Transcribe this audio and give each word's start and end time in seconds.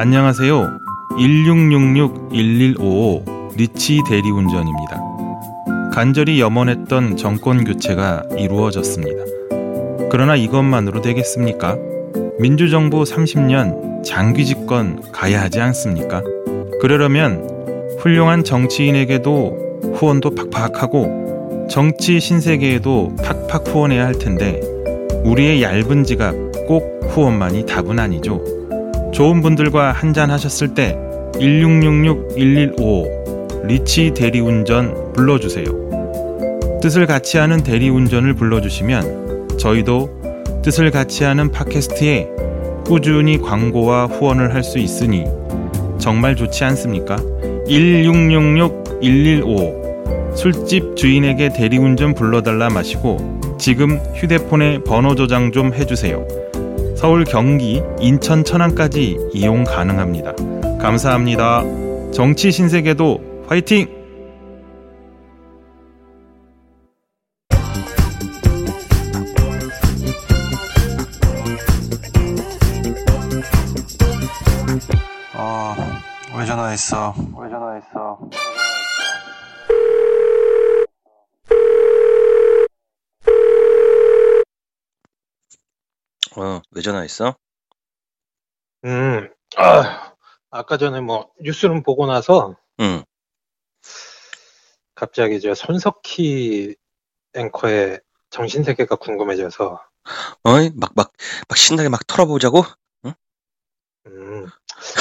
안녕하세요. 0.00 0.78
1666-1155 1.18 3.56
리치 3.56 4.00
대리운전입니다. 4.08 4.96
간절히 5.92 6.40
염원했던 6.40 7.16
정권 7.16 7.64
교체가 7.64 8.22
이루어졌습니다. 8.38 9.24
그러나 10.08 10.36
이것만으로 10.36 11.00
되겠습니까? 11.00 11.76
민주정부 12.38 13.02
30년 13.02 14.04
장기 14.04 14.46
집권 14.46 15.02
가야 15.10 15.42
하지 15.42 15.60
않습니까? 15.60 16.22
그러려면 16.80 17.44
훌륭한 17.98 18.44
정치인에게도 18.44 19.96
후원도 19.96 20.36
팍팍하고 20.36 21.66
정치 21.68 22.20
신세계에도 22.20 23.16
팍팍 23.16 23.66
후원해야 23.66 24.06
할 24.06 24.16
텐데 24.16 24.60
우리의 25.24 25.60
얇은 25.60 26.04
지갑 26.04 26.36
꼭 26.68 27.00
후원만이 27.08 27.66
답은 27.66 27.98
아니죠. 27.98 28.57
좋은 29.18 29.42
분들과 29.42 29.90
한잔 29.90 30.30
하셨을 30.30 30.74
때 30.74 30.96
1666-1155 31.34 33.66
리치 33.66 34.12
대리운전 34.14 35.12
불러주세요. 35.12 35.66
뜻을 36.80 37.06
같이 37.06 37.36
하는 37.36 37.64
대리운전을 37.64 38.34
불러주시면 38.34 39.58
저희도 39.58 40.62
뜻을 40.62 40.92
같이 40.92 41.24
하는 41.24 41.50
팟캐스트에 41.50 42.28
꾸준히 42.86 43.38
광고와 43.38 44.06
후원을 44.06 44.54
할 44.54 44.62
수 44.62 44.78
있으니 44.78 45.24
정말 45.98 46.36
좋지 46.36 46.62
않습니까? 46.62 47.16
1666-1155 47.66 50.36
술집 50.36 50.94
주인에게 50.94 51.48
대리운전 51.48 52.14
불러달라 52.14 52.68
마시고 52.68 53.40
지금 53.58 53.98
휴대폰에 54.14 54.84
번호 54.84 55.16
저장 55.16 55.50
좀 55.50 55.74
해주세요. 55.74 56.47
서울, 56.98 57.22
경기, 57.22 57.80
인천, 58.00 58.42
천안까지 58.42 59.30
이용 59.32 59.62
가능합니다. 59.62 60.32
감사합니다. 60.80 61.62
정치 62.10 62.50
신세계도 62.50 63.44
화이팅! 63.46 63.86
어, 75.36 75.76
왜 76.36 76.46
전화했어? 76.46 77.14
왜 77.40 77.48
전화했어? 77.48 78.18
어, 86.38 86.62
왜 86.70 86.80
전화했어? 86.82 87.34
음, 88.84 89.28
아, 89.56 90.12
아까 90.50 90.76
전에 90.78 91.00
뭐 91.00 91.32
뉴스를 91.40 91.82
보고 91.82 92.06
나서 92.06 92.54
응. 92.78 93.02
갑자기 94.94 95.40
저 95.40 95.52
손석희 95.54 96.76
앵커의 97.34 98.00
정신 98.30 98.62
세계가 98.62 98.94
궁금해져서 98.96 99.82
어이? 100.44 100.70
막, 100.76 100.92
막, 100.94 101.12
막 101.48 101.58
신나게 101.58 101.88
막 101.88 102.06
털어보자고? 102.06 102.62
음, 104.06 104.46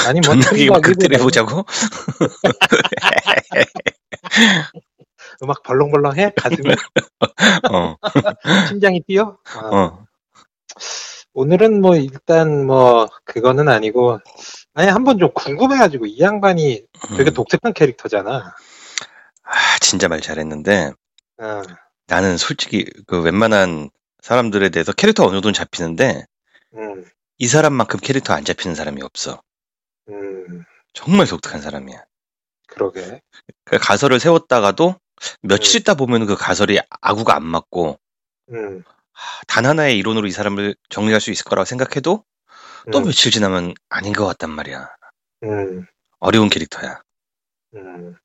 아니 0.07 0.21
뭐 0.21 0.33
존나게 0.33 0.71
막 0.71 0.81
극대해보자고? 0.81 1.65
음악 5.43 5.61
벌렁벌렁해 5.63 6.31
가슴이 6.35 6.63
어, 7.71 7.95
심장이 8.67 9.01
뛰어. 9.01 9.37
아, 9.53 9.69
어. 9.71 10.07
오늘은 11.37 11.81
뭐 11.81 11.95
일단 11.95 12.65
뭐 12.65 13.07
그거는 13.23 13.69
아니고 13.69 14.19
아니 14.73 14.89
한번 14.89 15.19
좀 15.19 15.31
궁금해가지고 15.35 16.07
이 16.07 16.19
양반이 16.19 16.83
되게 17.15 17.29
음. 17.29 17.33
독특한 17.35 17.73
캐릭터잖아. 17.73 18.55
아, 19.43 19.79
진짜 19.79 20.07
말 20.07 20.19
잘했는데, 20.19 20.93
어, 21.37 21.61
나는 22.07 22.37
솔직히 22.37 22.89
그 23.05 23.21
웬만한 23.21 23.91
사람들에 24.23 24.69
대해서 24.69 24.91
캐릭터 24.93 25.25
어느 25.25 25.33
정도는 25.33 25.53
잡히는데, 25.53 26.25
음, 26.73 27.05
이 27.37 27.47
사람만큼 27.47 27.99
캐릭터 28.01 28.33
안 28.33 28.43
잡히는 28.43 28.73
사람이 28.75 29.03
없어. 29.03 29.39
음, 30.09 30.63
정말 30.93 31.27
독특한 31.27 31.61
사람이야. 31.61 32.03
그러게. 32.67 33.21
그 33.63 33.77
가설을 33.77 34.19
세웠다가도 34.19 34.95
며칠 35.43 35.77
음. 35.77 35.81
있다 35.81 35.93
보면 35.93 36.25
그 36.25 36.35
가설이 36.35 36.79
아구가 36.99 37.35
안 37.35 37.45
맞고, 37.45 37.99
음, 38.53 38.83
하, 38.85 38.96
단 39.47 39.65
하나의 39.65 39.97
이론으로 39.97 40.27
이 40.27 40.31
사람을 40.31 40.75
정리할 40.89 41.21
수 41.21 41.31
있을 41.31 41.45
거라고 41.45 41.65
생각해도 41.65 42.23
또 42.91 42.99
음, 42.99 43.03
며칠 43.05 43.31
지나면 43.31 43.73
아닌 43.89 44.13
것 44.13 44.25
같단 44.25 44.49
말이야. 44.49 44.89
음. 45.43 45.85
어려운 46.19 46.49
캐릭터야. 46.49 47.01
음, 47.75 48.15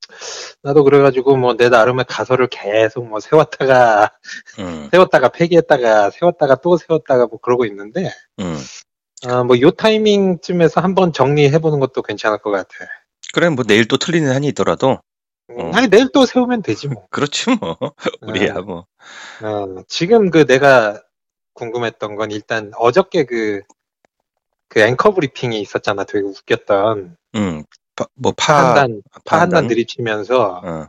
나도 0.63 0.85
그래가지고 0.85 1.37
뭐 1.37 1.55
내 1.57 1.69
나름의 1.69 2.05
가설을 2.09 2.47
계속 2.49 3.09
뭐 3.09 3.21
세웠다가 3.21 4.13
응, 4.61 4.89
세웠다가 4.93 5.29
폐기했다가 5.31 6.11
세웠다가 6.11 6.57
또 6.57 6.77
세웠다가 6.77 7.27
뭐 7.27 7.39
그러고 7.41 7.65
있는데 7.67 8.11
응. 8.41 8.57
아, 9.27 9.45
뭐 9.45 9.59
요 9.61 9.71
타이밍쯤에서 9.73 10.81
한번 10.81 11.13
정리해보는 11.13 11.81
것도 11.81 12.03
괜찮을 12.03 12.39
것 12.39 12.51
같아. 12.51 12.69
그래, 13.35 13.49
뭐 13.49 13.65
내일 13.65 13.87
또 13.89 13.97
틀리는 13.97 14.33
한이 14.33 14.49
있더라도, 14.49 14.91
음, 14.93 14.99
어. 15.59 15.71
아니 15.75 15.89
내일 15.89 16.09
또 16.13 16.27
세우면 16.27 16.63
되지 16.63 16.89
뭐. 16.89 17.07
그렇지 17.11 17.51
뭐. 17.61 17.77
우리야 18.21 18.61
뭐. 18.61 18.87
어, 19.43 19.83
지금 19.89 20.31
그 20.31 20.47
내가 20.47 21.03
궁금했던 21.55 22.17
건 22.17 22.31
일단 22.31 22.73
어저께 22.77 23.25
그, 23.25 23.63
그 24.69 24.81
앵커 24.81 25.13
브리핑이 25.13 25.61
있었잖아. 25.61 26.05
되게 26.05 26.25
웃겼던. 26.25 27.17
응. 27.37 27.65
파, 27.95 28.07
뭐 28.15 28.33
파, 28.33 28.55
파한단, 28.55 29.03
파한단 29.25 29.51
판단? 29.51 29.69
들이치면서 29.69 30.61
어, 30.65 30.87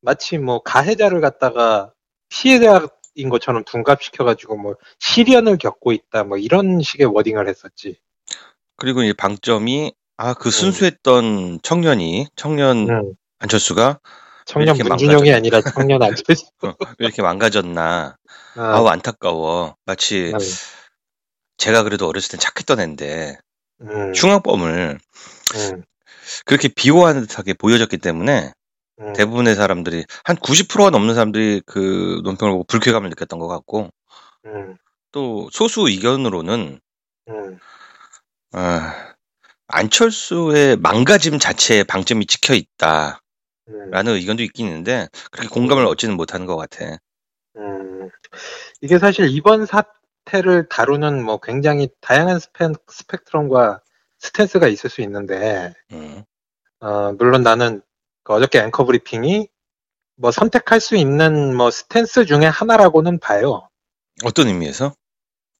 마치 0.00 0.38
뭐 0.38 0.62
가해자를 0.62 1.20
갖다가 1.20 1.92
피해자인 2.28 3.28
것처럼 3.30 3.64
둔갑시켜가지고 3.64 4.56
뭐 4.56 4.76
시련을 5.00 5.58
겪고 5.58 5.92
있다 5.92 6.24
뭐 6.24 6.38
이런 6.38 6.80
식의 6.80 7.06
워딩을 7.06 7.48
했었지. 7.48 7.98
그리고 8.76 9.02
이 9.02 9.12
방점이 9.12 9.92
아, 10.16 10.30
음. 10.30 10.34
그 10.38 10.50
순수했던 10.50 11.60
청년이 11.62 12.28
청년 12.36 12.88
응. 12.88 13.14
안철수가 13.40 14.00
청년 14.44 14.76
문준영이 14.76 15.32
아니라 15.32 15.60
청년 15.62 16.02
안철수. 16.02 16.46
어, 16.62 16.74
왜 16.98 17.06
이렇게 17.06 17.22
망가졌나? 17.22 18.16
어, 18.56 18.60
아우 18.60 18.86
안타까워. 18.86 19.76
마치 19.84 20.32
음, 20.32 20.38
제가 21.56 21.82
그래도 21.82 22.06
어렸을 22.06 22.30
땐 22.30 22.40
착했던 22.40 22.80
앤데 22.80 23.38
음, 23.82 24.12
흉악범을 24.14 24.98
음, 25.54 25.82
그렇게 26.44 26.68
비호하는 26.68 27.22
듯하게 27.22 27.54
보여졌기 27.54 27.98
때문에 27.98 28.52
음, 29.00 29.12
대부분의 29.14 29.54
사람들이 29.54 30.04
한 30.24 30.36
90%가 30.36 30.90
넘는 30.90 31.14
사람들이 31.14 31.62
그 31.64 32.20
논평을 32.24 32.52
보고 32.52 32.64
불쾌감을 32.64 33.08
느꼈던 33.10 33.38
것 33.38 33.48
같고 33.48 33.88
음, 34.46 34.76
또 35.12 35.48
소수 35.52 35.88
의견으로는 35.88 36.80
음, 37.28 37.58
아, 38.52 39.14
안철수의 39.68 40.76
망가짐 40.76 41.38
자체에 41.38 41.84
방점이 41.84 42.26
찍혀 42.26 42.54
있다 42.54 43.20
라는 43.90 44.12
음, 44.12 44.16
의견도 44.16 44.42
있긴 44.42 44.66
있는데 44.66 45.08
그렇게 45.30 45.48
공감을 45.48 45.84
얻지는 45.86 46.16
못하는 46.16 46.46
것 46.46 46.56
같아. 46.56 46.98
음. 47.56 48.08
이게 48.80 48.98
사실 48.98 49.28
이번 49.28 49.66
사태를 49.66 50.68
다루는 50.68 51.24
뭐 51.24 51.38
굉장히 51.40 51.88
다양한 52.00 52.38
스펙, 52.38 52.72
스펙트럼과 52.88 53.80
스탠스가 54.18 54.68
있을 54.68 54.90
수 54.90 55.00
있는데 55.02 55.74
음, 55.92 56.22
어, 56.80 57.12
물론 57.12 57.42
나는 57.42 57.82
그 58.22 58.34
어저께 58.34 58.60
앵커 58.60 58.84
브리핑이 58.84 59.48
뭐 60.16 60.30
선택할 60.30 60.80
수 60.80 60.96
있는 60.96 61.56
뭐 61.56 61.70
스탠스 61.70 62.26
중에 62.26 62.44
하나라고는 62.44 63.18
봐요. 63.18 63.68
어떤 64.24 64.48
의미에서? 64.48 64.94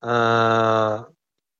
어, 0.02 1.06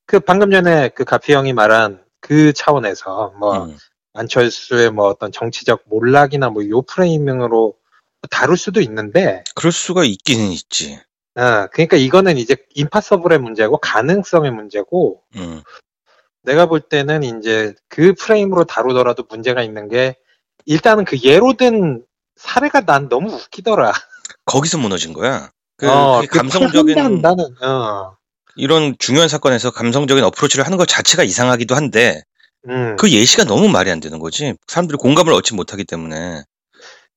그 0.05 0.19
방금 0.19 0.51
전에 0.51 0.89
그 0.89 1.03
가피 1.03 1.33
형이 1.33 1.53
말한 1.53 2.03
그 2.19 2.53
차원에서 2.53 3.33
뭐 3.39 3.65
음, 3.65 3.77
안철수의 4.13 4.91
뭐 4.91 5.07
어떤 5.07 5.31
정치적 5.31 5.83
몰락이나 5.85 6.49
뭐 6.49 6.63
요 6.67 6.81
프레이밍으로 6.81 7.75
다룰 8.29 8.57
수도 8.57 8.81
있는데, 8.81 9.43
그럴 9.55 9.71
수가 9.71 10.03
있기는 10.03 10.51
있지. 10.51 10.99
어, 11.35 11.67
그러니까 11.71 11.97
이거는 11.97 12.37
이제 12.37 12.57
임파서블의 12.75 13.39
문제고 13.39 13.77
가능성의 13.77 14.51
문제고 14.51 15.23
음, 15.37 15.61
내가 16.43 16.65
볼 16.65 16.81
때는 16.81 17.23
이제 17.23 17.73
그 17.87 18.13
프레임으로 18.13 18.65
다루더라도 18.65 19.23
문제가 19.29 19.63
있는 19.63 19.87
게 19.87 20.15
일단은 20.65 21.05
그 21.05 21.17
예로 21.23 21.53
든 21.53 22.03
사례가 22.35 22.81
난 22.81 23.07
너무 23.07 23.33
웃기더라. 23.33 23.93
거기서 24.45 24.77
무너진 24.77 25.13
거야. 25.13 25.51
그, 25.77 25.89
어, 25.89 26.21
그 26.29 26.37
감성적인 26.37 27.21
나는 27.21 27.45
어, 27.63 28.17
이런 28.55 28.95
중요한 28.99 29.29
사건에서 29.29 29.71
감성적인 29.71 30.23
어프로치를 30.25 30.65
하는 30.65 30.77
것 30.77 30.87
자체가 30.87 31.23
이상하기도 31.23 31.75
한데 31.75 32.23
음. 32.69 32.95
그 32.97 33.09
예시가 33.11 33.43
너무 33.45 33.67
말이 33.69 33.89
안 33.91 33.99
되는 33.99 34.19
거지. 34.19 34.55
사람들이 34.67 34.97
공감을 34.97 35.33
얻지 35.33 35.53
못하기 35.55 35.85
때문에. 35.85 36.43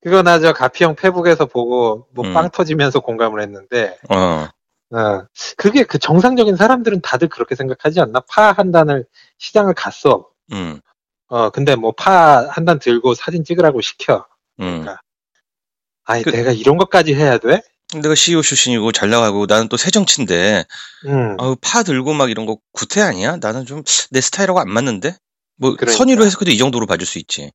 그거 0.02 0.22
나 0.22 0.38
저 0.38 0.52
가피형 0.52 0.96
페북에서 0.96 1.46
보고 1.46 2.06
뭐 2.12 2.26
음. 2.26 2.32
빵 2.34 2.50
터지면서 2.50 3.00
공감을 3.00 3.40
했는데, 3.42 3.96
어, 4.10 4.48
어, 4.96 5.26
그게 5.56 5.82
그 5.84 5.98
정상적인 5.98 6.56
사람들은 6.56 7.00
다들 7.02 7.28
그렇게 7.28 7.54
생각하지 7.54 8.00
않나? 8.00 8.20
파 8.28 8.52
한 8.52 8.70
단을 8.70 9.06
시장을 9.38 9.74
갔어. 9.74 10.28
음, 10.52 10.80
어, 11.28 11.50
근데 11.50 11.74
뭐 11.74 11.92
파 11.92 12.48
한 12.50 12.64
단 12.66 12.78
들고 12.78 13.14
사진 13.14 13.44
찍으라고 13.44 13.80
시켜. 13.80 14.26
음. 14.60 14.82
그러니까. 14.82 15.00
아니, 16.04 16.22
그- 16.22 16.30
내가 16.30 16.52
이런 16.52 16.76
것까지 16.76 17.14
해야 17.14 17.38
돼? 17.38 17.62
내가 17.94 18.14
CEO 18.14 18.42
출신이고 18.42 18.92
잘 18.92 19.08
나가고 19.10 19.46
나는 19.46 19.68
또 19.68 19.76
새정치인데 19.76 20.64
응. 21.06 21.36
아우 21.38 21.56
파 21.60 21.82
들고 21.82 22.12
막 22.12 22.30
이런 22.30 22.44
거 22.46 22.58
구태 22.72 23.00
아니야? 23.02 23.36
나는 23.40 23.64
좀 23.66 23.84
내 24.10 24.20
스타일하고 24.20 24.58
안 24.60 24.68
맞는데? 24.70 25.16
뭐 25.56 25.76
그러니까. 25.76 25.96
선의로 25.96 26.24
해석해도 26.24 26.50
이 26.50 26.58
정도로 26.58 26.86
봐줄 26.86 27.06
수 27.06 27.18
있지. 27.18 27.50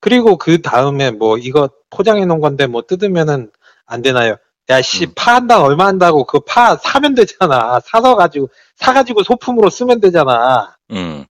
그리고 0.00 0.36
그 0.36 0.60
다음에 0.62 1.10
뭐 1.10 1.38
이거 1.38 1.70
포장해 1.90 2.24
놓은 2.26 2.40
건데 2.40 2.66
뭐 2.66 2.82
뜯으면은 2.82 3.50
안 3.86 4.02
되나요? 4.02 4.36
야, 4.70 4.80
씨, 4.82 5.04
음. 5.06 5.12
파한단 5.14 5.60
얼마 5.60 5.86
한다고 5.86 6.24
그 6.24 6.40
파 6.40 6.76
사면 6.76 7.14
되잖아. 7.14 7.80
사서 7.84 8.16
가지고, 8.16 8.48
사가지고 8.76 9.22
소품으로 9.22 9.68
쓰면 9.68 10.00
되잖아. 10.00 10.76
음. 10.90 11.26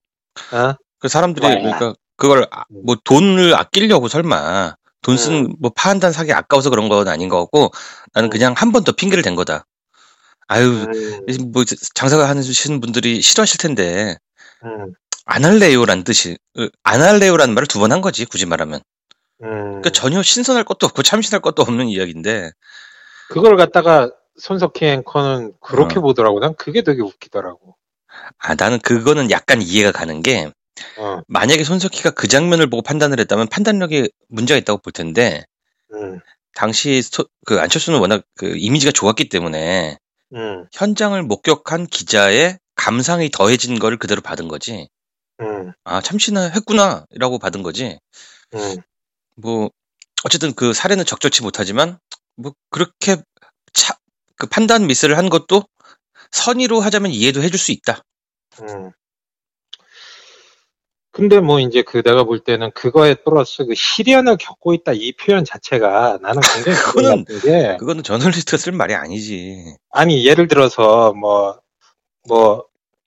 어? 0.52 0.74
그 1.00 1.08
사람들이 1.08 1.44
와. 1.46 1.54
그러니까 1.54 1.94
그걸 2.16 2.46
아- 2.52 2.64
음. 2.70 2.82
뭐 2.86 2.96
돈을 3.02 3.54
아끼려고 3.56 4.06
설마 4.08 4.76
돈 5.02 5.16
쓴 5.16 5.32
음. 5.34 5.54
뭐 5.60 5.70
파 5.74 5.90
한 5.90 5.98
단 6.00 6.12
사기 6.12 6.32
아까워서 6.32 6.70
그런 6.70 6.88
건 6.88 7.08
아닌 7.08 7.28
것 7.28 7.38
같고 7.40 7.70
나는 8.12 8.28
음. 8.28 8.30
그냥 8.30 8.54
한 8.56 8.70
번 8.72 8.84
더 8.84 8.92
핑계를 8.92 9.22
댄 9.24 9.34
거다. 9.34 9.66
아유 10.46 10.68
음, 10.68 11.52
뭐 11.52 11.64
장사가 11.94 12.28
하시는 12.28 12.80
분들이 12.80 13.20
싫어하실 13.20 13.58
텐데 13.58 14.16
음, 14.64 14.92
안 15.24 15.44
할래요란 15.44 16.04
뜻이 16.04 16.36
으, 16.58 16.68
안 16.82 17.02
할래요라는 17.02 17.54
말을 17.54 17.66
두 17.66 17.78
번 17.80 17.92
한 17.92 18.00
거지 18.00 18.24
굳이 18.26 18.46
말하면 18.46 18.80
음. 19.42 19.48
그러니까 19.82 19.90
전혀 19.90 20.22
신선할 20.22 20.64
것도 20.64 20.86
없고 20.86 21.02
참신할 21.02 21.40
것도 21.42 21.62
없는 21.62 21.88
이야기인데 21.88 22.50
그걸 23.30 23.56
갖다가 23.56 24.10
손석희 24.38 24.84
앵커는 24.84 25.54
그렇게 25.60 25.98
어. 25.98 26.02
보더라고. 26.02 26.40
난 26.40 26.54
그게 26.56 26.82
되게 26.82 27.02
웃기더라고. 27.02 27.76
아 28.38 28.54
나는 28.54 28.78
그거는 28.80 29.30
약간 29.30 29.60
이해가 29.62 29.92
가는 29.92 30.22
게 30.22 30.50
어, 30.98 31.20
만약에 31.28 31.64
손석희가 31.64 32.10
그 32.10 32.28
장면을 32.28 32.68
보고 32.68 32.82
판단을 32.82 33.20
했다면 33.20 33.48
판단력에 33.48 34.08
문제가 34.28 34.58
있다고 34.58 34.78
볼 34.82 34.92
텐데 34.92 35.44
음, 35.92 36.20
당시 36.54 37.02
소- 37.02 37.26
그 37.46 37.60
안철수는 37.60 37.98
워낙 38.00 38.22
그 38.36 38.54
이미지가 38.56 38.92
좋았기 38.92 39.28
때문에 39.28 39.98
음, 40.34 40.66
현장을 40.72 41.20
목격한 41.22 41.86
기자의 41.86 42.58
감상이 42.76 43.30
더해진 43.30 43.78
걸 43.78 43.96
그대로 43.98 44.20
받은 44.20 44.48
거지. 44.48 44.88
음, 45.44 45.72
아 45.84 46.00
참신했구나라고 46.00 47.38
받은 47.38 47.62
거지. 47.62 47.98
음. 48.54 48.76
뭐 49.36 49.70
어쨌든 50.24 50.54
그 50.54 50.72
사례는 50.72 51.04
적절치 51.04 51.42
못하지만 51.42 51.98
뭐 52.36 52.52
그렇게 52.70 53.16
차, 53.72 53.94
그 54.36 54.46
판단 54.46 54.86
미스를 54.86 55.18
한 55.18 55.28
것도 55.28 55.64
선의로 56.32 56.80
하자면 56.80 57.10
이해도 57.12 57.42
해줄 57.42 57.58
수 57.58 57.72
있다. 57.72 58.00
음. 58.62 58.90
근데 61.12 61.38
뭐 61.38 61.60
이제 61.60 61.82
그 61.82 62.02
내가 62.02 62.24
볼 62.24 62.40
때는 62.40 62.72
그거에 62.72 63.14
플러스 63.14 63.64
그 63.66 63.74
시련을 63.76 64.36
겪고 64.36 64.74
있다 64.74 64.92
이 64.94 65.12
표현 65.12 65.44
자체가 65.44 66.18
나는 66.20 66.40
굉장히 66.42 66.76
그거는- 67.24 67.42
게 67.42 67.76
그거는 67.76 68.02
저널리스트가 68.02 68.56
쓸 68.56 68.72
말이 68.72 68.94
아니지. 68.94 69.76
아니 69.90 70.26
예를 70.26 70.48
들어서 70.48 71.12
뭐 71.12 71.60
뭐 72.26 72.64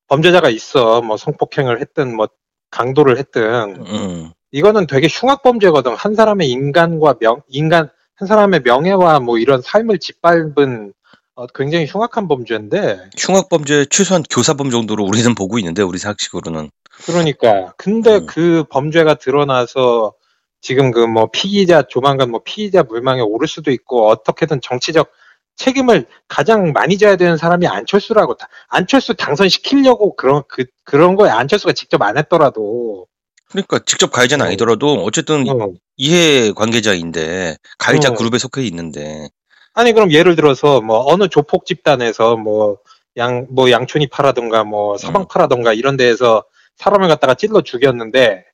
범죄자가 0.08 0.50
있어. 0.50 1.02
뭐 1.02 1.18
성폭행을 1.18 1.82
했든 1.82 2.16
뭐 2.16 2.28
강도를 2.72 3.18
했든. 3.18 3.86
음, 3.86 4.32
이거는 4.52 4.88
되게 4.88 5.08
흉악 5.08 5.44
범죄거든. 5.44 5.96
한 5.96 6.16
사람의 6.16 6.50
인간과 6.50 7.16
명 7.20 7.42
인간 7.48 7.90
한 8.16 8.28
사람의 8.28 8.62
명예와 8.64 9.20
뭐 9.20 9.38
이런 9.38 9.62
삶을 9.62 10.00
짓밟은 10.00 10.94
어, 11.36 11.46
굉장히 11.54 11.86
흉악한 11.86 12.28
범죄인데. 12.28 13.10
흉악 13.18 13.48
범죄 13.50 13.86
최소한 13.86 14.24
교사범 14.30 14.72
정도로 14.72 15.04
우리는 15.04 15.36
보고 15.36 15.60
있는데 15.60 15.84
우리 15.84 16.00
상식으로는. 16.00 16.72
그러니까. 17.06 17.74
근데 17.78 18.16
음. 18.16 18.26
그 18.26 18.64
범죄가 18.70 19.16
드러나서 19.16 20.14
지금 20.62 20.90
그 20.92 21.06
뭐 21.06 21.30
피의자 21.32 21.84
조만간 21.84 22.32
뭐 22.32 22.42
피의자 22.44 22.82
물망에 22.82 23.22
오를 23.22 23.48
수도 23.48 23.70
있고 23.72 24.08
어떻게든 24.10 24.62
정치적 24.62 25.12
책임을 25.58 26.06
가장 26.28 26.72
많이 26.72 26.98
져야 26.98 27.16
되는 27.16 27.36
사람이 27.38 27.68
안철수라고 27.68 28.36
다- 28.36 28.48
안철수 28.70 29.16
당선시키려고 29.16 30.16
그런 30.16 30.44
그 30.48 30.66
그런 30.84 31.16
거에 31.16 31.30
안철수가 31.30 31.74
직접 31.74 32.02
안 32.02 32.18
했더라도 32.18 33.08
그러니까 33.50 33.80
직접 33.86 34.12
가해자는 34.12 34.46
어. 34.46 34.48
아니더라도 34.48 35.04
어쨌든 35.04 35.48
어. 35.50 35.70
이해 35.98 36.52
관계자인데 36.54 37.58
가해자 37.78 38.10
어. 38.12 38.14
그룹에 38.14 38.38
속해 38.38 38.64
있는데 38.68 39.30
아니 39.74 39.94
그럼 39.94 40.12
예를 40.12 40.36
들어서 40.36 40.82
뭐 40.82 41.04
어느 41.12 41.28
조폭 41.28 41.66
집단에서 41.66 42.38
뭐 42.38 42.78
양 43.18 43.48
뭐 43.50 43.72
양촌이 43.72 44.10
파라든가 44.10 44.64
뭐 44.64 44.96
서방파라든가 45.00 45.74
이런 45.74 45.98
데에서 45.98 46.44
사람을 46.76 47.08
갖다가 47.08 47.34
찔러 47.34 47.62
죽였는데 47.64 48.46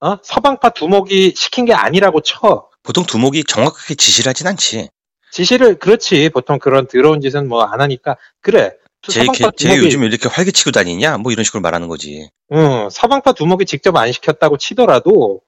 어 0.00 0.18
서방파 0.22 0.70
두목이 0.70 1.34
시킨 1.36 1.64
게 1.64 1.72
아니라고 1.74 2.20
쳐 2.20 2.68
보통 2.84 3.02
두목이 3.04 3.42
정확하게 3.42 3.96
지시를 3.96 4.30
하진 4.30 4.46
않지. 4.46 4.88
지시를 5.32 5.78
그렇지 5.78 6.28
보통 6.30 6.58
그런 6.58 6.86
더러운 6.86 7.20
짓은 7.20 7.48
뭐 7.48 7.64
안 7.64 7.80
하니까 7.80 8.16
그래 8.40 8.72
두목이 9.02 9.44
요즘 9.84 10.00
왜 10.02 10.06
이렇게 10.08 10.28
활개치고 10.28 10.72
다니냐? 10.72 11.18
뭐 11.18 11.30
이런 11.32 11.44
식으로 11.44 11.60
말하는 11.60 11.88
거지. 11.88 12.28
응, 12.52 12.88
서방파 12.90 13.32
두목이 13.32 13.64
직접 13.64 13.94
안 13.96 14.10
시켰다고 14.10 14.56
치더라도 14.58 15.40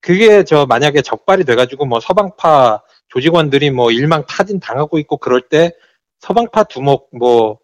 그게 0.00 0.44
저 0.44 0.66
만약에 0.66 1.02
적발이 1.02 1.44
돼가지고 1.44 1.86
뭐 1.86 2.00
서방파 2.00 2.82
조직원들이 3.08 3.70
뭐 3.70 3.90
일망 3.90 4.24
타진 4.26 4.58
당하고 4.60 4.98
있고 4.98 5.18
그럴 5.18 5.42
때 5.42 5.72
서방파 6.20 6.64
두목 6.64 7.10
뭐 7.12 7.58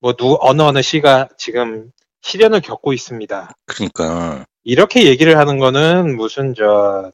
뭐누 0.00 0.38
어느 0.40 0.62
어느 0.62 0.82
씨가 0.82 1.28
지금 1.38 1.90
시련을 2.22 2.60
겪고 2.60 2.92
있습니다. 2.92 3.50
그러니까 3.66 4.44
이렇게 4.64 5.06
얘기를 5.06 5.38
하는 5.38 5.58
거는 5.58 6.16
무슨 6.16 6.54
저 6.54 7.10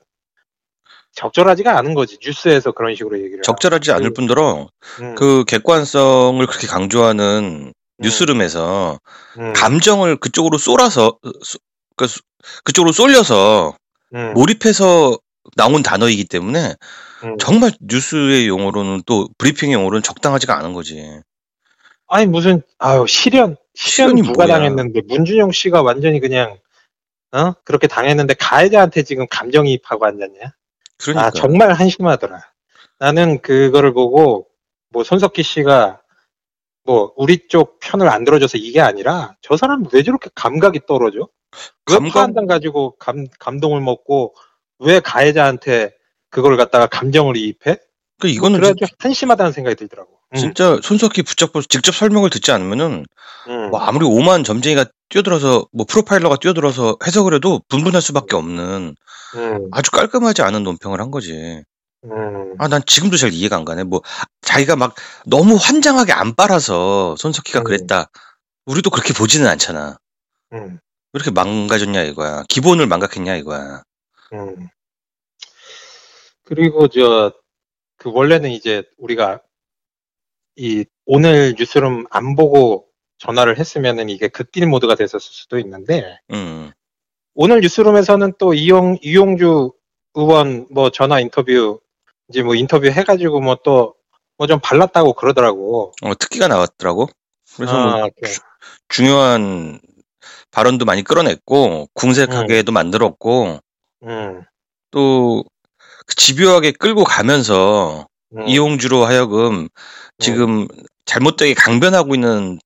적절하지가 1.19 1.76
않은 1.79 1.94
거지 1.94 2.17
뉴스에서 2.25 2.70
그런 2.73 2.94
식으로 2.94 3.19
얘기를. 3.19 3.43
적절하지 3.43 3.91
않을 3.93 4.11
그- 4.11 4.15
뿐더러 4.15 4.69
음, 5.00 5.15
그 5.17 5.44
객관성을 5.47 6.47
그렇게 6.47 6.67
강조하는 6.69 7.73
뉴스룸에서 7.99 9.00
음, 9.38 9.53
감정을 9.53 10.17
그쪽으로 10.17 10.59
쏠아서 10.59 11.19
쏘- 11.43 11.59
그 11.97 12.06
쏘- 12.06 12.20
그쪽으로 12.65 12.93
쏠려서 12.93 13.75
음, 14.15 14.32
몰입해서 14.35 15.19
나온 15.56 15.82
단어이기 15.82 16.25
때문에 16.26 16.75
음. 17.25 17.37
정말 17.38 17.73
뉴스의 17.81 18.47
용어로는 18.47 19.03
또 19.06 19.29
브리핑의 19.38 19.75
용어로는 19.75 20.03
적당하지가 20.05 20.56
않은 20.59 20.73
거지. 20.73 21.20
아니 22.06 22.27
무슨 22.27 22.63
아유 22.79 23.05
시련 23.08 23.56
시련 23.75 24.10
시련이 24.10 24.22
누가 24.22 24.46
뭐야. 24.46 24.56
당했는데 24.58 25.03
문준용 25.08 25.51
씨가 25.51 25.82
완전히 25.82 26.20
그냥 26.20 26.58
어 27.32 27.55
그렇게 27.65 27.87
당했는데 27.89 28.34
가해자한테 28.34 29.03
지금 29.03 29.27
감정이입하고 29.29 30.06
앉았냐? 30.06 30.53
그러니까 30.98 31.26
아 31.26 31.31
정말 31.31 31.72
한심하더라. 31.72 32.40
나는 32.98 33.40
그거를 33.40 33.93
보고 33.93 34.48
뭐 34.90 35.05
손석희 35.05 35.43
씨가 35.43 36.00
뭐 36.84 37.12
우리 37.17 37.46
쪽 37.48 37.78
편을 37.81 38.08
안 38.08 38.24
들어줘서 38.24 38.58
이게 38.58 38.81
아니라 38.81 39.36
저 39.43 39.56
사람 39.56 39.84
왜 39.93 40.02
저렇게 40.02 40.31
감각이 40.34 40.81
떨어져? 40.86 41.28
왜 41.90 41.94
감각- 41.96 42.12
파한단 42.14 42.46
가지고 42.46 42.96
감 42.98 43.26
감동을 43.38 43.81
먹고 43.81 44.34
왜 44.81 45.00
가해자한테 45.00 45.93
그걸 46.31 46.56
갖다가 46.56 46.86
감정을 46.86 47.36
이입해? 47.36 47.78
그 48.19 48.29
이거는 48.29 48.60
그래가지고 48.60 48.87
한심하다는 48.98 49.53
생각이 49.53 49.77
들더라고. 49.77 50.19
음, 50.34 50.37
진짜 50.37 50.79
손석희 50.82 51.22
붙잡고 51.22 51.63
직접 51.63 51.94
설명을 51.94 52.31
듣지 52.31 52.53
않으면은 52.53 53.05
음. 53.48 53.70
뭐 53.70 53.81
아무리 53.81 54.05
오만 54.05 54.44
점쟁이가 54.44 54.87
뛰어들어서 55.08 55.67
뭐 55.72 55.87
프로파일러가 55.89 56.37
뛰어들어서 56.37 56.96
해석을 57.06 57.34
해도 57.34 57.63
분분할 57.69 58.03
수밖에 58.03 58.37
없는 58.37 58.94
음, 59.37 59.69
아주 59.72 59.91
깔끔하지 59.91 60.43
않은 60.43 60.65
논평을 60.65 61.01
한 61.01 61.10
거지. 61.10 61.63
음. 62.05 62.55
아, 62.58 62.69
난 62.69 62.82
지금도 62.84 63.17
잘 63.17 63.32
이해가 63.32 63.56
안 63.56 63.65
가네. 63.65 63.84
뭐 63.84 64.03
자기가 64.43 64.77
막 64.77 64.94
너무 65.27 65.56
환장하게 65.56 66.13
안 66.13 66.34
빨아서 66.34 67.17
손석희가 67.17 67.60
음. 67.60 67.65
그랬다. 67.65 68.10
우리도 68.67 68.91
그렇게 68.91 69.15
보지는 69.15 69.48
않잖아. 69.48 69.96
음. 70.53 70.79
왜 71.13 71.19
이렇게 71.19 71.31
망가졌냐 71.31 72.03
이거야. 72.03 72.44
기본을 72.48 72.87
망각했냐 72.87 73.37
이거야. 73.37 73.82
음. 74.34 74.69
그리고 76.44 76.89
저, 76.89 77.32
그 78.12 78.19
원래는 78.19 78.50
이제 78.50 78.82
우리가 78.98 79.41
이 80.56 80.84
오늘 81.06 81.55
뉴스룸 81.58 82.06
안 82.10 82.36
보고 82.36 82.86
전화를 83.19 83.58
했으면은 83.58 84.08
이게 84.08 84.29
극딜 84.29 84.67
모드가 84.67 84.94
됐었을 84.94 85.20
수도 85.20 85.58
있는데 85.58 86.19
음. 86.32 86.72
오늘 87.34 87.60
뉴스룸에서는 87.60 88.34
또 88.38 88.55
이용, 88.55 88.98
이용주 89.03 89.72
의원 90.15 90.67
뭐 90.70 90.91
전화 90.91 91.20
인터뷰 91.20 91.81
이제 92.29 92.43
뭐 92.43 92.55
인터뷰 92.55 92.88
해가지고 92.88 93.41
뭐 93.41 93.56
또 93.56 93.98
뭐 94.38 94.46
좀 94.46 94.60
발랐다고 94.62 95.15
그러더라고. 95.15 95.93
어, 96.03 96.15
특기가 96.15 96.46
나왔더라고. 96.48 97.08
그래서 97.56 97.72
뭐 97.72 98.05
아, 98.05 98.08
그, 98.08 98.32
중요한 98.88 99.81
발언도 100.53 100.84
많이 100.84 101.03
끌어냈고 101.03 101.88
궁색하게도 101.94 102.72
만들었고 102.72 103.58
음, 104.05 104.44
또그 104.93 105.43
집요하게 106.17 106.72
끌고 106.72 107.05
가면서 107.05 108.06
음, 108.36 108.48
이용주로 108.48 109.05
하여금 109.05 109.69
지금 110.19 110.67
잘못되게 111.06 111.55
강변하고 111.55 112.15
있는 112.15 112.58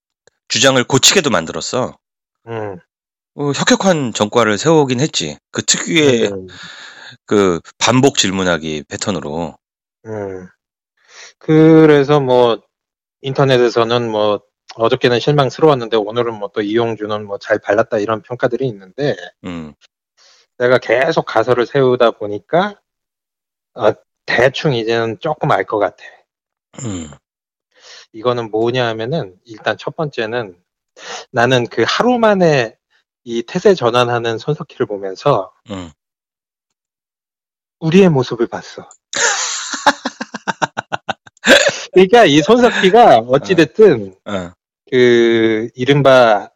주장을 0.48 0.82
고치게도 0.84 1.30
만들었어. 1.30 1.96
음, 2.48 2.78
어, 3.36 3.52
혁혁한 3.52 4.12
전과를 4.12 4.58
세우긴 4.58 5.00
했지. 5.00 5.38
그 5.50 5.62
특유의 5.62 6.32
음, 6.32 6.46
그 7.26 7.60
반복 7.78 8.16
질문하기 8.18 8.84
패턴으로. 8.88 9.56
음. 10.06 10.48
그래서 11.38 12.20
뭐 12.20 12.60
인터넷에서는 13.22 14.10
뭐 14.10 14.40
어저께는 14.74 15.20
실망스러웠는데 15.20 15.96
오늘은 15.96 16.34
뭐 16.34 16.50
또 16.54 16.62
이용주는 16.62 17.26
뭐 17.26 17.38
잘 17.38 17.58
발랐다 17.58 17.98
이런 17.98 18.22
평가들이 18.22 18.66
있는데 18.68 19.16
음, 19.44 19.74
내가 20.58 20.78
계속 20.78 21.24
가설을 21.26 21.66
세우다 21.66 22.12
보니까 22.12 22.80
어, 23.74 23.92
대충 24.26 24.74
이제는 24.74 25.18
조금 25.20 25.50
알 25.50 25.64
것 25.64 25.78
같아. 25.78 26.02
음, 26.84 27.10
이거는 28.12 28.50
뭐냐 28.50 28.86
하면은 28.88 29.36
일단 29.44 29.76
첫 29.78 29.96
번째는 29.96 30.56
나는 31.30 31.66
그 31.66 31.84
하루 31.86 32.18
만에 32.18 32.76
이 33.24 33.42
태세 33.42 33.74
전환하는 33.74 34.38
손석희를 34.38 34.86
보면서 34.86 35.52
음. 35.70 35.90
우리의 37.80 38.08
모습을 38.10 38.46
봤어. 38.46 38.88
그러니까 41.92 42.24
이 42.24 42.40
손석희가 42.42 43.18
어찌됐든 43.28 44.14
어, 44.24 44.52
그 44.90 45.68
이른바 45.74 46.50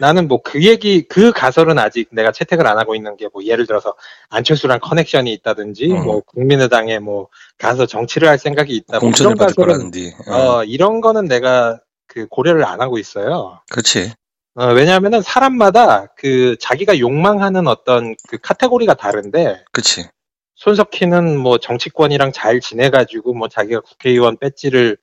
나는 0.00 0.28
뭐 0.28 0.40
그 0.42 0.62
얘기 0.64 1.02
그 1.08 1.32
가설은 1.32 1.78
아직 1.78 2.08
내가 2.12 2.32
채택을 2.32 2.66
안 2.66 2.78
하고 2.78 2.94
있는 2.94 3.16
게 3.16 3.26
뭐 3.32 3.44
예를 3.44 3.66
들어서 3.66 3.94
안철수랑 4.30 4.78
커넥션이 4.80 5.32
있다든지 5.34 5.90
음. 5.92 6.04
뭐 6.04 6.20
국민의당에 6.20 6.98
뭐 7.00 7.28
가서 7.58 7.86
정치를 7.86 8.28
할 8.28 8.38
생각이 8.38 8.74
있다 8.74 8.98
뭐 8.98 9.00
공천을 9.00 9.32
이런 9.32 9.38
받을 9.38 9.54
가설은. 9.54 9.90
어, 10.28 10.58
어 10.58 10.64
이런 10.64 11.00
거는 11.00 11.26
내가 11.26 11.80
그 12.06 12.26
고려를 12.28 12.64
안 12.64 12.80
하고 12.80 12.98
있어요. 12.98 13.60
그렇지. 13.70 14.12
어, 14.54 14.66
왜냐하면은 14.72 15.20
사람마다 15.22 16.06
그 16.16 16.56
자기가 16.60 16.98
욕망하는 16.98 17.66
어떤 17.66 18.14
그 18.28 18.38
카테고리가 18.38 18.94
다른데 18.94 19.64
그렇지. 19.72 20.08
손석희는 20.54 21.36
뭐 21.38 21.58
정치권이랑 21.58 22.32
잘 22.32 22.60
지내가지고 22.60 23.34
뭐 23.34 23.48
자기가 23.48 23.80
국회의원 23.80 24.38
배지를 24.38 24.96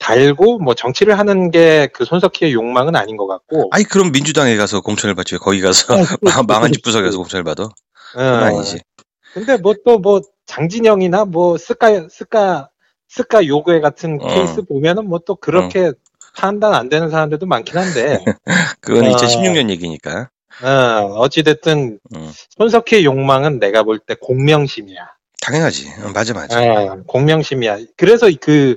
달고 0.00 0.58
뭐 0.58 0.74
정치를 0.74 1.18
하는 1.18 1.50
게 1.50 1.88
그 1.92 2.04
손석희의 2.04 2.52
욕망은 2.52 2.96
아닌 2.96 3.16
것 3.16 3.26
같고. 3.26 3.68
아니 3.72 3.84
그럼 3.84 4.10
민주당에 4.10 4.56
가서 4.56 4.80
공천을 4.80 5.14
받지 5.14 5.34
왜 5.34 5.38
거기 5.38 5.60
가서 5.60 5.94
아, 5.94 5.96
망- 6.22 6.46
망한 6.46 6.72
집 6.72 6.82
그렇지. 6.82 6.98
구석에서 6.98 7.16
공천을 7.18 7.44
받아? 7.44 7.64
어, 7.64 7.70
그건 8.14 8.42
아니지. 8.42 8.78
근데 9.34 9.56
뭐또뭐 9.58 10.22
장진영이나 10.46 11.26
뭐 11.26 11.56
스카 11.58 12.08
스카 12.10 12.70
스카 13.08 13.46
요괴 13.46 13.80
같은 13.80 14.18
어. 14.20 14.26
케이스 14.26 14.62
보면은 14.62 15.06
뭐 15.08 15.20
또 15.24 15.36
그렇게 15.36 15.92
판단 16.36 16.74
안 16.74 16.88
되는 16.88 17.10
사람들도 17.10 17.46
많긴 17.46 17.76
한데. 17.78 18.24
그건 18.80 19.04
어. 19.06 19.10
2016년 19.16 19.68
얘기니까. 19.70 20.30
어, 20.62 20.66
어찌됐든 21.20 21.98
음. 22.16 22.32
손석희의 22.58 23.04
욕망은 23.04 23.58
내가 23.60 23.82
볼 23.82 23.98
때 23.98 24.14
공명심이야. 24.20 24.98
당연하지. 25.42 25.88
어, 26.04 26.10
맞아 26.14 26.34
맞아. 26.34 26.60
어, 26.60 27.02
공명심이야. 27.06 27.78
그래서 27.96 28.28
그 28.40 28.76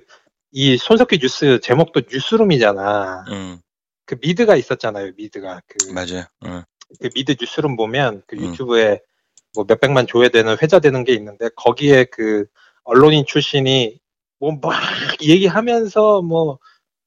이 0.53 0.77
손석희 0.77 1.19
뉴스 1.19 1.59
제목도 1.61 2.03
뉴스룸이잖아. 2.11 3.25
음, 3.31 3.59
그 4.05 4.15
미드가 4.21 4.55
있었잖아요. 4.55 5.11
미드가 5.17 5.61
그, 5.67 5.91
맞아요. 5.91 6.25
어, 6.45 6.63
그 7.01 7.09
미드 7.15 7.35
뉴스룸 7.39 7.75
보면 7.75 8.23
그 8.27 8.35
음. 8.37 8.43
유튜브에 8.51 9.01
뭐 9.55 9.65
몇백만 9.67 10.07
조회되는 10.07 10.57
회자되는 10.61 11.03
게 11.03 11.13
있는데 11.13 11.49
거기에 11.55 12.05
그 12.05 12.45
언론인 12.83 13.25
출신이 13.25 13.99
뭐 14.39 14.53
막 14.61 14.73
얘기하면서 15.21 16.21
뭐 16.21 16.59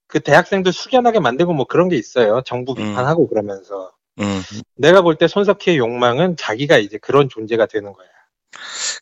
그 0.08 0.20
대학생들 0.20 0.72
숙연하게 0.72 1.20
만들고 1.20 1.52
뭐 1.52 1.66
그런 1.66 1.88
게 1.88 1.96
있어요. 1.96 2.40
정부 2.44 2.72
음. 2.72 2.76
비판하고 2.76 3.28
그러면서 3.28 3.92
음. 4.20 4.42
내가 4.76 5.02
볼 5.02 5.16
때 5.18 5.26
손석희의 5.28 5.78
욕망은 5.78 6.36
자기가 6.36 6.78
이제 6.78 6.98
그런 6.98 7.28
존재가 7.28 7.66
되는 7.66 7.92
거야. 7.92 8.08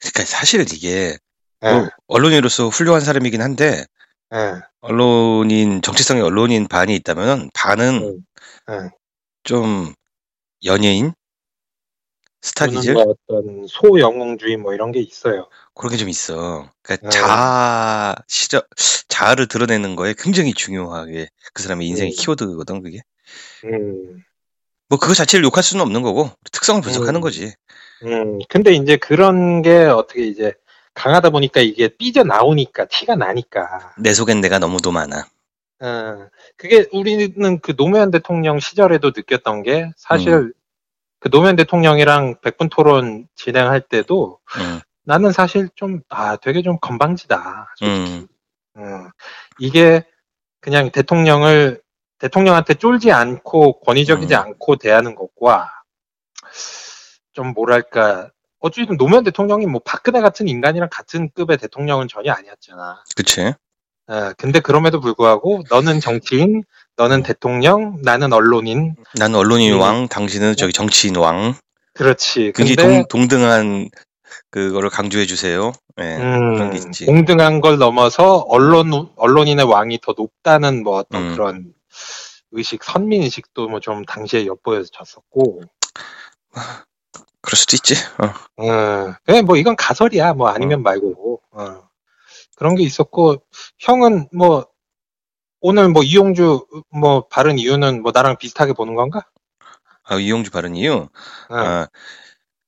그러니까 0.00 0.24
사실 0.24 0.62
이게 0.62 1.16
예, 1.64 1.72
뭐 1.72 1.88
언론인으로서 2.08 2.68
훌륭한 2.68 3.00
사람이긴 3.02 3.42
한데 3.42 3.84
예, 4.34 4.60
언론인 4.80 5.80
정치성의 5.82 6.22
언론인 6.22 6.66
반이 6.66 6.94
있다면 6.96 7.50
반은 7.54 8.02
음, 8.02 8.20
예. 8.70 8.90
좀 9.44 9.92
연예인 10.64 11.12
스타 12.42 12.66
기질 12.66 12.92
뭐 12.94 13.04
어떤 13.26 13.66
소영웅주의 13.66 14.56
뭐 14.58 14.74
이런 14.74 14.92
게 14.92 15.00
있어요. 15.00 15.48
그런 15.74 15.90
게 15.92 15.96
좀 15.96 16.08
있어. 16.08 16.68
그러니까 16.82 17.06
음. 17.06 17.10
자아 17.10 18.14
시저 18.28 18.62
자아를 19.08 19.46
드러내는 19.48 19.96
거에 19.96 20.14
굉장히 20.18 20.52
중요하게 20.52 21.28
그 21.54 21.62
사람의 21.62 21.86
인생의 21.88 22.12
음. 22.12 22.16
키워드거든 22.18 22.82
그게. 22.82 23.00
음, 23.64 24.22
뭐 24.88 24.98
그거 24.98 25.14
자체를 25.14 25.44
욕할 25.44 25.62
수는 25.62 25.82
없는 25.82 26.02
거고 26.02 26.30
특성을 26.52 26.82
분석하는 26.82 27.16
음. 27.16 27.22
거지. 27.22 27.54
음. 28.02 28.38
근데 28.48 28.72
이제 28.74 28.96
그런 28.98 29.62
게 29.62 29.84
어떻게 29.84 30.26
이제 30.26 30.52
강하다 30.94 31.30
보니까 31.30 31.60
이게 31.60 31.88
삐져 31.88 32.22
나오니까 32.24 32.86
티가 32.86 33.16
나니까. 33.16 33.94
내 33.98 34.14
속엔 34.14 34.40
내가 34.40 34.58
너무도 34.58 34.92
많아. 34.92 35.26
어, 35.80 36.28
그게 36.56 36.86
우리는 36.92 37.58
그 37.60 37.76
노무현 37.76 38.10
대통령 38.10 38.60
시절에도 38.60 39.12
느꼈던 39.14 39.62
게 39.62 39.90
사실 39.96 40.32
음. 40.32 40.52
그 41.18 41.30
노무현 41.30 41.56
대통령이랑 41.56 42.40
백분 42.42 42.68
토론 42.68 43.26
진행할 43.34 43.80
때도 43.80 44.38
음, 44.58 44.80
나는 45.04 45.32
사실 45.32 45.68
좀, 45.74 46.00
아, 46.08 46.36
되게 46.36 46.62
좀 46.62 46.78
건방지다. 46.80 47.74
솔직히. 47.76 48.26
음, 48.76 48.80
어, 48.80 49.10
이게 49.58 50.04
그냥 50.60 50.90
대통령을 50.90 51.82
대통령한테 52.18 52.74
쫄지 52.74 53.12
않고 53.12 53.80
권위적이지 53.80 54.34
음. 54.34 54.40
않고 54.40 54.76
대하는 54.76 55.14
것과 55.14 55.70
좀 57.32 57.48
뭐랄까 57.48 58.30
어쨌든 58.64 58.96
노무현 58.96 59.24
대통령이 59.24 59.66
뭐 59.66 59.82
박근혜 59.84 60.22
같은 60.22 60.48
인간이랑 60.48 60.88
같은 60.90 61.28
급의 61.34 61.58
대통령은 61.58 62.08
전혀 62.08 62.32
아니었잖아. 62.32 63.04
그치. 63.14 63.52
어, 64.06 64.32
근데 64.38 64.60
그럼에도 64.60 65.00
불구하고 65.00 65.64
너는 65.68 66.00
정치인, 66.00 66.62
너는 66.96 67.22
대통령, 67.22 67.98
나는 68.02 68.32
언론인. 68.32 68.96
나는 69.18 69.38
언론인 69.38 69.74
음. 69.74 69.80
왕, 69.80 70.08
당신은 70.08 70.56
저기 70.56 70.72
정치인 70.72 71.16
왕. 71.16 71.54
그렇지. 71.92 72.52
굉장히 72.54 72.76
근데 72.76 73.04
동, 73.06 73.28
동등한 73.28 73.90
그거를 74.50 74.88
강조해 74.88 75.26
주세요. 75.26 75.72
게 75.96 76.02
음. 76.02 76.70
공등한 77.04 77.60
걸 77.60 77.76
넘어서 77.76 78.38
언론 78.48 79.10
언론인의 79.16 79.66
왕이 79.66 79.98
더 80.02 80.14
높다는 80.16 80.82
뭐 80.84 80.96
어떤 80.96 81.22
음. 81.22 81.32
그런 81.34 81.74
의식, 82.52 82.82
선민 82.82 83.22
의식도 83.22 83.68
뭐 83.68 83.80
좀 83.80 84.06
당시에 84.06 84.46
엿보여졌었고, 84.46 85.60
그럴 87.44 87.56
수도 87.56 87.76
있지. 87.76 87.94
어. 88.18 88.64
어, 88.64 89.14
그냥 89.24 89.44
뭐 89.44 89.56
이건 89.56 89.76
가설이야, 89.76 90.32
뭐 90.34 90.48
아니면 90.48 90.82
말고, 90.82 91.40
어. 91.52 91.88
그런 92.56 92.74
게 92.74 92.82
있었고, 92.82 93.42
형은 93.78 94.28
뭐 94.32 94.66
오늘 95.60 95.88
뭐 95.88 96.02
이용주 96.02 96.66
뭐 96.90 97.26
바른 97.28 97.58
이유는 97.58 98.02
뭐 98.02 98.12
나랑 98.14 98.36
비슷하게 98.36 98.72
보는 98.72 98.94
건가? 98.94 99.24
아, 100.04 100.16
이용주 100.16 100.50
바른 100.50 100.76
이유. 100.76 101.08
어, 101.48 101.54
아, 101.56 101.88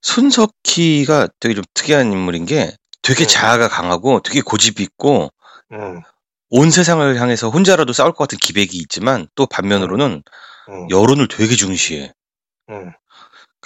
손석희가 0.01 1.29
되게 1.41 1.55
좀 1.55 1.65
특이한 1.75 2.13
인물인 2.13 2.47
게 2.47 2.75
되게 3.03 3.25
음. 3.25 3.29
자아가 3.29 3.69
강하고 3.69 4.21
되게 4.21 4.41
고집이 4.41 4.83
있고 4.83 5.31
음, 5.73 6.01
온 6.49 6.71
세상을 6.71 7.21
향해서 7.21 7.51
혼자라도 7.51 7.93
싸울 7.93 8.13
것 8.13 8.19
같은 8.25 8.39
기백이 8.39 8.79
있지만 8.79 9.29
또 9.35 9.47
반면으로는 9.47 10.23
음, 10.69 10.91
여론을 10.91 11.29
되게 11.29 11.55
중시해. 11.55 12.13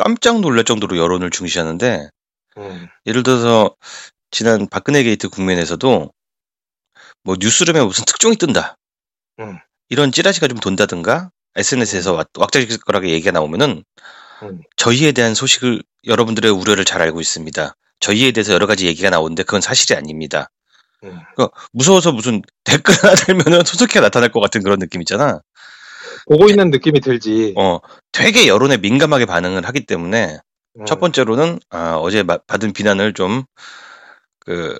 음, 0.01 0.15
깜짝 0.15 0.41
놀랄 0.41 0.65
정도로 0.65 0.97
여론을 0.97 1.31
중시하는데 1.31 2.09
음, 2.59 2.89
예를 3.07 3.23
들어서 3.23 3.75
지난 4.31 4.69
박근혜 4.69 5.03
게이트 5.03 5.29
국면에서도 5.29 6.13
뭐 7.25 7.37
뉴스룸에 7.39 7.83
무슨 7.85 8.05
특종이 8.05 8.37
뜬다. 8.37 8.77
음. 9.41 9.59
이런 9.89 10.13
찌라시가 10.13 10.49
좀 10.49 10.59
돈다든가 10.59 11.31
SNS에서 11.57 12.25
왁자지껄하게 12.37 13.11
얘기가 13.11 13.33
나오면은 13.33 13.85
음. 14.43 14.63
저희에 14.77 15.13
대한 15.13 15.35
소식을 15.35 15.83
여러분들의 16.07 16.51
우려를 16.51 16.85
잘 16.85 17.03
알고 17.03 17.21
있습니다. 17.21 17.75
저희에 17.99 18.33
대해서 18.33 18.53
여러 18.53 18.67
가지 18.67 18.87
얘기가 18.87 19.11
나오는데 19.11 19.43
그건 19.43 19.61
사실이 19.61 19.97
아닙니다. 19.97 20.49
음. 21.05 21.19
그러니까 21.35 21.51
무서워서 21.73 22.13
무슨 22.13 22.43
댓글 22.65 22.95
하나 22.95 23.15
달면은 23.15 23.65
소속기가 23.65 24.01
나타날 24.01 24.31
것 24.31 24.41
같은 24.41 24.63
그런 24.63 24.79
느낌 24.79 25.01
있잖아. 25.03 25.41
보고 26.27 26.49
있는 26.49 26.71
느낌이 26.71 27.01
들지. 27.01 27.55
어, 27.57 27.79
되게 28.13 28.47
여론에 28.49 28.77
민감하게 28.79 29.27
반응을 29.27 29.67
하기 29.67 29.87
때문에 29.87 30.39
음, 30.79 30.85
첫 30.87 31.01
번째로는 31.01 31.59
아, 31.71 31.97
어제 31.97 32.23
마- 32.23 32.39
받은 32.39 32.73
비난을 32.73 33.13
좀그 33.15 34.79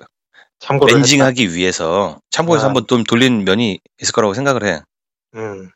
참고를 0.59 0.95
멘징하기 0.95 1.53
위해서 1.55 2.19
참고해서 2.29 2.65
아. 2.65 2.67
한번 2.67 2.87
좀 2.87 3.03
돌린 3.03 3.43
면이 3.45 3.79
있을 4.01 4.11
거라고 4.13 4.33
생각을 4.33 4.63
해. 4.65 4.81
음. 5.35 5.69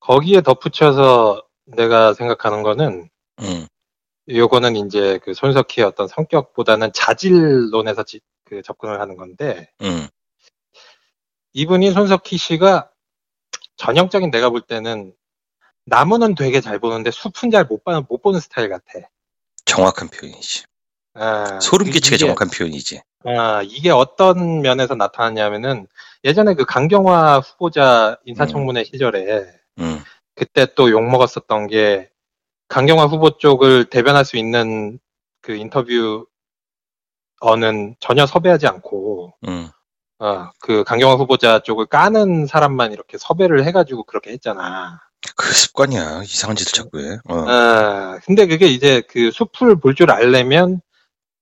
거기에 0.00 0.40
덧붙여서 0.40 1.42
내가 1.66 2.14
생각하는 2.14 2.62
거는 2.62 3.08
음, 3.40 3.66
요거는 4.28 4.76
이제 4.76 5.18
그 5.24 5.34
손석희의 5.34 5.84
어떤 5.86 6.06
성격보다는 6.06 6.92
자질론에서 6.92 8.04
지- 8.04 8.20
그 8.44 8.62
접근을 8.62 9.00
하는 9.00 9.16
건데 9.16 9.68
음, 9.82 10.06
이분이 11.56 11.90
손석희 11.92 12.36
씨가 12.36 12.90
전형적인 13.76 14.30
내가 14.30 14.50
볼 14.50 14.60
때는 14.60 15.14
나무는 15.86 16.34
되게 16.34 16.60
잘 16.60 16.78
보는데 16.78 17.10
숲은 17.10 17.50
잘못못 17.50 18.20
보는 18.22 18.40
스타일 18.40 18.68
같아. 18.68 18.84
정확한 19.64 20.08
표현이지. 20.08 20.64
아, 21.14 21.58
소름 21.60 21.90
끼치게 21.90 22.16
이게- 22.16 22.26
정확한 22.26 22.50
표현이지. 22.50 23.00
아, 23.24 23.62
이게 23.62 23.88
어떤 23.90 24.60
면에서 24.60 24.96
나타났냐면은 24.96 25.86
예전에 26.24 26.52
그 26.52 26.66
강경화 26.66 27.38
후보자 27.40 28.18
인사청문회 28.26 28.84
시절에 28.84 29.46
음, 29.78 30.02
그때 30.34 30.66
또 30.74 30.90
욕 30.90 31.02
먹었었던 31.08 31.68
게 31.68 32.10
강경화 32.68 33.06
후보 33.06 33.38
쪽을 33.38 33.86
대변할 33.86 34.26
수 34.26 34.36
있는 34.36 34.98
그 35.40 35.54
인터뷰 35.54 36.26
어는 37.40 37.96
전혀 37.98 38.26
섭외하지 38.26 38.66
않고 38.66 39.32
음. 39.48 39.70
어, 40.18 40.48
그 40.60 40.82
강경화 40.84 41.14
후보자 41.16 41.60
쪽을 41.60 41.86
까는 41.86 42.46
사람만 42.46 42.92
이렇게 42.92 43.18
섭외를 43.18 43.64
해가지고 43.64 44.04
그렇게 44.04 44.30
했잖아. 44.32 45.00
그 45.36 45.52
습관이야. 45.52 46.22
이상한 46.24 46.56
짓을 46.56 46.72
자꾸 46.72 47.00
해. 47.00 47.18
어. 47.28 47.44
아, 47.48 48.18
근데 48.24 48.46
그게 48.46 48.66
이제 48.66 49.02
그 49.08 49.30
숲을 49.30 49.78
볼 49.80 49.94
줄 49.94 50.10
알려면 50.10 50.80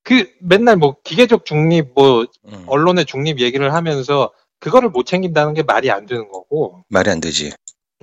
그 0.03 0.29
맨날 0.39 0.75
뭐 0.75 0.97
기계적 1.03 1.45
중립 1.45 1.93
뭐 1.95 2.25
음. 2.47 2.63
언론의 2.67 3.05
중립 3.05 3.39
얘기를 3.39 3.73
하면서 3.73 4.31
그거를 4.59 4.89
못 4.89 5.05
챙긴다는 5.05 5.53
게 5.53 5.63
말이 5.63 5.91
안 5.91 6.05
되는 6.05 6.27
거고. 6.29 6.83
말이 6.89 7.09
안 7.09 7.19
되지. 7.21 7.53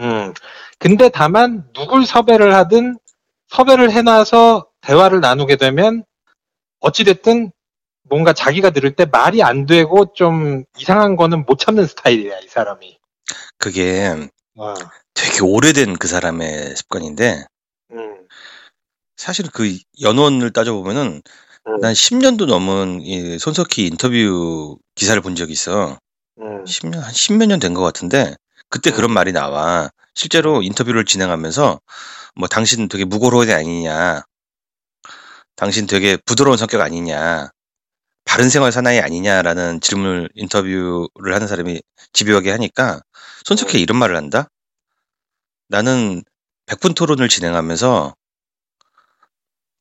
음. 0.00 0.32
근데 0.78 1.08
다만 1.08 1.64
누굴 1.74 2.06
섭외를 2.06 2.54
하든 2.54 2.98
섭외를 3.48 3.90
해놔서 3.90 4.66
대화를 4.80 5.20
나누게 5.20 5.56
되면 5.56 6.04
어찌됐든 6.80 7.52
뭔가 8.04 8.32
자기가 8.32 8.70
들을 8.70 8.94
때 8.94 9.04
말이 9.06 9.42
안 9.42 9.66
되고 9.66 10.12
좀 10.14 10.64
이상한 10.78 11.16
거는 11.16 11.44
못 11.46 11.58
참는 11.58 11.86
스타일이야, 11.86 12.38
이 12.40 12.48
사람이. 12.48 12.98
그게 13.58 14.28
어. 14.56 14.74
되게 15.14 15.40
오래된 15.42 15.96
그 15.98 16.08
사람의 16.08 16.76
습관인데 16.76 17.46
음. 17.92 18.26
사실 19.16 19.48
그 19.50 19.78
연원을 20.00 20.52
따져보면은 20.52 21.22
음. 21.68 21.80
난 21.80 21.92
10년도 21.92 22.46
넘은 22.46 23.02
이 23.02 23.38
손석희 23.38 23.86
인터뷰 23.86 24.78
기사를 24.94 25.20
본 25.22 25.36
적이 25.36 25.52
있어. 25.52 25.98
음. 26.40 26.64
10년, 26.64 26.96
한 27.00 27.12
10몇 27.12 27.46
년 27.46 27.60
된 27.60 27.74
것 27.74 27.82
같은데, 27.82 28.34
그때 28.68 28.90
음. 28.90 28.96
그런 28.96 29.12
말이 29.12 29.32
나와. 29.32 29.90
실제로 30.14 30.62
인터뷰를 30.62 31.04
진행하면서, 31.04 31.80
뭐, 32.34 32.48
당신 32.48 32.88
되게 32.88 33.04
무고로운 33.04 33.48
애 33.48 33.52
아니냐. 33.52 34.22
당신 35.54 35.86
되게 35.86 36.16
부드러운 36.16 36.56
성격 36.56 36.80
아니냐. 36.80 37.50
바른 38.24 38.48
생활 38.48 38.72
사나이 38.72 39.00
아니냐라는 39.00 39.80
질문을 39.80 40.30
인터뷰를 40.34 41.34
하는 41.34 41.46
사람이 41.46 41.82
집요하게 42.12 42.50
하니까, 42.52 43.00
손석희가 43.44 43.78
이런 43.78 43.98
말을 43.98 44.16
한다? 44.16 44.48
나는 45.68 46.22
100분 46.66 46.94
토론을 46.94 47.28
진행하면서, 47.28 48.14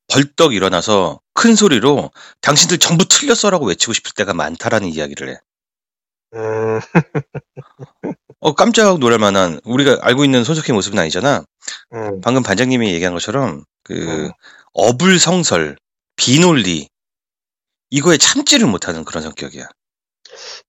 벌떡 0.08 0.54
일어나서 0.54 1.22
큰 1.34 1.56
소리로 1.56 2.12
당신들 2.42 2.80
전부 2.80 3.06
틀렸어라고 3.06 3.66
외치고 3.68 3.94
싶을 3.94 4.12
때가 4.14 4.34
많다라는 4.34 4.90
이야기를 4.90 5.30
해. 5.30 5.38
음. 6.34 6.80
어, 8.42 8.54
깜짝 8.56 9.00
놀랄 9.00 9.20
만한, 9.20 9.62
우리가 9.64 10.00
알고 10.02 10.26
있는 10.26 10.44
손석희 10.44 10.74
모습은 10.74 11.00
아니잖아. 11.00 11.46
음. 11.94 12.22
방금 12.22 12.44
반장님이 12.44 12.94
얘기한 12.94 13.14
것처럼, 13.14 13.64
그, 13.84 13.94
음. 13.94 14.32
어불성설, 14.74 15.78
비논리, 16.16 16.90
이거에 17.92 18.18
참지를 18.18 18.68
못하는 18.68 19.04
그런 19.06 19.22
성격이야. 19.24 19.68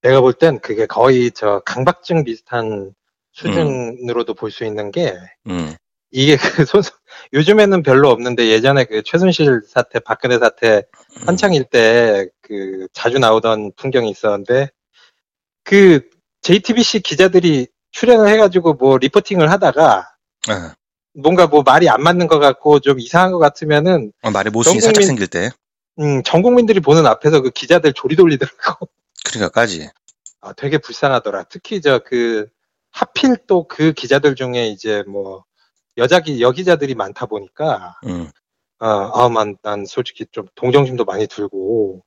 내가 0.02 0.20
볼 0.20 0.34
땐 0.34 0.58
그게 0.60 0.86
거의 0.86 1.30
저 1.30 1.60
강박증 1.64 2.24
비슷한 2.24 2.92
수준으로도 3.32 4.34
볼수 4.34 4.64
있는 4.64 4.90
게 4.90 5.16
음, 5.48 5.74
이게 6.10 6.36
그 6.36 6.64
손, 6.66 6.82
요즘에는 7.32 7.82
별로 7.82 8.10
없는데 8.10 8.48
예전에 8.48 8.84
그 8.84 9.02
최순실 9.02 9.62
사태, 9.68 10.00
박근혜 10.00 10.38
사태 10.38 10.82
한창일 11.26 11.64
때 11.64 12.26
그 12.42 12.86
자주 12.92 13.18
나오던 13.18 13.72
풍경이 13.76 14.10
있었는데 14.10 14.68
그 15.64 16.00
JTBC 16.42 17.00
기자들이 17.00 17.68
출연을 17.92 18.28
해가지고 18.28 18.74
뭐 18.74 18.98
리포팅을 18.98 19.50
하다가 19.50 20.10
아, 20.48 20.74
뭔가 21.14 21.46
뭐 21.46 21.62
말이 21.62 21.88
안 21.88 22.02
맞는 22.02 22.26
것 22.26 22.38
같고 22.38 22.80
좀 22.80 22.98
이상한 23.00 23.32
것 23.32 23.38
같으면은 23.38 24.12
어, 24.22 24.30
말에 24.30 24.50
모순이 24.50 24.80
전 24.80 24.88
살짝 24.88 25.04
생길 25.04 25.28
때, 25.28 25.50
음, 26.00 26.22
전 26.24 26.42
국민들이 26.42 26.80
보는 26.80 27.06
앞에서 27.06 27.40
그 27.42 27.50
기자들 27.50 27.92
조리 27.92 28.16
돌리더라고. 28.16 28.88
그러니까까지. 29.24 29.90
아, 30.40 30.52
되게 30.54 30.78
불쌍하더라. 30.78 31.44
특히 31.44 31.80
저 31.80 32.00
그 32.04 32.46
하필 32.90 33.36
또 33.46 33.66
그 33.68 33.92
기자들 33.92 34.34
중에 34.34 34.68
이제 34.68 35.02
뭐 35.08 35.44
여자 35.96 36.20
기 36.20 36.40
여기자들이 36.42 36.94
많다 36.94 37.26
보니까 37.26 37.96
음, 38.06 38.30
아, 38.78 39.10
아, 39.14 39.28
만, 39.28 39.56
난 39.62 39.84
솔직히 39.86 40.26
좀 40.32 40.46
동정심도 40.56 41.04
많이 41.04 41.26
들고 41.26 42.02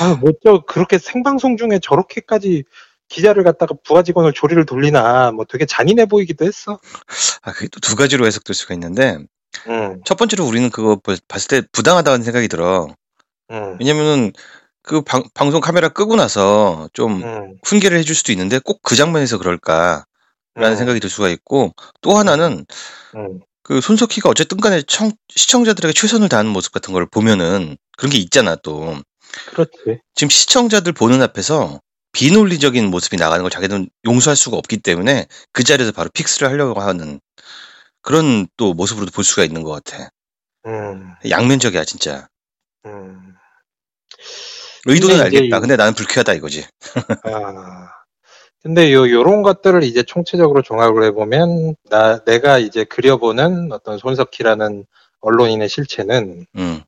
아, 0.00 0.14
뭐저 0.14 0.64
그렇게 0.66 0.98
생방송 0.98 1.56
중에 1.56 1.78
저렇게까지 1.82 2.64
기자를 3.08 3.44
갖다가 3.44 3.74
부하 3.84 4.02
직원을 4.02 4.32
조리를 4.32 4.64
돌리나 4.66 5.32
뭐 5.32 5.44
되게 5.46 5.66
잔인해 5.66 6.06
보이기도 6.06 6.44
했어. 6.46 6.78
아, 7.42 7.52
그게 7.52 7.68
또 7.68 7.80
두 7.80 7.96
가지로 7.96 8.26
해석될 8.26 8.54
수가 8.54 8.72
있는데, 8.74 9.18
응, 9.68 10.00
첫 10.06 10.16
번째로 10.16 10.46
우리는 10.46 10.70
그거 10.70 10.96
볼- 10.96 11.18
봤을 11.28 11.48
때 11.48 11.66
부당하다는 11.72 12.22
생각이 12.24 12.48
들어. 12.48 12.88
응, 13.50 13.78
왜냐면은, 13.80 14.32
그 14.82 15.02
방, 15.02 15.22
방송 15.34 15.60
카메라 15.60 15.88
끄고 15.88 16.16
나서 16.16 16.88
좀 16.92 17.22
응. 17.22 17.58
훈계를 17.64 17.98
해줄 17.98 18.14
수도 18.14 18.32
있는데 18.32 18.58
꼭 18.58 18.80
그 18.82 18.96
장면에서 18.96 19.38
그럴까? 19.38 20.04
라는 20.56 20.72
응, 20.72 20.76
생각이 20.76 21.00
들 21.00 21.10
수가 21.10 21.28
있고, 21.30 21.74
또 22.00 22.16
하나는 22.18 22.66
응, 23.16 23.40
그 23.62 23.80
손석희가 23.80 24.28
어쨌든 24.30 24.58
간에 24.58 24.82
청, 24.82 25.12
시청자들에게 25.34 25.92
최선을 25.94 26.28
다하는 26.28 26.52
모습 26.52 26.72
같은 26.72 26.92
걸 26.92 27.06
보면은 27.06 27.76
그런 27.96 28.10
게 28.12 28.18
있잖아, 28.18 28.56
또. 28.56 28.96
그렇지. 29.46 30.00
지금 30.14 30.30
시청자들 30.30 30.92
보는 30.92 31.22
앞에서 31.22 31.80
비논리적인 32.12 32.86
모습이 32.90 33.16
나가는 33.16 33.42
걸 33.42 33.50
자기는 33.50 33.88
용서할 34.06 34.36
수가 34.36 34.56
없기 34.58 34.78
때문에 34.78 35.26
그 35.52 35.64
자리에서 35.64 35.92
바로 35.92 36.08
픽스를 36.14 36.48
하려고 36.50 36.80
하는 36.80 37.20
그런 38.02 38.46
또 38.56 38.74
모습으로도 38.74 39.10
볼 39.12 39.24
수가 39.24 39.44
있는 39.44 39.62
것 39.62 39.70
같아. 39.84 40.10
응, 40.66 41.14
양면적이야, 41.28 41.84
진짜. 41.84 42.28
응. 42.86 43.23
의도는 44.86 45.16
근데 45.16 45.36
알겠다. 45.38 45.56
이- 45.56 45.60
근데 45.60 45.76
나는 45.76 45.94
불쾌하다 45.94 46.32
이거지. 46.34 46.66
아, 47.24 47.90
근데 48.62 48.92
요, 48.92 49.08
요런 49.10 49.42
것들을 49.42 49.82
이제 49.84 50.02
총체적으로 50.02 50.62
종합을 50.62 51.02
해보면, 51.04 51.76
나, 51.90 52.24
내가 52.24 52.58
이제 52.58 52.84
그려보는 52.84 53.72
어떤 53.72 53.98
손석희라는 53.98 54.86
언론인의 55.20 55.68
실체는 55.68 56.46
음, 56.56 56.82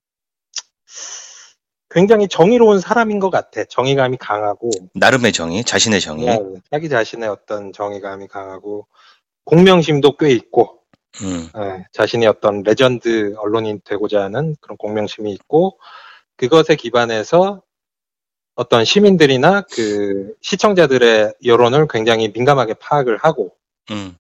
굉장히 1.91 2.29
정의로운 2.29 2.81
사람인 2.81 3.19
것 3.19 3.31
같아. 3.31 3.65
정의감이 3.65 4.17
강하고, 4.19 4.71
나름의 4.95 5.33
정의, 5.33 5.65
자신의 5.65 6.01
정의. 6.01 6.29
어, 6.31 6.55
자기 6.71 6.89
자신의 6.89 7.29
어떤 7.29 7.73
정의감이 7.73 8.27
강하고, 8.29 8.87
공명심도 9.45 10.17
꽤 10.17 10.31
있고, 10.33 10.81
음, 11.23 11.49
예, 11.59 11.85
자신이 11.93 12.27
어떤 12.27 12.63
레전드 12.63 13.35
언론인 13.39 13.81
되고자 13.85 14.23
하는 14.25 14.55
그런 14.61 14.77
공명심이 14.77 15.31
있고, 15.33 15.79
그것에 16.37 16.75
기반해서 16.77 17.63
어떤 18.57 18.85
시민들이나 18.85 19.63
그 19.71 20.35
시청자들의 20.41 21.35
여론을 21.45 21.87
굉장히 21.89 22.33
민감하게 22.35 22.75
파악을 22.75 23.19
하고, 23.19 23.55
음, 23.91 24.17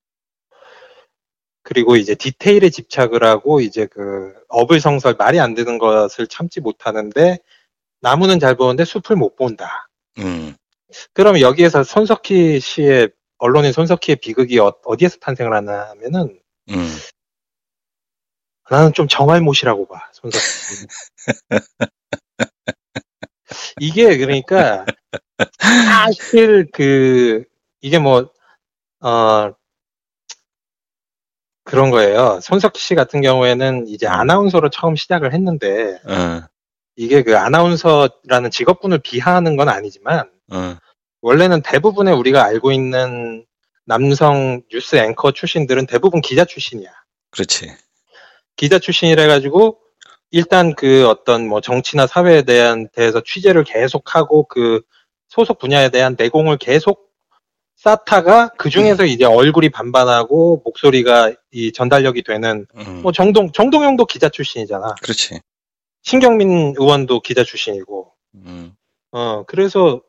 그리고 1.67 1.97
이제 1.97 2.15
디테일에 2.15 2.71
집착을 2.71 3.25
하고 3.25 3.61
이제 3.61 3.87
그 3.87 4.33
어불성설 4.49 5.17
말이 5.19 5.41
안 5.41 5.55
되는 5.55 5.79
것을 5.79 6.29
참지 6.29 6.61
못하는데 6.61 7.39
나무는 8.01 8.39
잘 8.39 8.55
보는데 8.55 8.85
숲을 8.85 9.17
못 9.17 9.35
본다. 9.35 9.89
음. 10.19 10.55
그러면 11.13 11.41
여기에서 11.41 11.83
손석희 11.83 12.61
씨의 12.61 13.11
언론인 13.39 13.73
손석희의 13.73 14.17
비극이 14.17 14.61
어, 14.61 14.73
디에서 14.97 15.17
탄생을 15.19 15.53
하나 15.53 15.89
하면은 15.91 16.39
음. 16.71 16.89
나는 18.71 18.93
좀 18.93 19.09
정알못이라고 19.09 19.89
봐. 19.89 20.09
손석희. 20.13 20.45
이게 23.81 24.17
그러니까 24.17 24.87
사실 25.59 26.67
그 26.73 27.45
이게 27.81 27.99
뭐 27.99 28.31
어. 29.01 29.53
그런 31.67 31.91
거예요. 31.91 32.39
손석희 32.43 32.79
씨 32.79 32.95
같은 32.95 33.21
경우에는 33.21 33.89
이제 33.89 34.07
아나운서로 34.07 34.71
처음 34.71 34.95
시작을 34.95 35.35
했는데, 35.35 35.99
어, 36.05 36.43
이게 36.95 37.25
그 37.25 37.37
아나운서라는 37.37 38.53
직업군을 38.53 39.01
비하하는 39.01 39.57
건 39.57 39.69
아니지만, 39.69 40.31
어, 40.53 40.77
원래는 41.23 41.63
대부분의 41.63 42.15
우리가 42.15 42.45
알고 42.45 42.71
있는 42.71 43.45
남성 43.85 44.63
뉴스 44.71 44.95
앵커 44.95 45.33
출신들은 45.33 45.87
대부분 45.87 46.21
기자 46.21 46.45
출신이야. 46.45 46.89
그렇지. 47.33 47.73
기자 48.55 48.79
출신이라 48.79 49.23
해가지고, 49.23 49.81
일단 50.37 50.75
그 50.75 51.09
어떤 51.09 51.49
뭐 51.49 51.63
정치나 51.63 52.07
사회에 52.07 52.43
대한 52.43 52.89
대해서 52.93 53.23
취재를 53.23 53.65
계속하고 53.65 54.45
그 54.49 54.83
소속 55.29 55.59
분야에 55.59 55.89
대한 55.89 56.15
내공을 56.19 56.59
계속 56.59 57.11
쌓다가 57.77 58.51
그 58.59 58.69
중에서 58.69 59.07
이제 59.07 59.25
얼굴이 59.25 59.71
반반하고 59.71 60.61
목소리가 60.63 61.33
이 61.53 61.73
전달력이 61.73 62.23
되는 62.23 62.67
음, 62.77 63.01
뭐 63.01 63.13
정동 63.13 63.51
정동영도 63.51 64.05
기자 64.05 64.29
출신이잖아. 64.29 64.97
그렇지. 65.01 65.41
신경민 66.03 66.75
의원도 66.79 67.21
기자 67.21 67.43
출신이고. 67.43 68.13
음, 68.35 68.75
어 69.13 69.43
그래서 69.47 70.03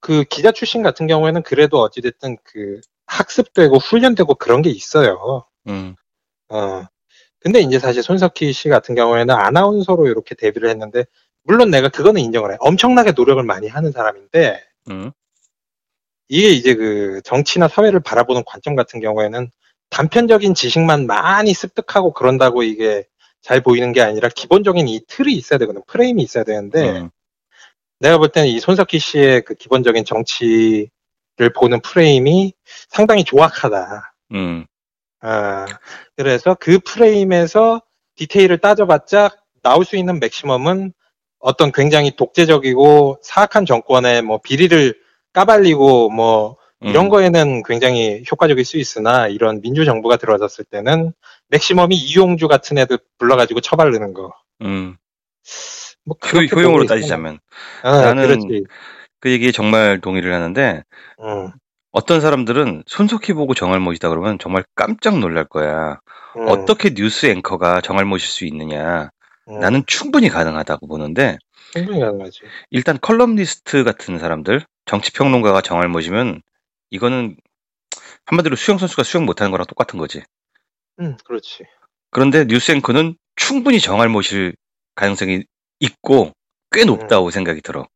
그 0.00 0.24
기자 0.24 0.52
출신 0.52 0.82
같은 0.82 1.06
경우에는 1.06 1.42
그래도 1.44 1.80
어찌됐든 1.80 2.36
그 2.44 2.82
학습되고 3.06 3.78
훈련되고 3.78 4.34
그런 4.34 4.60
게 4.60 4.68
있어요. 4.68 5.46
음, 5.66 5.96
어. 6.50 6.84
근데 7.40 7.60
이제 7.60 7.78
사실 7.78 8.02
손석희 8.02 8.52
씨 8.52 8.68
같은 8.68 8.94
경우에는 8.94 9.34
아나운서로 9.34 10.06
이렇게 10.08 10.34
데뷔를 10.34 10.68
했는데, 10.70 11.04
물론 11.44 11.70
내가 11.70 11.88
그거는 11.88 12.20
인정을 12.20 12.52
해. 12.52 12.56
엄청나게 12.60 13.12
노력을 13.12 13.42
많이 13.42 13.68
하는 13.68 13.92
사람인데, 13.92 14.62
음, 14.90 15.12
이게 16.28 16.48
이제 16.50 16.74
그 16.74 17.20
정치나 17.24 17.68
사회를 17.68 18.00
바라보는 18.00 18.42
관점 18.46 18.76
같은 18.76 19.00
경우에는 19.00 19.50
단편적인 19.90 20.54
지식만 20.54 21.06
많이 21.06 21.54
습득하고 21.54 22.12
그런다고 22.12 22.62
이게 22.62 23.04
잘 23.40 23.62
보이는 23.62 23.92
게 23.92 24.02
아니라 24.02 24.28
기본적인 24.28 24.88
이 24.88 25.00
틀이 25.06 25.32
있어야 25.32 25.58
되거든. 25.60 25.82
프레임이 25.86 26.22
있어야 26.22 26.44
되는데, 26.44 27.00
음, 27.00 27.10
내가 28.00 28.18
볼 28.18 28.28
때는 28.28 28.48
이 28.48 28.60
손석희 28.60 28.98
씨의 28.98 29.42
그 29.42 29.54
기본적인 29.54 30.04
정치를 30.04 30.90
보는 31.54 31.80
프레임이 31.80 32.52
상당히 32.88 33.24
조악하다. 33.24 34.14
음, 34.34 34.66
아, 35.20 35.66
그래서 36.16 36.56
그 36.58 36.78
프레임에서 36.78 37.82
디테일을 38.16 38.58
따져봤자 38.58 39.30
나올 39.62 39.84
수 39.84 39.96
있는 39.96 40.20
맥시멈은 40.20 40.92
어떤 41.40 41.72
굉장히 41.72 42.14
독재적이고 42.16 43.20
사악한 43.22 43.66
정권의 43.66 44.22
뭐 44.22 44.40
비리를 44.42 44.94
까발리고 45.32 46.10
뭐 46.10 46.56
이런 46.80 47.06
음. 47.06 47.10
거에는 47.10 47.62
굉장히 47.64 48.22
효과적일 48.30 48.64
수 48.64 48.78
있으나 48.78 49.26
이런 49.28 49.60
민주 49.60 49.84
정부가 49.84 50.16
들어섰을 50.16 50.64
때는 50.64 51.12
맥시멈이 51.48 51.94
이용주 51.94 52.46
같은 52.48 52.78
애들 52.78 52.98
불러가지고 53.18 53.60
처바르는 53.60 54.14
거. 54.14 54.32
음. 54.62 54.96
뭐 56.04 56.16
효, 56.24 56.28
그렇게 56.38 56.54
효용으로. 56.54 56.86
따지자면 56.86 57.38
아, 57.82 58.00
나는 58.00 58.26
그렇지. 58.26 58.64
그 59.20 59.30
얘기에 59.30 59.50
정말 59.50 60.00
동의를 60.00 60.32
하는데 60.32 60.84
음, 61.20 61.50
어떤 61.90 62.20
사람들은 62.20 62.84
손석희 62.86 63.32
보고 63.32 63.54
정알못이다 63.54 64.08
그러면 64.08 64.38
정말 64.38 64.64
깜짝 64.74 65.18
놀랄 65.18 65.44
거야. 65.44 66.00
음, 66.36 66.46
어떻게 66.48 66.90
뉴스 66.90 67.26
앵커가 67.26 67.80
정알못일 67.80 68.28
수 68.28 68.44
있느냐. 68.44 69.10
음, 69.48 69.60
나는 69.60 69.82
충분히 69.86 70.28
가능하다고 70.28 70.86
보는데 70.86 71.38
충분히 71.72 72.00
가능하지. 72.00 72.40
일단 72.70 72.98
칼럼니스트 73.00 73.84
같은 73.84 74.18
사람들, 74.18 74.64
정치평론가가 74.84 75.62
정알못이면 75.62 76.42
이거는 76.90 77.36
한마디로 78.26 78.56
수영 78.56 78.78
선수가 78.78 79.02
수영 79.02 79.24
못하는 79.24 79.50
거랑 79.50 79.66
똑같은 79.66 79.98
거지. 79.98 80.22
음, 81.00 81.16
그렇지. 81.24 81.64
그런데 82.10 82.44
뉴스 82.46 82.72
앵커는 82.72 83.16
충분히 83.36 83.80
정알못일 83.80 84.54
가능성이 84.94 85.44
있고 85.80 86.32
꽤 86.70 86.84
높다고 86.84 87.30
생각이 87.30 87.62
들어. 87.62 87.86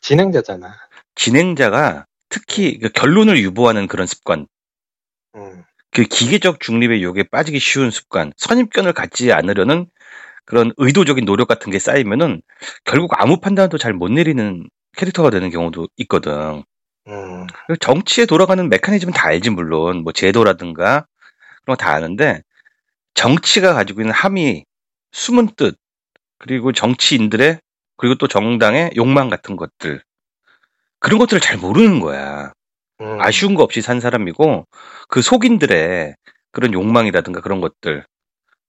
진행자잖아. 0.00 0.74
진행자가 1.14 2.06
특히 2.28 2.78
그 2.78 2.88
결론을 2.90 3.38
유보하는 3.40 3.86
그런 3.88 4.06
습관, 4.06 4.46
음, 5.36 5.64
그 5.92 6.04
기계적 6.04 6.60
중립의 6.60 7.02
유혹에 7.02 7.24
빠지기 7.24 7.58
쉬운 7.58 7.90
습관, 7.90 8.32
선입견을 8.36 8.92
갖지 8.92 9.32
않으려는 9.32 9.86
그런 10.46 10.72
의도적인 10.78 11.24
노력 11.24 11.48
같은 11.48 11.72
게 11.72 11.78
쌓이면은 11.78 12.42
결국 12.84 13.12
아무 13.20 13.40
판단도 13.40 13.78
잘 13.78 13.92
못 13.94 14.10
내리는 14.12 14.68
캐릭터가 14.96 15.30
되는 15.30 15.50
경우도 15.50 15.88
있거든. 15.98 16.64
음, 17.08 17.46
그리고 17.66 17.76
정치에 17.80 18.26
돌아가는 18.26 18.68
메커니즘은 18.68 19.14
다 19.14 19.28
알지 19.28 19.50
물론. 19.50 20.02
뭐 20.04 20.12
제도라든가 20.12 21.06
그런 21.64 21.76
거 21.76 21.76
다 21.76 21.92
아는데 21.94 22.42
정치가 23.14 23.74
가지고 23.74 24.02
있는 24.02 24.12
함의, 24.14 24.64
숨은 25.12 25.50
뜻 25.56 25.76
그리고 26.38 26.72
정치인들의 26.72 27.60
그리고 27.98 28.16
또 28.16 28.28
정당의 28.28 28.92
욕망 28.96 29.28
같은 29.30 29.56
것들 29.56 30.02
그런 31.00 31.18
것들을 31.18 31.40
잘 31.40 31.56
모르는 31.56 32.00
거야. 32.00 32.52
음. 33.00 33.20
아쉬운 33.20 33.54
거 33.54 33.62
없이 33.62 33.80
산 33.80 34.00
사람이고 34.00 34.66
그 35.08 35.22
속인들의 35.22 36.14
그런 36.50 36.72
욕망이라든가 36.72 37.40
그런 37.40 37.60
것들 37.60 38.04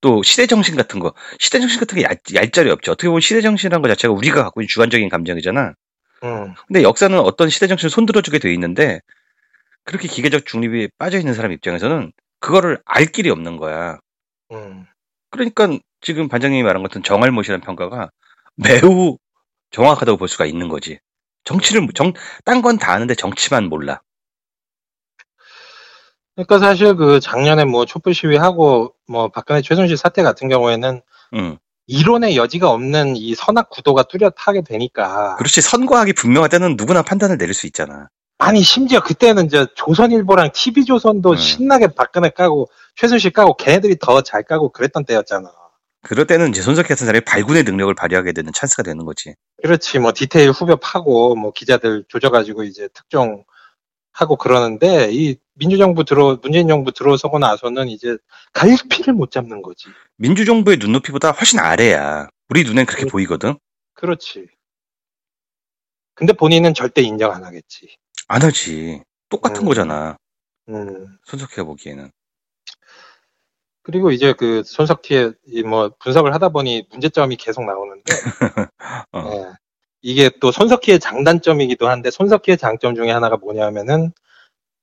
또 0.02 0.24
시대 0.24 0.46
정신 0.48 0.76
같은 0.76 1.00
거 1.00 1.14
시대 1.40 1.60
정신 1.60 1.80
같은 1.80 1.98
게 1.98 2.04
얄, 2.04 2.18
얄짤이 2.34 2.70
없죠. 2.70 2.92
어떻게 2.92 3.08
보면 3.08 3.22
시대 3.22 3.42
정신이라는 3.42 3.82
것 3.82 3.88
자체가 3.90 4.14
우리가 4.14 4.44
갖고 4.44 4.62
있는 4.62 4.68
주관적인 4.68 5.10
감정이잖아. 5.10 5.74
음, 6.24 6.54
근데 6.68 6.84
역사는 6.84 7.18
어떤 7.20 7.50
시대 7.50 7.68
정신을 7.68 7.90
손들어주게 7.90 8.40
돼 8.40 8.54
있는데 8.54 9.00
그렇게 9.84 10.08
기계적 10.08 10.46
중립이 10.46 10.90
빠져 10.98 11.18
있는 11.18 11.34
사람 11.34 11.52
입장에서는 11.52 12.12
그거를 12.40 12.80
알 12.86 13.06
길이 13.06 13.30
없는 13.30 13.58
거야. 13.58 13.98
음. 14.52 14.86
그러니까 15.32 15.70
지금 16.02 16.28
반장님이 16.28 16.64
말한 16.64 16.82
것 16.82 16.90
같은 16.90 17.04
정할못이라는 17.04 17.62
평가가 17.62 18.10
매우 18.56 19.18
정확하다고 19.72 20.18
볼 20.18 20.28
수가 20.28 20.46
있는 20.46 20.68
거지. 20.68 21.00
정치를 21.50 21.88
정, 21.96 22.14
딴 22.46 22.62
건 22.62 22.78
다 22.78 22.92
아는데 22.94 23.16
정치만 23.16 23.70
몰라. 23.70 24.02
그러니까 26.36 26.60
사실 26.60 26.96
그 26.96 27.20
작년에 27.20 27.66
뭐 27.66 27.86
촛불 27.86 28.14
시위하고 28.14 28.94
뭐 29.08 29.30
박근혜 29.30 29.62
최순실 29.62 29.98
사태 29.98 30.22
같은 30.24 30.48
경우에는 30.48 31.02
응. 31.34 31.58
이론의 31.88 32.38
여지가 32.38 32.70
없는 32.70 33.16
이 33.18 33.34
선악 33.34 33.70
구도가 33.72 34.04
뚜렷하게 34.04 34.62
되니까 34.62 35.36
그렇지 35.38 35.62
선거하기 35.62 36.14
분명할 36.14 36.50
때는 36.50 36.76
누구나 36.78 37.02
판단을 37.02 37.38
내릴 37.40 37.54
수 37.56 37.66
있잖아. 37.66 38.10
아니 38.38 38.62
심지어 38.62 39.02
그때는 39.02 39.48
이제 39.48 39.66
조선일보랑 39.76 40.52
TV조선도 40.54 41.32
음. 41.32 41.36
신나게 41.36 41.88
박근혜 41.88 42.30
까고 42.30 42.70
최순실 42.96 43.32
까고 43.32 43.58
걔네들이 43.58 43.98
더 44.00 44.22
잘 44.22 44.44
까고 44.44 44.70
그랬던 44.70 45.06
때였잖아. 45.06 45.52
그럴 46.02 46.26
때는 46.26 46.50
이제 46.50 46.62
손석희 46.62 46.88
같은 46.88 47.06
사람이 47.06 47.26
발군의 47.26 47.64
능력을 47.64 47.94
발휘하게 47.94 48.32
되는 48.32 48.52
찬스가 48.54 48.84
되는 48.84 49.06
거지. 49.06 49.34
그렇지 49.62 50.00
뭐 50.00 50.14
디테일 50.14 50.52
후벼 50.52 50.78
파고 50.78 51.36
뭐 51.36 51.52
기자들 51.52 52.06
조져가지고 52.08 52.64
이제 52.64 52.88
특종 52.94 53.44
하고 54.12 54.36
그러는데 54.38 55.10
이 55.12 55.38
민주정부 55.56 56.06
들어 56.06 56.38
문재인 56.42 56.68
정부 56.68 56.92
들어서고 56.92 57.40
나서는 57.40 57.90
이제 57.90 58.18
갈피를 58.54 59.14
못 59.14 59.32
잡는 59.32 59.62
거지. 59.62 59.88
민주정부의 60.18 60.78
눈높이보다 60.78 61.32
훨씬 61.32 61.60
아래야. 61.60 62.28
우리 62.50 62.64
눈엔 62.64 62.86
그렇게 62.86 63.06
음. 63.06 63.10
보이거든. 63.10 63.58
그렇지. 63.94 64.48
근데 66.16 66.34
본인은 66.34 66.74
절대 66.74 67.02
인정 67.02 67.32
안 67.32 67.44
하겠지. 67.44 67.96
안 68.28 68.42
하지. 68.42 69.02
똑같은 69.30 69.64
음. 69.64 69.66
거잖아. 69.66 70.18
음. 70.70 71.18
손석희가 71.26 71.64
보기에는. 71.64 72.12
그리고 73.90 74.12
이제 74.12 74.34
그 74.34 74.62
손석희의 74.64 75.34
이뭐 75.48 75.92
분석을 76.00 76.32
하다 76.36 76.50
보니 76.50 76.86
문제점이 76.92 77.38
계속 77.38 77.66
나오는데 77.66 78.14
어. 79.14 79.32
예. 79.34 79.46
이게 80.02 80.30
또 80.40 80.52
손석희의 80.52 81.00
장단점이기도 81.00 81.90
한데 81.90 82.12
손석희의 82.12 82.58
장점 82.60 82.96
중에 82.96 83.10
하나가 83.10 83.36
뭐냐면은 83.38 84.12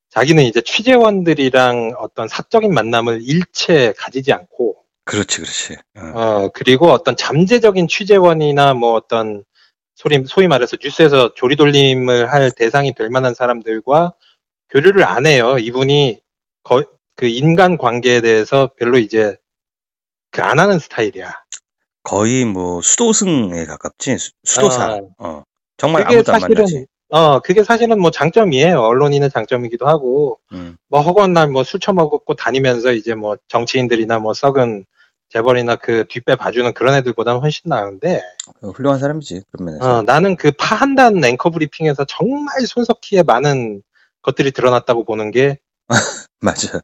자기는 0.09 0.43
이제 0.43 0.61
취재원들이랑 0.61 1.95
어떤 1.99 2.27
사적인 2.27 2.73
만남을 2.73 3.21
일체 3.21 3.93
가지지 3.97 4.33
않고 4.33 4.75
그렇지, 5.05 5.37
그렇지. 5.37 5.77
어. 5.95 6.19
어 6.19 6.49
그리고 6.53 6.87
어떤 6.91 7.15
잠재적인 7.15 7.87
취재원이나 7.87 8.73
뭐 8.73 8.93
어떤 8.93 9.45
소리 9.95 10.21
소위 10.27 10.49
말해서 10.49 10.75
뉴스에서 10.83 11.33
조리돌림을 11.33 12.31
할 12.31 12.51
대상이 12.51 12.93
될 12.93 13.09
만한 13.09 13.33
사람들과 13.33 14.13
교류를 14.69 15.05
안 15.05 15.25
해요. 15.25 15.57
이분이 15.57 16.19
거, 16.63 16.83
그 17.17 17.25
인간 17.27 17.77
관계에 17.77 18.21
대해서 18.21 18.71
별로 18.79 18.97
이제 18.97 19.35
그 20.31 20.41
안 20.41 20.59
하는 20.59 20.79
스타일이야. 20.79 21.33
거의 22.03 22.45
뭐 22.45 22.81
수도승에 22.81 23.65
가깝지. 23.65 24.17
수- 24.17 24.31
수도사. 24.45 24.83
아. 24.85 24.99
어. 25.17 25.43
정말 25.77 26.03
그게 26.03 26.15
아무도 26.17 26.33
안 26.33 26.39
만나지. 26.41 26.61
사실은 26.63 26.85
어 27.09 27.39
그게 27.39 27.63
사실은 27.63 27.99
뭐 27.99 28.11
장점이에요. 28.11 28.79
언론인의 28.81 29.29
장점이기도 29.31 29.87
하고 29.87 30.39
음. 30.53 30.77
뭐 30.89 31.01
허구한 31.01 31.33
날 31.33 31.49
뭐 31.49 31.63
술 31.63 31.79
처먹고 31.79 32.35
다니면서 32.35 32.91
이제 32.93 33.15
뭐 33.15 33.37
정치인들이나 33.47 34.19
뭐 34.19 34.33
썩은 34.33 34.85
재벌이나 35.29 35.75
그 35.77 36.05
뒷배 36.07 36.35
봐주는 36.35 36.73
그런 36.73 36.93
애들보다는 36.95 37.41
훨씬 37.41 37.63
나은데 37.69 38.21
어, 38.61 38.69
훌륭한 38.69 38.99
사람이지. 38.99 39.41
그런 39.51 39.65
면에서. 39.65 39.97
어, 39.97 40.01
나는 40.03 40.35
그 40.35 40.51
파한단 40.51 41.23
앵커 41.23 41.49
브리핑에서 41.49 42.05
정말 42.05 42.61
손석희의 42.65 43.23
많은 43.23 43.81
것들이 44.21 44.51
드러났다고 44.51 45.03
보는 45.05 45.31
게그 45.31 45.57
맞아. 46.41 46.81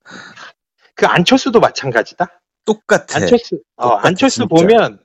안철수도 1.02 1.60
마찬가지다. 1.60 2.40
똑같아. 2.66 3.18
안철수 3.18 3.60
어, 3.76 3.90
똑같아, 3.90 4.08
안철수 4.08 4.36
진짜. 4.42 4.48
보면 4.48 5.00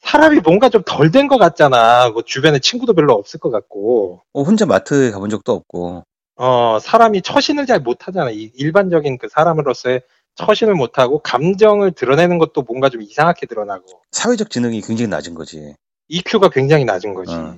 사람이 0.00 0.40
뭔가 0.40 0.68
좀 0.68 0.82
덜 0.84 1.10
된 1.10 1.28
것 1.28 1.38
같잖아. 1.38 2.10
뭐 2.10 2.22
주변에 2.22 2.58
친구도 2.58 2.94
별로 2.94 3.14
없을 3.14 3.38
것 3.38 3.50
같고. 3.50 4.22
어, 4.32 4.42
혼자 4.42 4.66
마트 4.66 5.10
가본 5.12 5.30
적도 5.30 5.52
없고. 5.52 6.04
어, 6.36 6.78
사람이 6.80 7.22
처신을 7.22 7.66
잘 7.66 7.80
못하잖아. 7.80 8.30
이 8.30 8.50
일반적인 8.54 9.18
그 9.18 9.28
사람으로서의 9.28 10.02
처신을 10.34 10.74
못하고 10.74 11.18
감정을 11.20 11.92
드러내는 11.92 12.38
것도 12.38 12.62
뭔가 12.62 12.88
좀 12.88 13.02
이상하게 13.02 13.46
드러나고 13.46 13.84
사회적 14.12 14.48
지능이 14.50 14.80
굉장히 14.80 15.08
낮은 15.08 15.34
거지. 15.34 15.74
EQ가 16.08 16.48
굉장히 16.48 16.84
낮은 16.86 17.12
거지. 17.14 17.34
어. 17.34 17.56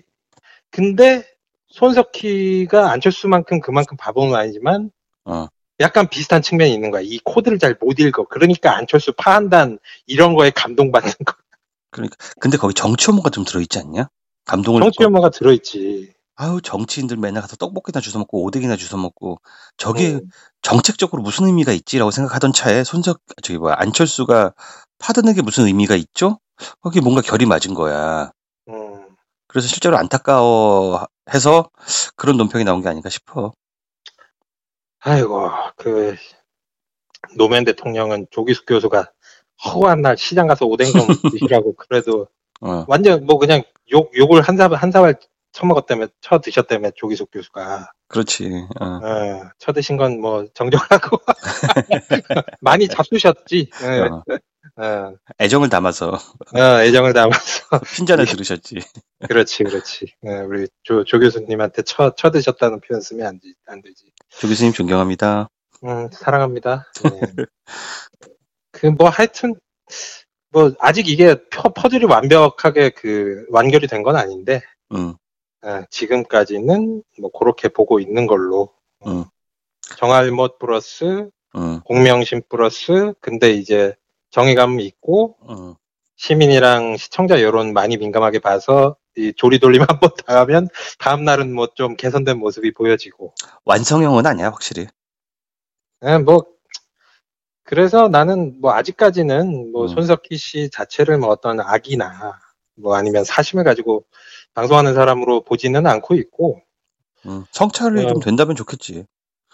근데 0.70 1.24
손석희가 1.68 2.90
안철수만큼 2.90 3.60
그만큼 3.60 3.96
바보는 3.96 4.34
아니지만 4.34 4.90
어. 5.24 5.46
약간 5.80 6.08
비슷한 6.08 6.42
측면이 6.42 6.72
있는 6.72 6.90
거야. 6.90 7.02
이 7.04 7.18
코드를 7.24 7.58
잘 7.58 7.76
못 7.80 7.98
읽어. 7.98 8.24
그러니까 8.24 8.76
안철수 8.76 9.12
파한단 9.12 9.78
이런 10.06 10.34
거에 10.34 10.50
감동받는 10.50 11.12
거. 11.24 11.34
근데 12.40 12.56
거기 12.56 12.74
정치 12.74 13.08
혐오가 13.08 13.30
좀 13.30 13.44
들어있지 13.44 13.78
않냐? 13.78 14.08
감동을 14.46 14.80
정치. 14.82 15.02
혐오가 15.02 15.30
들어있지. 15.30 16.12
아유 16.36 16.60
정치인들 16.60 17.16
맨날 17.16 17.42
가서 17.42 17.54
떡볶이나 17.56 18.00
주워 18.00 18.18
먹고 18.18 18.42
오뎅이나 18.42 18.74
주워 18.74 19.00
먹고 19.00 19.38
저게 19.76 20.14
음. 20.14 20.20
정책적으로 20.62 21.22
무슨 21.22 21.46
의미가 21.46 21.70
있지라고 21.72 22.10
생각하던 22.10 22.52
차에 22.52 22.82
손석 22.82 23.20
저기 23.42 23.58
뭐야 23.58 23.76
안철수가 23.78 24.52
파드는 24.98 25.34
게 25.34 25.42
무슨 25.42 25.66
의미가 25.66 25.94
있죠? 25.94 26.40
거기 26.80 27.00
뭔가 27.00 27.20
결이 27.20 27.46
맞은 27.46 27.74
거야. 27.74 28.32
음. 28.68 29.06
그래서 29.46 29.68
실제로 29.68 29.96
안타까워해서 29.96 31.70
그런 32.16 32.36
논평이 32.36 32.64
나온 32.64 32.82
게 32.82 32.88
아닌가 32.88 33.08
싶어. 33.10 33.52
아이고, 35.06 35.50
그, 35.76 36.16
노무현 37.36 37.64
대통령은 37.64 38.26
조기숙 38.30 38.66
교수가 38.66 39.10
허구한 39.64 40.00
날 40.02 40.16
시장 40.16 40.46
가서 40.46 40.66
오뎅 40.66 40.86
좀 40.92 41.06
드시라고 41.32 41.74
그래도 41.74 42.28
어, 42.60 42.84
완전 42.88 43.24
뭐 43.26 43.38
그냥 43.38 43.62
욕, 43.92 44.16
욕을 44.16 44.42
한 44.42 44.56
사발, 44.56 44.78
한 44.78 44.90
사발 44.90 45.16
처먹었다며, 45.54 46.08
쳐 46.20 46.40
드셨다며, 46.40 46.90
조기숙 46.96 47.30
교수가. 47.32 47.92
그렇지. 48.08 48.50
어. 48.80 48.84
어, 48.86 49.50
쳐 49.58 49.72
드신 49.72 49.96
건 49.96 50.20
뭐 50.20 50.46
정정하고. 50.54 51.18
많이 52.60 52.88
잡수셨지. 52.88 53.70
어, 53.82 53.86
어, 54.16 54.84
어, 54.84 55.14
애정을 55.40 55.68
담아서 55.68 56.08
어, 56.12 56.80
애정을 56.82 57.12
담아서. 57.12 57.80
핀잔을 57.96 58.26
들으셨지. 58.26 58.80
그렇지, 59.28 59.64
그렇지. 59.64 60.06
어, 60.26 60.30
우리 60.48 60.66
조, 60.82 61.04
조 61.04 61.18
교수님한테 61.20 61.82
쳐, 61.82 62.14
쳐 62.16 62.30
드셨다는 62.30 62.80
표현 62.80 63.00
쓰면 63.00 63.26
안, 63.26 63.40
되, 63.40 63.48
안 63.66 63.80
되지. 63.82 64.12
조 64.30 64.48
교수님 64.48 64.72
존경합니다. 64.72 65.48
음, 65.84 66.08
사랑합니다. 66.12 66.90
그뭐 68.72 69.08
하여튼 69.08 69.54
뭐 70.50 70.72
아직 70.80 71.08
이게 71.08 71.36
퍼, 71.50 71.72
퍼즐이 71.72 72.04
완벽하게 72.04 72.90
그 72.90 73.44
완결이 73.50 73.86
된 73.86 74.02
건 74.02 74.16
아닌데 74.16 74.62
음, 74.92 75.10
어, 75.10 75.14
지금까지는 75.90 77.02
뭐 77.20 77.30
그렇게 77.30 77.68
보고 77.68 78.00
있는 78.00 78.26
걸로 78.26 78.70
어, 79.00 79.10
음. 79.10 79.24
정알못 79.98 80.58
플러스 80.58 81.28
음, 81.56 81.80
공명심 81.84 82.42
플러스 82.48 83.14
근데 83.20 83.50
이제 83.52 83.94
정의감 84.30 84.80
있고 84.80 85.36
음. 85.48 85.74
시민이랑 86.16 86.96
시청자 86.96 87.42
여론 87.42 87.72
많이 87.72 87.96
민감하게 87.96 88.38
봐서 88.40 88.96
이 89.16 89.32
조리돌림 89.36 89.82
한 89.88 90.00
번 90.00 90.10
당하면 90.26 90.68
다음 90.98 91.24
날은 91.24 91.54
뭐 91.54 91.68
좀 91.74 91.96
개선된 91.96 92.38
모습이 92.38 92.72
보여지고 92.72 93.34
완성형은 93.64 94.26
아니야 94.26 94.46
확실히. 94.46 94.86
예, 96.04 96.18
뭐 96.18 96.44
그래서 97.62 98.08
나는 98.08 98.60
뭐 98.60 98.72
아직까지는 98.74 99.72
뭐 99.72 99.84
음. 99.84 99.88
손석희 99.88 100.36
씨 100.36 100.68
자체를 100.70 101.18
뭐 101.18 101.30
어떤 101.30 101.60
악이나 101.60 102.38
뭐 102.76 102.96
아니면 102.96 103.24
사심을 103.24 103.64
가지고 103.64 104.04
방송하는 104.54 104.94
사람으로 104.94 105.42
보지는 105.44 105.86
않고 105.86 106.14
있고 106.16 106.60
음, 107.26 107.44
성찰이 107.52 108.04
어. 108.04 108.08
좀 108.08 108.20
된다면 108.20 108.56
좋겠지. 108.56 109.04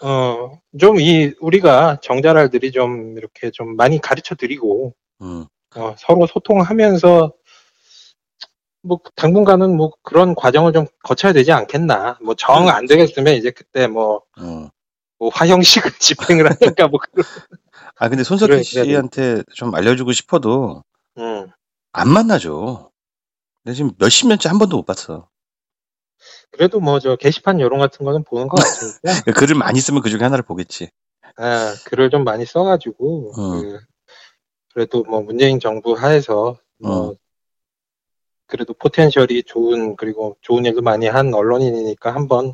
어 0.01 0.49
좀 0.79 0.97
이 0.99 1.33
우리가 1.39 1.99
정자랄들이 2.01 2.71
좀 2.71 3.17
이렇게 3.17 3.51
좀 3.51 3.75
많이 3.75 3.99
가르쳐 4.01 4.35
드리고 4.35 4.95
음, 5.21 5.45
어, 5.75 5.95
서로 5.97 6.25
소통하면서 6.27 7.33
뭐 8.83 8.99
당분간은 9.15 9.75
뭐 9.77 9.91
그런 10.03 10.33
과정을 10.35 10.73
좀 10.73 10.87
거쳐야 11.03 11.33
되지 11.33 11.51
않겠나 11.51 12.17
뭐 12.23 12.33
정 12.35 12.69
안 12.69 12.87
되겠으면 12.87 13.35
이제 13.35 13.51
그때 13.51 13.87
뭐, 13.87 14.23
음. 14.39 14.69
뭐 15.19 15.29
화형식을 15.29 15.91
집행을 15.99 16.49
하든가 16.51 16.87
뭐 16.87 16.99
그런 16.99 17.25
아 17.97 18.09
근데 18.09 18.23
손석희 18.23 18.63
씨한테 18.63 19.43
좀 19.53 19.73
알려주고 19.75 20.11
싶어도 20.13 20.83
음. 21.19 21.47
안 21.91 22.09
만나죠. 22.09 22.90
내가 23.63 23.75
지금 23.75 23.91
몇십 23.97 24.27
년째 24.27 24.49
한 24.49 24.57
번도 24.59 24.77
못 24.77 24.85
봤어. 24.85 25.29
그래도 26.51 26.79
뭐 26.79 26.99
저 26.99 27.15
게시판 27.15 27.59
여론 27.59 27.79
같은 27.79 28.05
거는 28.05 28.23
보는 28.23 28.47
것 28.47 28.57
같으니까 28.57 29.01
글을 29.35 29.55
많이 29.55 29.79
쓰면 29.79 30.01
그 30.01 30.09
중에 30.09 30.19
하나를 30.21 30.43
보겠지. 30.43 30.91
아, 31.37 31.73
글을 31.85 32.09
좀 32.09 32.23
많이 32.23 32.45
써가지고 32.45 33.31
어. 33.37 33.61
그, 33.61 33.79
래도뭐 34.75 35.21
문재인 35.21 35.59
정부 35.59 35.93
하에서 35.93 36.57
뭐 36.79 37.09
어. 37.11 37.15
그래도 38.47 38.73
포텐셜이 38.73 39.43
좋은 39.43 39.95
그리고 39.95 40.37
좋은 40.41 40.65
일도 40.65 40.81
많이 40.81 41.07
한 41.07 41.33
언론인이니까 41.33 42.13
한번 42.13 42.53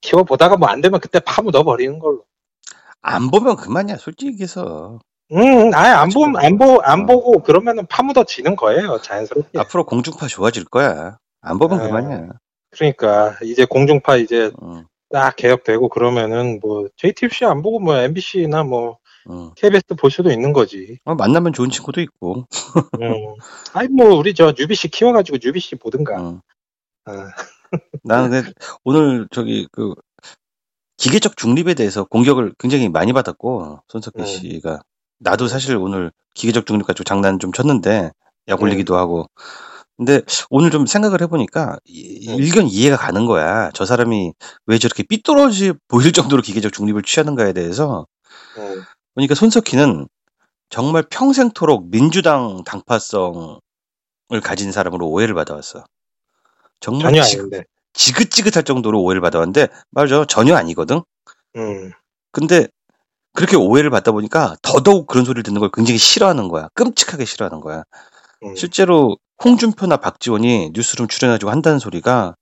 키워보다가 0.00 0.56
뭐 0.56 0.68
안 0.68 0.80
되면 0.80 1.00
그때 1.00 1.18
파묻어 1.20 1.64
버리는 1.64 1.98
걸로. 1.98 2.24
안 3.02 3.30
보면 3.30 3.56
그만이야, 3.56 3.96
솔직히 3.98 4.32
얘기해서. 4.32 4.98
음, 5.32 5.74
아예 5.74 5.90
안 5.90 6.08
보면 6.08 6.36
안 6.36 6.58
보, 6.58 6.80
안 6.82 7.02
어. 7.02 7.06
보고 7.06 7.42
그러면은 7.42 7.86
파묻어지는 7.86 8.56
거예요, 8.56 9.00
자연스럽게. 9.02 9.58
앞으로 9.58 9.84
공중파 9.84 10.28
좋아질 10.28 10.66
거야. 10.66 11.18
안 11.40 11.58
보면 11.58 11.80
아. 11.80 11.82
그만이야. 11.82 12.28
그러니까 12.70 13.36
이제 13.42 13.64
공중파 13.64 14.16
이제 14.16 14.52
응, 14.62 14.84
딱 15.10 15.34
개혁되고 15.36 15.88
그러면은 15.88 16.60
뭐 16.60 16.88
JTBC 16.96 17.44
안 17.44 17.62
보고 17.62 17.80
뭐 17.80 17.96
MBC나 17.96 18.64
뭐 18.64 18.98
응. 19.30 19.50
KBS 19.56 19.94
볼 19.98 20.10
수도 20.10 20.30
있는 20.30 20.52
거지. 20.52 20.98
어, 21.04 21.14
만나면 21.14 21.52
좋은 21.52 21.70
친구도 21.70 22.00
있고. 22.00 22.46
음. 23.00 23.34
아니 23.72 23.88
뭐 23.88 24.14
우리 24.14 24.34
저 24.34 24.52
UBC 24.56 24.88
키워가지고 24.88 25.38
UBC 25.42 25.76
보든가. 25.76 26.20
응. 26.20 26.40
어. 27.06 27.12
나는 28.04 28.30
근데 28.30 28.52
오늘 28.84 29.26
저기 29.30 29.66
그 29.72 29.94
기계적 30.96 31.36
중립에 31.36 31.74
대해서 31.74 32.04
공격을 32.04 32.54
굉장히 32.58 32.88
많이 32.88 33.12
받았고 33.12 33.80
손석희 33.88 34.20
음. 34.20 34.24
씨가 34.24 34.80
나도 35.18 35.48
사실 35.48 35.76
오늘 35.76 36.10
기계적 36.34 36.66
중립 36.66 36.86
가지고 36.86 37.04
장난 37.04 37.38
좀 37.38 37.52
쳤는데 37.52 38.10
약 38.48 38.62
올리기도 38.62 38.96
하고 38.96 39.26
근데 39.96 40.20
오늘 40.50 40.70
좀 40.70 40.86
생각을 40.86 41.22
해보니까 41.22 41.78
이- 41.86 42.28
음. 42.28 42.34
일견 42.38 42.66
이해가 42.66 42.96
가는 42.96 43.24
거야 43.26 43.70
저 43.72 43.86
사람이 43.86 44.32
왜 44.66 44.78
저렇게 44.78 45.02
삐뚤어지 45.02 45.72
보일 45.88 46.12
정도로 46.12 46.42
기계적 46.42 46.72
중립을 46.72 47.02
취하는가에 47.02 47.52
대해서 47.54 48.06
음. 48.58 48.82
그러니까 49.14 49.34
손석희는 49.34 50.06
정말 50.68 51.04
평생토록 51.08 51.90
민주당 51.90 52.62
당파성을 52.64 53.58
가진 54.42 54.72
사람으로 54.72 55.08
오해를 55.08 55.34
받아왔어 55.34 55.84
정말 56.80 57.02
전혀 57.12 57.22
지- 57.22 57.38
아닌데. 57.38 57.64
지긋지긋할 57.94 58.64
정도로 58.64 59.00
오해를 59.02 59.22
받아왔는데 59.22 59.68
맞아 59.90 60.26
전혀 60.28 60.54
아니거든. 60.56 61.00
음. 61.56 61.92
근데 62.32 62.68
그렇게 63.36 63.56
오해를 63.56 63.90
받다 63.90 64.12
보니까 64.12 64.56
더더욱 64.62 65.06
그런 65.06 65.24
소리를 65.24 65.42
듣는 65.42 65.60
걸 65.60 65.70
굉장히 65.72 65.98
싫어하는 65.98 66.48
거야. 66.48 66.68
끔찍하게 66.74 67.24
싫어하는 67.26 67.60
거야. 67.60 67.84
음. 68.42 68.56
실제로 68.56 69.16
홍준표나 69.44 69.98
박지원이 69.98 70.70
뉴스룸 70.74 71.06
출연해가지고 71.08 71.50
한다는 71.50 71.78
소리가 71.78 72.34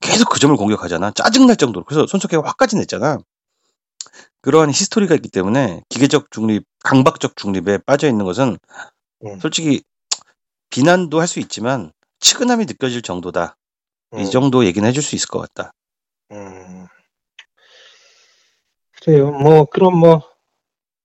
계속 0.00 0.28
그 0.28 0.38
점을 0.38 0.54
공격하잖아. 0.56 1.12
짜증날 1.12 1.56
정도로. 1.56 1.84
그래서 1.86 2.06
손석희가 2.06 2.42
화까지 2.46 2.76
냈잖아. 2.76 3.18
그러한 4.42 4.70
히스토리가 4.70 5.14
있기 5.14 5.30
때문에 5.30 5.82
기계적 5.88 6.30
중립, 6.30 6.64
강박적 6.84 7.36
중립에 7.36 7.78
빠져 7.78 8.06
있는 8.08 8.26
것은 8.26 8.58
음. 9.24 9.40
솔직히 9.40 9.82
비난도 10.68 11.18
할 11.18 11.26
수 11.26 11.40
있지만 11.40 11.92
치근함이 12.20 12.66
느껴질 12.66 13.00
정도다. 13.00 13.56
음. 14.12 14.20
이 14.20 14.30
정도 14.30 14.66
얘기는 14.66 14.86
해줄 14.86 15.02
수 15.02 15.16
있을 15.16 15.28
것 15.28 15.40
같다. 15.40 15.72
음. 16.32 16.86
그래요. 19.04 19.30
뭐 19.32 19.64
그럼 19.66 19.98
뭐 19.98 20.34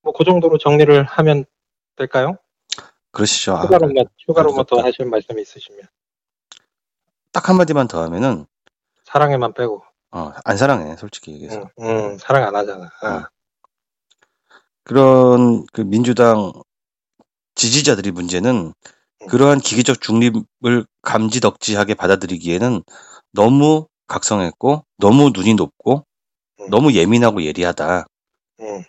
뭐 0.04 0.14
그 0.14 0.24
정도로 0.24 0.58
정리를 0.58 1.04
하면 1.04 1.46
될까요? 1.96 2.38
그러시죠. 3.12 3.56
아, 3.56 3.64
추가로 3.64 3.88
뭐 3.90 4.04
추가로 4.18 4.54
뭐 4.54 4.64
더. 4.64 4.80
하실 4.82 5.06
말씀이 5.06 5.42
있으시면 5.42 5.82
딱 7.32 7.50
한마디만 7.50 7.88
더 7.88 8.02
하면은 8.04 8.46
사랑에만 9.06 9.54
빼고. 9.54 9.84
어, 10.12 10.34
안 10.44 10.58
사랑해 10.58 10.96
솔직히 10.98 11.34
얘기해서 11.34 11.70
응, 11.80 11.86
응, 11.86 12.18
사랑 12.18 12.44
안 12.48 12.56
하잖아. 12.56 12.90
아. 13.02 13.08
어. 13.08 13.28
그런 14.84 15.66
그 15.74 15.82
민주당 15.82 16.52
지지자들이 17.56 18.12
문제는 18.12 18.74
그러한 19.30 19.60
기계적 19.60 20.02
중립을 20.02 20.86
감지덕지하게 21.02 21.96
받아들이기에는 21.96 22.84
너무 23.34 23.88
각성했고 24.08 24.86
너무 24.98 25.32
눈이 25.34 25.56
높고 25.56 25.98
음. 25.98 26.09
너무 26.70 26.94
예민하고 26.94 27.44
예리하다. 27.44 28.06
응. 28.62 28.84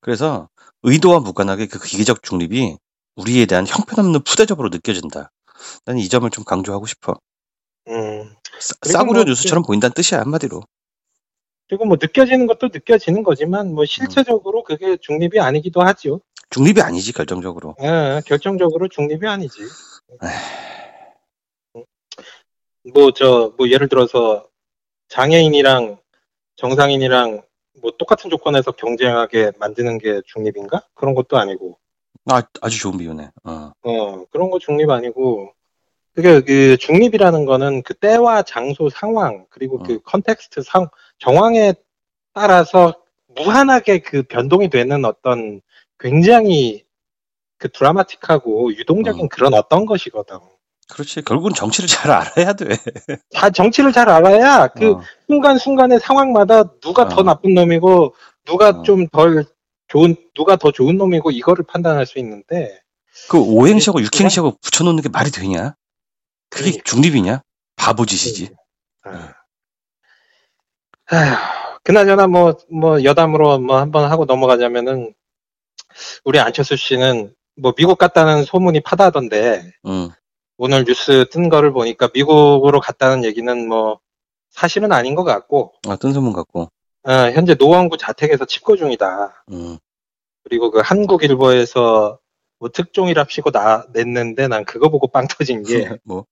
그래서 0.00 0.48
의도와 0.82 1.20
무관하게 1.20 1.66
그 1.66 1.78
기계적 1.80 2.22
중립이 2.22 2.76
우리에 3.16 3.46
대한 3.46 3.66
형편없는 3.66 4.22
푸대접으로 4.22 4.68
느껴진다. 4.68 5.30
나는 5.84 6.00
이 6.00 6.08
점을 6.08 6.28
좀 6.30 6.44
강조하고 6.44 6.86
싶어. 6.86 7.14
싸, 8.60 8.74
그리고 8.80 8.92
싸구려 8.92 9.20
뭐 9.20 9.24
뉴스처럼 9.24 9.64
보인다는 9.64 9.92
뜻이야 9.94 10.20
한마디로. 10.20 10.62
그리고 11.68 11.84
뭐 11.84 11.96
느껴지는 12.00 12.46
것도 12.46 12.68
느껴지는 12.72 13.22
거지만 13.22 13.74
뭐 13.74 13.84
실체적으로 13.84 14.62
그게 14.62 14.96
중립이 15.00 15.38
아니기도 15.40 15.82
하죠. 15.82 16.20
중립이 16.50 16.80
아니지 16.80 17.12
결정적으로. 17.12 17.74
예, 17.82 18.22
결정적으로 18.24 18.88
중립이 18.88 19.26
아니지. 19.26 19.58
뭐저뭐 22.94 23.68
예를 23.68 23.88
들어서 23.88 24.46
장애인이랑 25.08 25.98
정상인이랑 26.58 27.42
뭐 27.80 27.92
똑같은 27.98 28.30
조건에서 28.30 28.72
경쟁하게 28.72 29.52
만드는 29.58 29.98
게 29.98 30.20
중립인가? 30.26 30.82
그런 30.94 31.14
것도 31.14 31.38
아니고. 31.38 31.78
아, 32.26 32.42
아주 32.60 32.78
좋은 32.80 32.98
비유네. 32.98 33.30
어. 33.44 33.72
어, 33.82 34.24
그런 34.30 34.50
거 34.50 34.58
중립 34.58 34.90
아니고. 34.90 35.52
그게 36.14 36.40
그 36.40 36.76
중립이라는 36.78 37.44
거는 37.44 37.82
그 37.84 37.94
때와 37.94 38.42
장소 38.42 38.88
상황 38.88 39.46
그리고 39.50 39.78
그 39.78 40.00
context 40.00 40.62
상 40.62 40.88
정황에 41.18 41.74
따라서 42.34 42.94
무한하게 43.36 44.00
그 44.00 44.24
변동이 44.24 44.68
되는 44.68 45.04
어떤 45.04 45.60
굉장히 46.00 46.84
그 47.56 47.70
드라마틱하고 47.70 48.74
유동적인 48.74 49.26
음. 49.26 49.28
그런 49.28 49.54
어떤 49.54 49.86
것이거든. 49.86 50.38
그렇지. 50.92 51.22
결국은 51.22 51.52
정치를 51.54 51.88
잘 51.88 52.10
알아야 52.10 52.52
돼. 52.54 52.76
다 53.34 53.50
정치를 53.50 53.92
잘 53.92 54.08
알아야 54.08 54.68
그 54.68 54.92
어. 54.92 55.02
순간순간의 55.26 56.00
상황마다 56.00 56.64
누가 56.80 57.02
어. 57.02 57.08
더 57.08 57.22
나쁜 57.22 57.54
놈이고 57.54 58.14
누가 58.44 58.70
어. 58.70 58.82
좀덜 58.82 59.44
좋은 59.88 60.16
누가 60.34 60.56
더 60.56 60.70
좋은 60.70 60.96
놈이고 60.96 61.30
이거를 61.30 61.64
판단할 61.66 62.06
수 62.06 62.18
있는데 62.18 62.80
그 63.28 63.38
오행시하고 63.38 64.02
육행시하고 64.02 64.58
붙여놓는 64.62 65.02
게 65.02 65.08
말이 65.08 65.30
되냐? 65.30 65.74
그게 66.50 66.70
그러니까. 66.70 66.82
중립이냐? 66.84 67.42
바보 67.76 68.06
짓이지. 68.06 68.50
아. 69.04 69.34
아휴, 71.10 71.36
그나저나 71.84 72.26
뭐, 72.26 72.56
뭐, 72.70 73.02
여담으로 73.02 73.58
뭐 73.58 73.78
한번 73.78 74.10
하고 74.10 74.24
넘어가자면은, 74.26 75.14
우리 76.24 76.38
안철수 76.38 76.76
씨는 76.76 77.34
뭐 77.56 77.72
미국 77.72 77.98
갔다는 77.98 78.44
소문이 78.44 78.80
파다하던데, 78.82 79.72
응. 79.86 80.10
오늘 80.58 80.84
뉴스 80.84 81.24
뜬 81.30 81.48
거를 81.48 81.72
보니까 81.72 82.10
미국으로 82.12 82.80
갔다는 82.80 83.24
얘기는 83.24 83.68
뭐, 83.68 84.00
사실은 84.50 84.90
아닌 84.92 85.14
것 85.14 85.22
같고, 85.22 85.72
아, 85.88 85.94
뜬 85.96 86.12
소문 86.12 86.32
같고. 86.32 86.68
어, 87.04 87.12
현재 87.12 87.54
노원구 87.54 87.96
자택에서 87.96 88.44
칩거 88.44 88.76
중이다. 88.76 89.44
응. 89.52 89.78
그리고 90.42 90.72
그 90.72 90.80
한국일보에서 90.80 92.18
뭐 92.58 92.68
특종이랍시고 92.70 93.52
나, 93.52 93.86
냈는데 93.92 94.48
난 94.48 94.64
그거 94.64 94.88
보고 94.88 95.06
빵 95.06 95.28
터진 95.28 95.62
게, 95.62 95.90
뭐. 96.02 96.26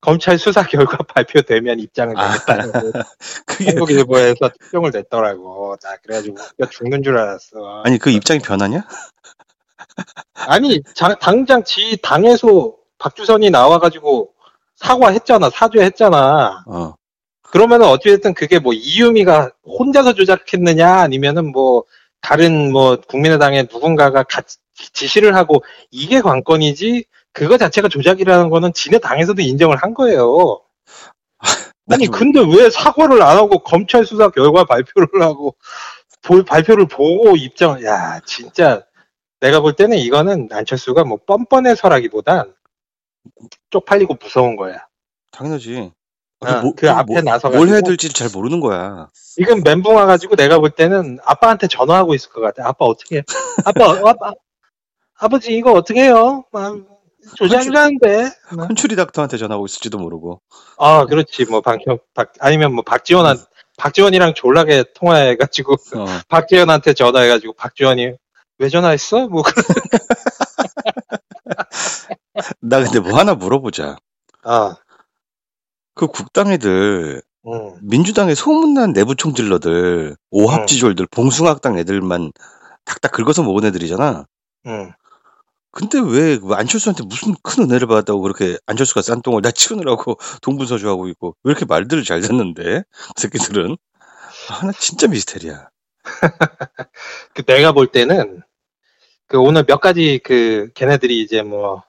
검찰 0.00 0.38
수사 0.38 0.62
결과 0.62 0.96
발표되면 1.14 1.78
입장을 1.78 2.18
아. 2.18 2.32
내겠다는 2.32 2.72
그게, 3.44 3.66
한국일보에서 3.66 4.48
특종을 4.58 4.92
냈더라고. 4.94 5.76
나 5.82 5.96
그래가지고 5.96 6.36
죽는 6.70 7.02
줄 7.02 7.18
알았어. 7.18 7.82
아니, 7.84 7.98
그 7.98 8.08
입장이 8.08 8.40
변하냐? 8.40 8.82
아니, 10.32 10.82
자- 10.94 11.16
당장 11.16 11.64
지 11.64 11.98
당에서 12.02 12.79
박주선이 13.04 13.50
나와가지고 13.50 14.30
사과했잖아, 14.76 15.50
사죄했잖아. 15.50 16.64
어. 16.66 16.94
그러면은 17.42 17.86
어찌됐든 17.88 18.34
그게 18.34 18.60
뭐 18.60 18.72
이유미가 18.72 19.50
혼자서 19.66 20.12
조작했느냐, 20.12 21.00
아니면은 21.00 21.50
뭐 21.50 21.84
다른 22.20 22.70
뭐 22.70 22.96
국민의당의 22.96 23.68
누군가가 23.72 24.22
같이 24.22 24.58
지시를 24.92 25.34
하고 25.34 25.64
이게 25.90 26.20
관건이지. 26.20 27.04
그거 27.32 27.56
자체가 27.58 27.88
조작이라는 27.88 28.50
거는 28.50 28.72
지네 28.72 28.98
당에서도 28.98 29.40
인정을 29.42 29.76
한 29.76 29.94
거예요. 29.94 30.60
아니 31.90 32.04
좀- 32.06 32.14
근데 32.14 32.40
왜 32.40 32.70
사과를 32.70 33.22
안 33.22 33.36
하고 33.36 33.58
검찰 33.60 34.04
수사 34.04 34.28
결과 34.28 34.64
발표를 34.64 35.22
하고 35.22 35.56
볼 36.22 36.44
발표를 36.44 36.86
보고 36.86 37.36
입장 37.36 37.82
야 37.84 38.20
진짜 38.26 38.82
내가 39.40 39.60
볼 39.60 39.74
때는 39.74 39.96
이거는 39.98 40.48
안철수가 40.52 41.04
뭐 41.04 41.18
뻔뻔해서라기보단 41.26 42.52
쪽팔리고 43.70 44.16
무서운 44.20 44.56
거야. 44.56 44.86
당연하지. 45.32 45.92
아, 46.42 46.62
뭐- 46.62 46.72
그 46.76 46.90
앞에 46.90 47.12
뭐- 47.14 47.20
나서가지고 47.22 47.56
뭘 47.64 47.68
해야 47.68 47.80
될지 47.82 48.12
잘 48.12 48.28
모르는 48.32 48.60
거야. 48.60 49.08
지금 49.34 49.62
멘붕 49.62 49.94
와가지고 49.94 50.36
내가 50.36 50.58
볼 50.58 50.70
때는 50.70 51.18
아빠한테 51.24 51.66
전화하고 51.68 52.14
있을 52.14 52.30
것 52.30 52.40
같아. 52.40 52.66
아빠 52.66 52.84
어떻게 52.86 53.18
해? 53.18 53.22
아빠 53.64 53.86
어, 53.90 53.90
아빠 54.08 54.32
아버지 55.18 55.54
이거 55.54 55.72
어떻게 55.72 56.04
해요? 56.04 56.44
아, 56.52 56.74
조작이라는데. 57.36 58.30
헌추리 58.56 58.96
닥터한테 58.96 59.36
전화하고 59.36 59.66
있을지도 59.66 59.98
모르고. 59.98 60.40
아 60.78 61.04
그렇지 61.04 61.44
뭐 61.44 61.60
박형 61.60 61.98
박 62.14 62.32
아니면 62.40 62.72
뭐 62.74 62.82
박지원한 62.82 63.36
박지원이랑 63.76 64.32
졸라게 64.34 64.84
통화해가지고 64.94 65.72
어. 65.74 65.76
박지원한테 66.28 66.94
전화해가지고 66.94 67.52
박지원이 67.54 68.12
왜 68.58 68.68
전화했어? 68.70 69.28
뭐 69.28 69.42
그런 69.42 69.62
나 72.60 72.82
근데 72.82 73.00
뭐 73.00 73.18
하나 73.18 73.34
물어보자. 73.34 73.96
아 74.44 74.76
그 76.00 76.06
국당 76.06 76.50
애들, 76.50 77.20
음. 77.46 77.74
민주당의 77.82 78.34
소문난 78.34 78.94
내부 78.94 79.14
총질러들, 79.14 80.16
오합지졸들, 80.30 81.06
봉숭아학당 81.10 81.76
애들만 81.76 82.32
닥닥 82.86 83.12
긁어서 83.12 83.42
먹은 83.42 83.64
애들이잖아. 83.66 84.24
음. 84.66 84.92
근데 85.72 86.00
왜 86.00 86.38
안철수한테 86.56 87.04
무슨 87.04 87.34
큰 87.42 87.64
은혜를 87.64 87.86
받았다고 87.86 88.22
그렇게 88.22 88.56
안철수가 88.64 89.02
싼 89.02 89.20
똥을 89.20 89.42
다 89.42 89.50
치우느라고 89.50 90.16
동분서주하고 90.40 91.08
있고 91.08 91.36
왜 91.44 91.50
이렇게 91.50 91.66
말들을 91.66 92.02
잘 92.02 92.22
듣는데 92.22 92.82
그 93.14 93.20
새끼들은 93.20 93.76
아, 94.48 94.64
나 94.64 94.72
진짜 94.72 95.06
미스테리야. 95.06 95.68
그 97.34 97.42
내가 97.44 97.72
볼 97.72 97.88
때는 97.88 98.42
그 99.30 99.38
오늘 99.38 99.62
몇 99.62 99.80
가지 99.80 100.18
그 100.24 100.70
걔네들이 100.74 101.22
이제 101.22 101.42
뭐 101.42 101.84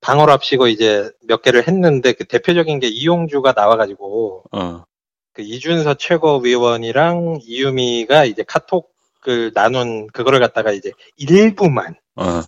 방어랍시고 0.00 0.66
이제 0.66 1.08
몇 1.22 1.40
개를 1.40 1.68
했는데 1.68 2.12
그 2.12 2.24
대표적인 2.24 2.80
게 2.80 2.88
이용주가 2.88 3.52
나와가지고 3.52 4.42
어, 4.50 4.84
그 5.32 5.42
이준서 5.42 5.94
최고위원이랑 5.94 7.38
이유미가 7.42 8.24
이제 8.24 8.42
카톡을 8.42 9.52
나눈 9.54 10.08
그거를 10.08 10.40
갖다가 10.40 10.72
이제 10.72 10.90
일부만 11.16 11.94
어, 12.16 12.42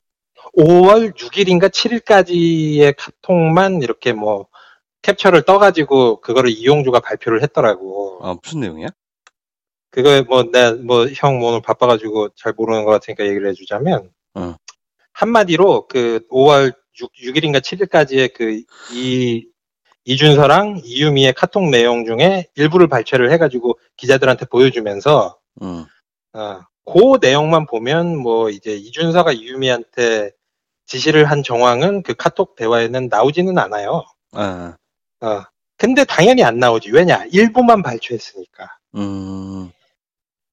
5월 0.57 1.15
6일인가 1.15 1.71
7일까지의 1.71 2.97
카톡만 2.99 3.83
이렇게 3.83 4.13
뭐 4.13 4.49
캡처를 5.03 5.43
떠가지고 5.43 6.23
그거를 6.23 6.51
이용주가 6.51 6.99
발표를 6.99 7.41
했더라고. 7.45 8.19
아, 8.23 8.35
무슨 8.43 8.59
내용이야? 8.59 8.89
그거 9.90 10.22
뭐 10.29 10.44
내가 10.44 10.72
뭐형 10.72 11.42
오늘 11.42 11.62
바빠가지고 11.62 12.31
잘 12.37 12.53
모르는 12.53 12.85
것 12.85 12.90
같으니까 12.92 13.27
얘기를 13.27 13.48
해주자면 13.48 14.11
어. 14.35 14.55
한마디로 15.12 15.88
그 15.88 16.20
5월 16.31 16.74
6, 17.01 17.12
6일인가 17.22 17.61
7일까지의 17.61 18.35
그 18.35 18.62
이 18.92 19.46
이준서랑 20.09 20.81
이유미의 20.85 21.35
카톡 21.35 21.68
내용 21.68 22.07
중에 22.07 22.46
일부를 22.55 22.88
발췌를 22.88 23.31
해가지고 23.31 23.79
기자들한테 23.98 24.46
보여주면서 24.46 25.38
응, 25.61 25.85
어, 26.33 26.61
그 26.87 27.18
내용만 27.20 27.66
보면 27.66 28.16
뭐 28.16 28.48
이제 28.48 28.74
이준서가 28.74 29.33
이유미한테 29.33 30.31
지시를 30.87 31.27
한 31.27 31.42
정황은 31.42 32.03
그 32.05 32.14
카톡 32.14 32.57
대화에는 32.57 33.09
나오지는 33.09 33.59
않아요. 33.59 34.05
아, 34.33 34.77
어. 35.20 35.42
근데 35.77 36.05
당연히 36.07 36.42
안 36.42 36.59
나오지. 36.59 36.90
왜냐? 36.90 37.27
일부만 37.31 37.83
발췌했으니까. 37.83 38.79
음, 38.96 39.70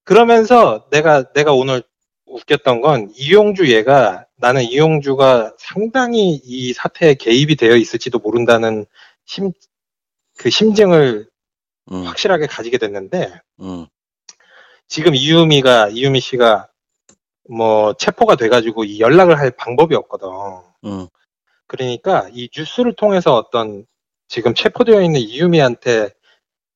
그러면서 0.06 0.88
내가 0.90 1.32
내가 1.34 1.52
오늘 1.52 1.82
웃겼던 2.24 2.80
건 2.80 3.12
이용주 3.14 3.70
얘가 3.74 4.24
나는 4.36 4.62
이용주가 4.62 5.54
상당히 5.58 6.40
이 6.42 6.72
사태에 6.72 7.14
개입이 7.14 7.56
되어 7.56 7.76
있을지도 7.76 8.18
모른다는 8.18 8.86
심 9.26 9.52
그 10.36 10.50
심증을 10.50 11.28
음, 11.92 12.04
확실하게 12.04 12.46
가지게 12.46 12.78
됐는데 12.78 13.40
음, 13.60 13.86
지금 14.88 15.14
이유미가 15.14 15.88
이유미 15.88 16.20
씨가 16.20 16.68
뭐 17.48 17.94
체포가 17.94 18.36
돼가지고 18.36 18.84
이 18.84 19.00
연락을 19.00 19.38
할 19.38 19.50
방법이 19.50 19.94
없거든. 19.94 20.28
음, 20.84 21.06
그러니까 21.66 22.28
이 22.32 22.48
뉴스를 22.56 22.94
통해서 22.94 23.34
어떤 23.34 23.86
지금 24.28 24.54
체포되어 24.54 25.00
있는 25.02 25.20
이유미한테 25.20 26.10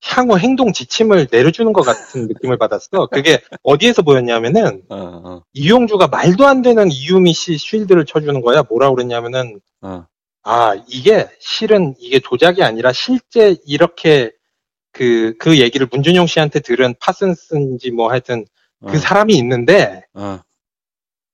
향후 0.03 0.39
행동 0.39 0.73
지침을 0.73 1.29
내려주는 1.31 1.73
것 1.73 1.83
같은 1.83 2.27
느낌을 2.27 2.57
받았어. 2.59 3.07
그게 3.07 3.41
어디에서 3.63 4.03
보였냐면은 4.03 4.83
어, 4.89 4.97
어, 4.97 5.43
이용주가 5.53 6.09
말도 6.09 6.47
안 6.47 6.63
되는 6.63 6.91
이유미 6.91 7.33
씨 7.33 7.59
쉴드를 7.59 8.07
쳐주는 8.07 8.41
거야. 8.41 8.63
뭐라 8.69 8.91
그랬냐면은 8.91 9.61
어, 9.83 10.07
아 10.43 10.75
이게 10.89 11.29
실은 11.39 11.95
이게 11.99 12.19
조작이 12.19 12.63
아니라 12.63 12.93
실제 12.93 13.57
이렇게 13.67 14.33
그그 14.93 15.61
얘기를 15.61 15.87
문준용 15.91 16.27
씨한테 16.27 16.61
들은 16.61 16.95
파슨스인지 16.99 17.91
뭐 17.91 18.11
하여튼 18.11 18.47
그 18.87 18.97
어, 18.97 18.99
사람이 18.99 19.35
있는데 19.35 20.05
어, 20.15 20.41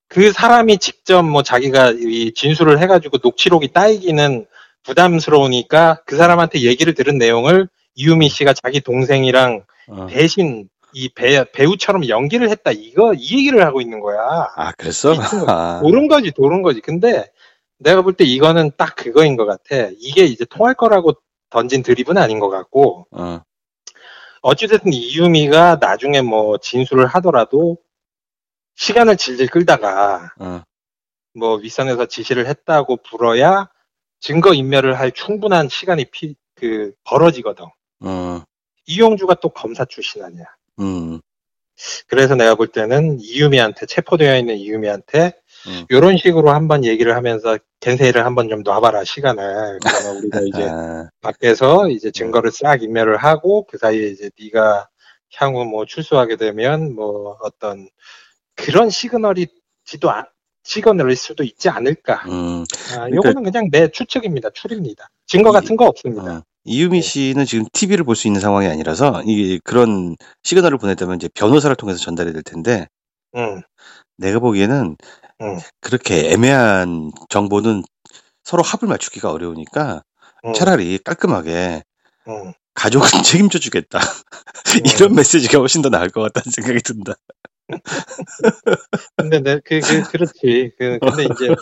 그 0.08 0.32
사람이 0.32 0.78
직접 0.78 1.22
뭐 1.22 1.42
자기가 1.42 1.92
이 1.92 2.32
진술을 2.34 2.80
해가지고 2.80 3.18
녹취록이 3.22 3.72
따이기는 3.72 4.46
부담스러우니까 4.82 6.02
그 6.04 6.16
사람한테 6.16 6.62
얘기를 6.62 6.94
들은 6.94 7.18
내용을 7.18 7.68
이유미 7.96 8.28
씨가 8.28 8.52
자기 8.52 8.80
동생이랑 8.80 9.64
어. 9.88 10.06
대신 10.08 10.68
이 10.92 11.08
배, 11.08 11.44
배우처럼 11.50 12.08
연기를 12.08 12.48
했다 12.50 12.70
이거 12.70 13.12
이 13.14 13.38
얘기를 13.38 13.64
하고 13.66 13.80
있는 13.80 14.00
거야. 14.00 14.48
아, 14.56 14.72
그랬어? 14.72 15.14
아, 15.48 15.80
도른 15.82 16.08
거지 16.08 16.30
도른 16.30 16.62
거지. 16.62 16.80
근데 16.80 17.30
내가 17.78 18.02
볼 18.02 18.14
때 18.14 18.24
이거는 18.24 18.70
딱 18.76 18.94
그거인 18.96 19.36
것 19.36 19.44
같아. 19.44 19.90
이게 19.98 20.24
이제 20.24 20.44
통할 20.46 20.74
거라고 20.74 21.12
던진 21.50 21.82
드립은 21.82 22.16
아닌 22.16 22.38
것 22.38 22.48
같고 22.48 23.06
어, 23.10 23.40
어찌됐든 24.42 24.92
이유미가 24.92 25.76
나중에 25.80 26.22
뭐 26.22 26.56
진술을 26.58 27.06
하더라도 27.06 27.78
시간을 28.76 29.16
질질 29.16 29.48
끌다가 29.48 30.32
어, 30.38 30.62
뭐 31.34 31.56
윗선에서 31.56 32.06
지시를 32.06 32.46
했다고 32.46 32.98
불어야 33.08 33.68
증거 34.20 34.54
인멸을 34.54 34.98
할 34.98 35.12
충분한 35.12 35.68
시간이 35.68 36.06
피, 36.10 36.34
그 36.54 36.92
벌어지거든. 37.04 37.66
어, 38.00 38.42
이용주가 38.86 39.34
또 39.40 39.48
검사 39.48 39.84
출신 39.84 40.22
아니야. 40.22 40.44
음, 40.80 41.20
그래서 42.06 42.34
내가 42.34 42.54
볼 42.54 42.68
때는 42.68 43.18
이유미한테 43.20 43.86
체포되어 43.86 44.38
있는 44.38 44.56
이유미한테 44.56 45.34
음. 45.68 45.86
이런 45.90 46.16
식으로 46.16 46.50
한번 46.50 46.84
얘기를 46.84 47.14
하면서 47.16 47.58
겐세이를 47.80 48.24
한번 48.24 48.48
좀 48.48 48.62
놔봐라 48.62 49.04
시간을. 49.04 49.78
그러면 49.84 50.16
우리가 50.18 50.40
이제 50.40 50.68
아, 50.72 51.08
밖에서 51.20 51.88
이제 51.88 52.10
증거를 52.10 52.50
싹 52.52 52.82
인멸을 52.82 53.16
하고 53.18 53.66
그 53.66 53.78
사이에 53.78 54.08
이제 54.08 54.30
네가 54.40 54.88
향후 55.34 55.64
뭐 55.64 55.84
출소하게 55.84 56.36
되면 56.36 56.94
뭐 56.94 57.36
어떤 57.42 57.88
그런 58.54 58.88
시그널이 58.88 59.48
지도 59.84 60.10
아- 60.10 60.26
시그널일 60.62 61.14
수도 61.16 61.44
있지 61.44 61.68
않을까. 61.68 62.24
음, 62.28 62.64
아, 62.98 63.08
요거는 63.10 63.44
그냥 63.44 63.68
내 63.70 63.88
추측입니다. 63.88 64.50
추리입니다. 64.50 65.10
증거 65.26 65.50
이- 65.50 65.52
같은 65.52 65.76
거 65.76 65.86
없습니다. 65.86 66.38
어. 66.38 66.42
이유미 66.66 67.02
씨는 67.02 67.44
지금 67.46 67.66
TV를 67.72 68.04
볼 68.04 68.16
수 68.16 68.26
있는 68.28 68.40
상황이 68.40 68.66
아니라서 68.68 69.22
이게 69.26 69.60
그런 69.64 70.16
시그널을 70.42 70.78
보냈다면 70.78 71.16
이제 71.16 71.28
변호사를 71.34 71.74
통해서 71.76 71.98
전달이 72.00 72.32
될 72.32 72.42
텐데 72.42 72.88
응. 73.36 73.62
내가 74.18 74.38
보기에는 74.40 74.96
응. 75.42 75.58
그렇게 75.80 76.32
애매한 76.32 77.10
정보는 77.28 77.82
서로 78.44 78.62
합을 78.62 78.88
맞추기가 78.88 79.30
어려우니까 79.32 80.02
응. 80.46 80.52
차라리 80.54 80.98
깔끔하게 80.98 81.82
응. 82.28 82.52
가족은 82.74 83.08
책임져 83.24 83.58
주겠다. 83.58 84.00
이런 84.84 85.14
메시지가 85.14 85.58
훨씬 85.58 85.82
더 85.82 85.88
나을 85.90 86.10
것 86.10 86.22
같다는 86.22 86.52
생각이 86.52 86.80
든다. 86.80 87.14
근데 89.16 89.40
내, 89.40 89.60
그, 89.64 89.80
그, 89.80 90.02
그렇지. 90.10 90.72
그, 90.78 90.98
근데 91.00 91.24
이제 91.24 91.54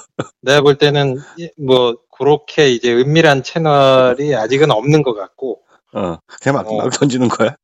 내가 0.43 0.61
볼 0.61 0.77
때는 0.77 1.17
이- 1.39 1.51
뭐 1.59 1.97
그렇게 2.17 2.71
이제 2.71 2.93
은밀한 2.93 3.43
채널이 3.43 4.35
아직은 4.35 4.71
없는 4.71 5.03
것 5.03 5.15
같고 5.15 5.63
어, 5.93 6.19
그냥 6.43 6.57
막, 6.57 6.71
어. 6.71 6.77
막 6.77 6.91
던지는 6.91 7.29
거야? 7.29 7.57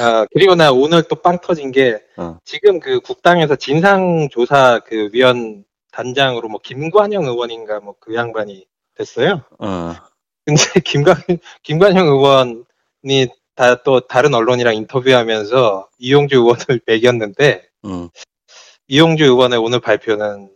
아, 0.00 0.26
그리고 0.32 0.54
나 0.54 0.72
오늘 0.72 1.02
또 1.04 1.16
빵 1.16 1.38
터진 1.40 1.70
게, 1.70 2.00
어. 2.16 2.38
지금 2.44 2.80
그 2.80 3.00
국당에서 3.00 3.56
진상조사 3.56 4.80
그 4.86 5.10
위원 5.12 5.64
단장으로 5.92 6.48
뭐 6.48 6.60
김관영 6.62 7.24
의원인가 7.26 7.80
뭐 7.80 7.94
그 8.00 8.14
양반이 8.14 8.66
됐어요. 8.96 9.42
어, 9.58 9.94
근데 10.46 10.62
김관, 10.84 11.16
김관영 11.62 12.06
의원이 12.08 13.28
다 13.54 13.82
또 13.84 14.00
다른 14.00 14.34
언론이랑 14.34 14.74
인터뷰하면서 14.76 15.88
이용주 15.98 16.36
의원을 16.36 16.80
매겼는데, 16.86 17.62
음, 17.84 18.08
이용주 18.88 19.24
의원의 19.24 19.58
오늘 19.58 19.80
발표는 19.80 20.50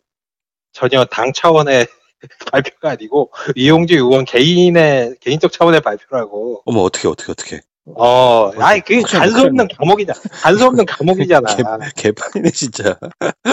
전혀 0.72 1.04
당 1.04 1.32
차원의 1.32 1.86
발표가 2.52 2.90
아니고, 2.90 3.30
이용주 3.54 3.94
의원 3.94 4.24
개인의, 4.24 5.16
개인적 5.20 5.52
차원의 5.52 5.80
발표라고. 5.80 6.62
어머, 6.64 6.80
어떻게, 6.80 7.08
어떻게, 7.08 7.32
어떻게. 7.32 7.60
어, 7.96 8.50
아이, 8.58 8.80
그게 8.80 8.96
큰일 9.02 9.06
갈수 9.20 9.36
났네. 9.36 9.48
없는 9.48 9.68
감옥이잖아. 9.78 10.20
갈수 10.42 10.66
없는 10.66 10.84
감옥이잖아. 10.86 11.56
개판이네, 11.96 12.50
진짜. 12.50 12.98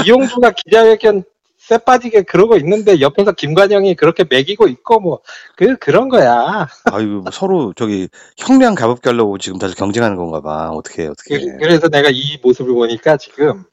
이용주가 0.06 0.52
기자회견 0.52 1.24
쎄 1.68 1.80
빠지게 1.80 2.24
그러고 2.24 2.58
있는데 2.58 3.02
옆에서 3.02 3.32
김관영이 3.32 3.96
그렇게 3.96 4.24
매기고 4.30 4.68
있고 4.68 5.00
뭐 5.00 5.22
그 5.56 5.78
그런 5.78 6.10
거야. 6.10 6.68
아유, 6.92 7.22
뭐 7.24 7.32
서로 7.32 7.74
저기 7.76 8.10
형량 8.38 8.76
가볍게 8.76 9.10
하려고 9.10 9.38
지금 9.38 9.58
다들 9.58 9.76
경쟁하는 9.76 10.18
건가 10.18 10.42
봐. 10.42 10.70
어떻게, 10.70 11.08
어떻게. 11.08 11.40
그, 11.40 11.58
그래서 11.60 11.88
내가 11.88 12.10
이 12.12 12.38
모습을 12.44 12.74
보니까 12.74 13.18
지금 13.18 13.64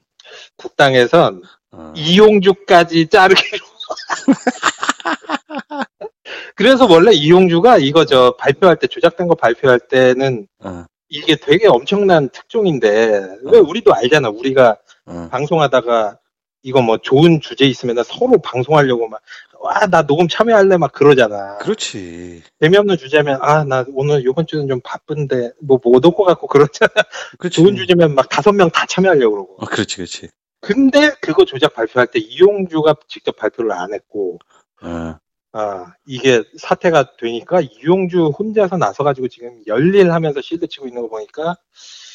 국당에선 0.57 1.43
어, 1.73 1.93
이용주까지 1.97 3.09
자르기로. 3.09 3.65
그래서 6.55 6.87
원래 6.87 7.13
이용주가 7.13 7.79
이거 7.79 8.05
저 8.05 8.37
발표할 8.39 8.77
때 8.77 8.87
조작된 8.87 9.27
거 9.27 9.35
발표할 9.35 9.81
때는 9.81 10.47
어, 10.61 10.85
이게 11.09 11.35
되게 11.37 11.67
엄청난 11.67 12.29
특종인데 12.29 13.39
왜 13.45 13.59
우리도 13.59 13.93
알잖아. 13.93 14.29
우리가 14.29 14.77
어. 15.07 15.29
방송하다가 15.33 16.19
이거 16.63 16.81
뭐 16.83 16.99
좋은 16.99 17.41
주제 17.41 17.65
있으면 17.67 18.03
서로 18.05 18.39
방송하려고 18.41 19.09
막 19.09 19.21
와 19.65 19.87
나 19.87 20.03
녹음 20.03 20.27
참여할래 20.27 20.77
막 20.77 20.91
그러잖아. 20.93 21.57
그렇지. 21.59 22.43
재미없는 22.61 22.97
주제면 22.97 23.39
아 23.43 23.63
나 23.65 23.85
오늘 23.95 24.21
이번 24.29 24.45
주는 24.47 24.67
좀 24.67 24.81
바쁜데 24.83 25.53
뭐 25.63 25.79
못 25.85 26.05
올 26.05 26.13
것 26.15 26.25
같고 26.25 26.49
그렇잖아. 26.49 26.91
그렇지. 27.39 27.57
좋은 27.63 27.77
주제면 27.77 28.15
막 28.17 28.29
다섯 28.29 28.51
명 28.53 28.71
다 28.71 28.87
참여하려고 28.87 29.35
그러고. 29.37 29.55
어, 29.59 29.67
그렇지, 29.67 29.97
그렇지. 29.97 30.29
근데 30.61 31.11
그거 31.21 31.45
조작 31.45 31.75
발표할 31.75 32.09
때 32.09 32.19
이용주가 32.19 32.97
직접 33.09 33.37
발표를 33.37 33.71
안 33.73 33.95
했고 33.95 34.39
어, 34.83 35.17
아 35.53 35.93
이게 36.07 36.43
사태가 36.59 37.17
되니까 37.19 37.61
이용주 37.61 38.33
혼자서 38.39 38.79
나서가지고 38.79 39.29
지금 39.29 39.63
열일하면서 39.69 40.41
실드 40.41 40.67
치고 40.67 40.89
있는 40.89 41.03
거 41.03 41.09
보니까 41.09 41.57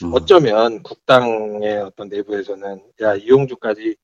음. 0.04 0.12
어쩌면 0.14 0.84
국당의 0.84 1.78
어떤 1.82 2.10
내부에서는 2.10 2.82
야 3.02 3.16
이용주까지 3.16 3.95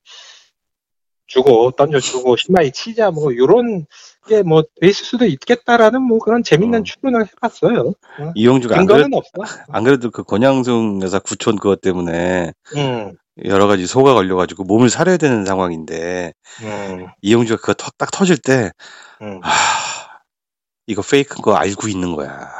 주고 1.26 1.70
던져주고 1.72 2.36
심하게 2.36 2.70
치자 2.70 3.10
뭐 3.10 3.34
요런 3.36 3.86
게 4.28 4.42
뭐 4.42 4.62
돼 4.80 4.88
있을 4.88 5.04
수도 5.04 5.26
있겠다라는 5.26 6.02
뭐 6.02 6.18
그런 6.18 6.42
재밌는 6.42 6.80
어. 6.80 6.82
추론을 6.82 7.26
해봤어요. 7.26 7.92
이용주가 8.34 8.78
안, 8.78 8.86
그래, 8.86 9.02
근거는 9.02 9.18
없어. 9.18 9.54
안 9.68 9.84
그래도 9.84 10.10
그 10.10 10.22
권양승 10.22 11.00
여사 11.02 11.18
구촌 11.18 11.56
그것 11.56 11.80
때문에 11.80 12.52
음, 12.76 13.16
여러 13.44 13.66
가지 13.66 13.86
소가 13.86 14.14
걸려가지고 14.14 14.64
몸을 14.64 14.90
사려야 14.90 15.16
되는 15.16 15.44
상황인데 15.44 16.32
음, 16.62 17.06
이용주가 17.22 17.60
그거 17.60 17.74
터- 17.74 17.90
딱 17.98 18.10
터질 18.10 18.38
때 18.38 18.70
음, 19.22 19.40
아, 19.42 19.50
이거 20.86 21.02
페이크인 21.02 21.42
거 21.42 21.54
알고 21.54 21.88
있는 21.88 22.14
거야. 22.14 22.50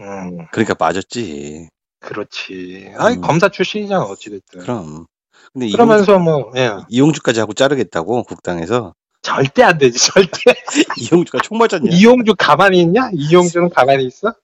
음, 0.00 0.46
그러니까 0.52 0.74
빠졌지. 0.74 1.68
그렇지. 2.00 2.92
음. 2.98 3.20
검사 3.20 3.48
출신이잖아 3.48 4.02
어찌됐든. 4.04 4.60
그럼. 4.60 5.06
근데 5.54 5.66
이용주, 5.66 5.76
그러면서 5.76 6.18
뭐 6.18 6.52
예. 6.56 6.72
이용주까지 6.88 7.40
하고 7.40 7.54
자르겠다고 7.54 8.24
국당에서 8.24 8.94
절대 9.22 9.62
안 9.62 9.78
되지 9.78 9.98
절대. 9.98 10.54
이용주가 11.00 11.38
총 11.42 11.56
맞았냐? 11.58 11.90
이용주 11.90 12.34
가만히 12.36 12.80
있냐? 12.82 13.08
이용주는 13.14 13.70
가만히 13.70 14.04
있어? 14.04 14.34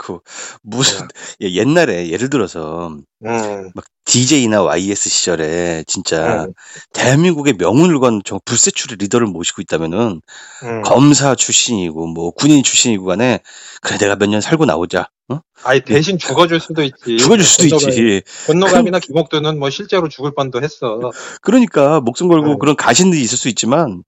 이거 0.00 0.20
무슨 0.62 1.06
예, 1.42 1.50
옛날에 1.52 2.08
예를 2.10 2.30
들어서 2.30 2.96
음, 3.24 3.70
DJ나 4.06 4.62
YS 4.62 5.08
시절에 5.10 5.84
진짜 5.86 6.44
음, 6.44 6.52
대한민국의 6.94 7.54
명운을 7.58 8.00
건저 8.00 8.40
불세출의 8.44 8.96
리더를 8.98 9.26
모시고 9.26 9.60
있다면은 9.62 10.20
음. 10.64 10.82
검사 10.82 11.34
출신이고 11.34 12.06
뭐 12.08 12.30
군인 12.32 12.62
출신이고 12.62 13.04
간에 13.04 13.40
그래 13.82 13.98
내가 13.98 14.16
몇 14.16 14.26
년 14.30 14.40
살고 14.40 14.64
나오자. 14.64 15.08
어? 15.28 15.40
아니 15.64 15.80
대신 15.82 16.18
죽어줄 16.18 16.58
수도 16.60 16.82
있지. 16.82 17.18
죽어줄 17.18 17.44
수도 17.44 17.64
있지. 17.66 18.22
권노감이나 18.46 18.98
김옥도는 19.00 19.58
뭐 19.60 19.70
실제로 19.70 20.08
죽을 20.08 20.32
뻔도 20.34 20.62
했어. 20.62 20.98
그러니까 21.42 22.00
목숨 22.00 22.28
걸고 22.28 22.52
음. 22.52 22.58
그런 22.58 22.74
가신들이 22.74 23.20
있을 23.22 23.36
수 23.38 23.48
있지만 23.48 24.02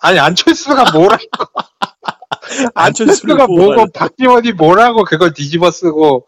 아니 0.00 0.18
안철수가 0.20 0.92
뭐라고? 0.92 1.24
안철수가 2.74 3.46
뭐고. 3.46 3.86
박지원이 3.92 4.52
뭐라고 4.52 5.04
그걸 5.04 5.32
뒤집어 5.32 5.70
쓰고 5.70 6.26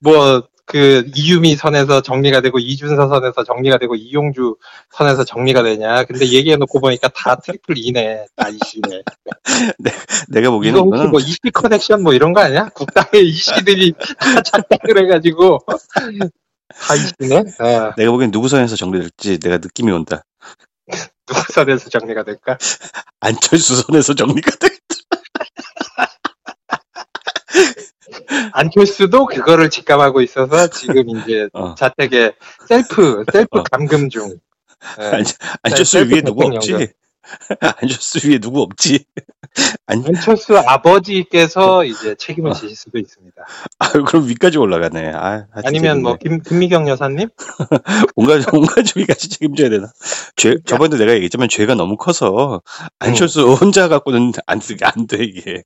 뭐 0.00 0.52
그 0.72 1.04
이유미 1.14 1.56
선에서 1.56 2.02
정리가 2.02 2.40
되고 2.40 2.58
이준서 2.58 3.08
선에서 3.08 3.44
정리가 3.44 3.78
되고 3.78 3.94
이용주 3.94 4.56
선에서 4.90 5.24
정리가 5.24 5.62
되냐? 5.62 6.04
근데 6.04 6.26
얘기해 6.26 6.56
놓고 6.56 6.80
보니까 6.80 7.08
다 7.08 7.36
트리플 7.36 7.76
이네, 7.76 8.26
다 8.36 8.48
이씨네. 8.48 9.02
내가 10.28 10.50
보기에는 10.50 10.80
이거 10.80 10.96
혹시 10.96 11.08
뭐 11.08 11.20
이씨 11.20 11.38
커넥션 11.52 12.02
뭐 12.02 12.14
이런 12.14 12.32
거 12.32 12.40
아니야? 12.40 12.70
국당의 12.70 13.28
이씨들이 13.28 13.92
다 14.18 14.42
작당을 14.42 15.02
해가지고 15.04 15.58
다 15.66 16.94
이씨네. 16.94 17.36
어, 17.36 17.92
내가 17.96 18.10
보기엔 18.10 18.30
누구 18.30 18.48
선에서 18.48 18.76
정리될지 18.76 19.40
내가 19.40 19.58
느낌이 19.58 19.90
온다. 19.92 20.22
누구 21.26 21.52
선에서 21.52 21.90
정리가 21.90 22.22
될까? 22.24 22.56
안철수 23.20 23.76
선에서 23.82 24.14
정리가 24.14 24.50
돼. 24.56 24.68
안철수도 28.52 29.26
그거를 29.26 29.70
직감하고 29.70 30.20
있어서 30.22 30.68
지금 30.68 31.08
이제 31.10 31.48
어. 31.54 31.74
자택에 31.74 32.32
셀프 32.68 33.24
셀프 33.32 33.58
어. 33.58 33.62
감금 33.64 34.08
중. 34.08 34.36
예. 35.00 35.04
안, 35.04 35.24
안철수 35.62 35.92
셀프 35.98 36.14
위에 36.14 36.22
누구 36.22 36.44
없지? 36.44 36.88
안철수 37.60 38.28
위에 38.28 38.38
누구 38.38 38.62
없지? 38.62 39.04
안, 39.86 40.02
안철수 40.04 40.58
아버지께서 40.58 41.84
이제 41.84 42.14
책임을 42.16 42.50
어. 42.50 42.54
지실 42.54 42.74
수도 42.74 42.98
있습니다. 42.98 43.36
아유, 43.78 44.04
그럼 44.04 44.28
위까지 44.28 44.58
올라가네. 44.58 45.12
아, 45.14 45.46
하여튼 45.52 45.62
아니면 45.64 46.02
뭐. 46.02 46.16
김, 46.16 46.40
김미경 46.42 46.88
여사님? 46.88 47.28
온 48.16 48.21
가족, 48.21 48.37
온 48.37 48.42
가족이 48.52 49.06
같이 49.06 49.28
책임져야 49.28 49.70
되나? 49.70 49.92
죄, 50.36 50.56
저번에도 50.66 50.96
내가 50.96 51.12
얘기했지만 51.12 51.48
죄가 51.48 51.74
너무 51.74 51.96
커서 51.96 52.60
안철수 52.98 53.52
혼자 53.54 53.88
갖고는 53.88 54.32
안, 54.46 54.58
돼- 54.58 54.76
안 54.82 55.06
돼, 55.06 55.22
이게. 55.22 55.62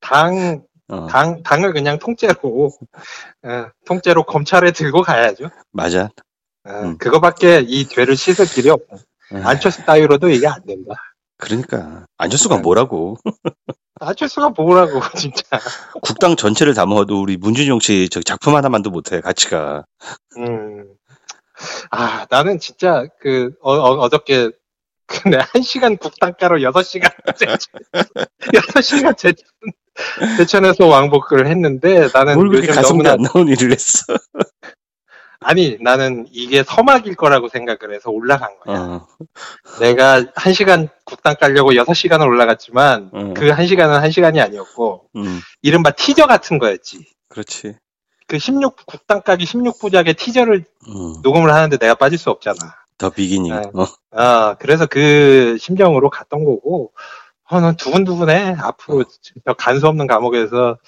당 0.00 0.62
어, 0.88 1.06
당, 1.06 1.42
당을 1.42 1.72
그냥 1.72 1.98
통째로, 1.98 2.70
어, 3.44 3.66
통째로 3.84 4.24
검찰에 4.24 4.70
들고 4.72 5.02
가야죠. 5.02 5.50
맞아. 5.70 6.10
어, 6.64 6.70
음. 6.70 6.98
그거밖에 6.98 7.64
이 7.66 7.86
죄를 7.86 8.16
씻을 8.16 8.46
길이 8.46 8.70
없고. 8.70 8.96
에, 9.34 9.42
안철수 9.42 9.84
따위로도 9.84 10.30
이게 10.30 10.46
안 10.46 10.64
된다. 10.64 10.94
그러니까 11.36 12.06
안철수가 12.16 12.56
네. 12.56 12.62
뭐라고? 12.62 13.16
안철수가 14.00 14.50
뭐라고, 14.50 15.00
진짜. 15.16 15.42
국당 16.02 16.36
전체를 16.36 16.72
담아도 16.74 17.20
우리 17.20 17.36
문준용 17.36 17.80
씨저 17.80 18.22
작품 18.22 18.56
하나만도 18.56 18.90
못해 18.90 19.20
가치가. 19.20 19.84
음. 20.36 20.86
아, 21.90 22.26
나는 22.30 22.58
진짜, 22.58 23.06
그, 23.20 23.52
어, 23.60 23.72
어, 23.72 24.08
저께 24.08 24.52
근데 25.08 25.38
한 25.52 25.62
시간 25.62 25.96
국단가로 25.96 26.62
여섯 26.62 26.82
시간 26.82 27.10
여섯 28.54 28.80
시간 28.82 29.16
제 29.16 29.32
천, 30.18 30.36
제천에서 30.36 30.86
왕복을 30.86 31.46
했는데 31.46 32.08
나는 32.12 32.34
뭘 32.34 32.48
그렇게 32.48 32.68
가성비 32.68 33.04
너무나 33.04 33.12
안 33.12 33.22
나온 33.22 33.48
일을 33.48 33.72
했어? 33.72 34.04
아니 35.40 35.78
나는 35.80 36.26
이게 36.32 36.64
서막일 36.64 37.14
거라고 37.14 37.48
생각을 37.48 37.94
해서 37.94 38.10
올라간 38.10 38.58
거야. 38.60 38.78
어, 38.78 39.06
내가 39.80 40.24
한 40.34 40.52
시간 40.52 40.88
국단 41.04 41.36
깔려고 41.36 41.76
여섯 41.76 41.94
시간을 41.94 42.26
올라갔지만 42.26 43.10
음. 43.14 43.34
그한 43.34 43.66
시간은 43.66 44.00
한 44.00 44.10
시간이 44.10 44.40
아니었고 44.40 45.04
음, 45.16 45.40
이른바 45.62 45.92
티저 45.92 46.26
같은 46.26 46.58
거였지. 46.58 47.06
그렇지. 47.28 47.76
그 48.26 48.38
16, 48.38 48.84
국단 48.84 49.22
까기 49.22 49.46
16부작의 49.46 50.16
티저를 50.16 50.64
음, 50.88 51.14
녹음을 51.22 51.52
하는데 51.52 51.76
내가 51.78 51.94
빠질 51.94 52.18
수 52.18 52.30
없잖아. 52.30 52.58
더 52.98 53.10
비기닝. 53.10 53.54
네. 53.54 53.62
어, 53.74 53.86
아, 54.10 54.56
그래서 54.58 54.86
그 54.86 55.56
심정으로 55.58 56.10
갔던 56.10 56.44
거고, 56.44 56.92
어, 57.50 57.60
난 57.60 57.76
두근두근해. 57.76 58.56
앞으로 58.58 59.04
저 59.46 59.54
간수 59.54 59.86
없는 59.88 60.06
감옥에서 60.06 60.78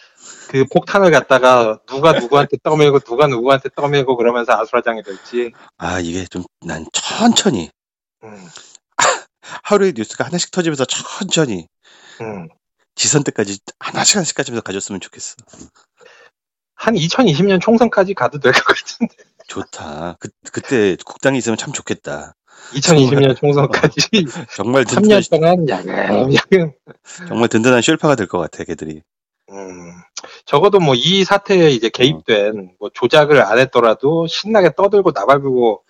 그 0.49 0.65
폭탄을 0.73 1.11
갖다가 1.11 1.81
누가 1.87 2.13
누구한테 2.13 2.59
떠밀고 2.63 3.01
누가 3.01 3.27
누구한테 3.27 3.71
떠밀고 3.75 4.17
그러면서 4.17 4.53
아수라장이 4.55 5.03
될지. 5.03 5.53
아 5.79 6.01
이게 6.01 6.25
좀 6.27 6.45
난 6.67 6.85
천천히 6.93 7.71
음, 8.25 8.47
하루에 9.65 9.93
뉴스가 9.97 10.27
하나씩 10.27 10.51
터지면서 10.51 10.85
천천히 10.85 11.67
음. 12.21 12.49
지선 12.95 13.25
때까지 13.25 13.59
하나씩 13.79 14.17
하나씩 14.17 14.37
가지면서 14.37 14.63
가졌으면 14.63 15.01
좋겠어. 15.01 15.37
한 16.75 16.95
2020년 16.95 17.61
총선까지 17.61 18.15
가도 18.15 18.39
될 18.41 18.53
것 18.53 18.65
같은데. 18.65 19.15
좋다. 19.51 20.17
그 20.21 20.29
그때 20.53 20.97
국당이 21.05 21.39
있으면 21.39 21.57
참 21.59 21.73
좋겠다. 21.73 22.35
2020년 22.75 23.37
총선까지 23.37 24.01
정말 24.55 24.85
든든한 24.85 25.21
3년 25.21 25.31
동안 25.31 25.69
야금 25.69 26.35
야금. 26.35 26.73
정말 27.29 27.49
든든한 27.49 27.83
쉘파가 27.83 28.15
될 28.15 28.27
것 28.29 28.39
같아 28.39 28.65
걔들이. 28.65 29.03
음, 29.51 29.93
적어도 30.47 30.79
뭐 30.79 30.95
이 30.95 31.25
사태에 31.25 31.71
이제 31.71 31.89
개입된 31.89 32.77
뭐 32.79 32.91
조작을 32.95 33.43
안 33.43 33.59
했더라도 33.59 34.27
신나게 34.29 34.75
떠들고 34.77 35.11
나발불고 35.13 35.85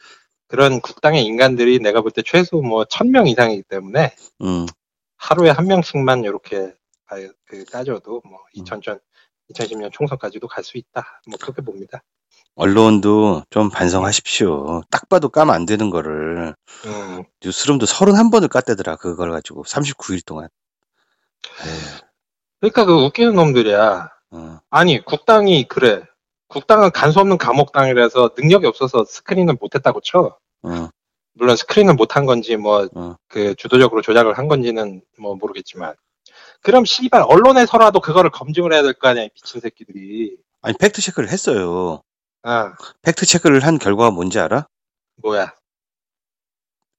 그런 0.49 0.81
국당의 0.81 1.25
인간들이 1.25 1.79
내가 1.81 2.01
볼 2.01 2.11
때 2.13 2.23
최소 2.25 2.61
뭐 2.63 2.85
천 2.87 3.11
명 3.11 3.27
이상이기 3.27 3.65
때문에 3.65 4.15
음, 4.43 4.67
하루에 5.19 5.51
한 5.51 5.67
명씩만 5.67 6.25
이렇게 6.25 6.73
가- 7.07 7.17
그 7.45 7.65
따져도 7.67 8.23
뭐 8.25 8.39
음. 8.57 8.65
2000전 8.65 9.01
2010년 9.53 9.93
총선까지도 9.93 10.49
갈 10.49 10.65
수 10.65 10.79
있다. 10.79 11.21
뭐 11.29 11.37
그렇게 11.39 11.61
봅니다. 11.61 12.03
언론도 12.61 13.45
좀 13.49 13.71
반성하십시오. 13.71 14.83
딱 14.91 15.09
봐도 15.09 15.31
까면 15.31 15.55
안 15.55 15.65
되는 15.65 15.89
거를 15.89 16.55
음, 16.85 17.25
뉴스룸도 17.43 17.87
31번을 17.87 18.49
깠대더라 18.51 18.99
그걸 18.99 19.31
가지고 19.31 19.65
39일 19.65 20.23
동안. 20.27 20.49
에휴, 21.65 22.01
그러니까 22.61 22.85
그 22.85 22.93
웃기는 23.07 23.35
놈들이야. 23.35 24.11
어, 24.33 24.61
아니 24.69 25.03
국당이 25.03 25.67
그래. 25.69 26.03
국당은 26.49 26.91
간수 26.91 27.21
없는 27.21 27.39
감옥당이라서 27.39 28.33
능력이 28.37 28.67
없어서 28.67 29.05
스크린을 29.07 29.57
못했다고 29.59 30.03
쳐. 30.03 30.37
어, 30.63 30.89
물론 31.33 31.57
스크린을 31.57 31.95
못한 31.95 32.27
건지 32.27 32.57
뭐 32.57 32.87
어. 32.95 33.17
그 33.29 33.55
주도적으로 33.55 34.03
조작을 34.03 34.37
한 34.37 34.49
건지는 34.49 35.01
뭐 35.19 35.35
모르겠지만 35.35 35.95
그럼 36.61 36.85
씨발 36.85 37.23
언론에서라도 37.25 38.01
그거를 38.01 38.29
검증을 38.31 38.75
해야 38.75 38.83
될 38.83 38.93
거 38.93 39.09
아니야 39.09 39.25
이 39.25 39.31
미친 39.35 39.63
새끼들이 39.63 40.37
아니 40.61 40.77
팩트 40.77 41.01
체크를 41.01 41.31
했어요. 41.31 42.03
아 42.43 42.75
팩트 43.03 43.27
체크를 43.27 43.65
한 43.65 43.79
결과가 43.79 44.11
뭔지 44.11 44.39
알아? 44.39 44.67
뭐야 45.23 45.53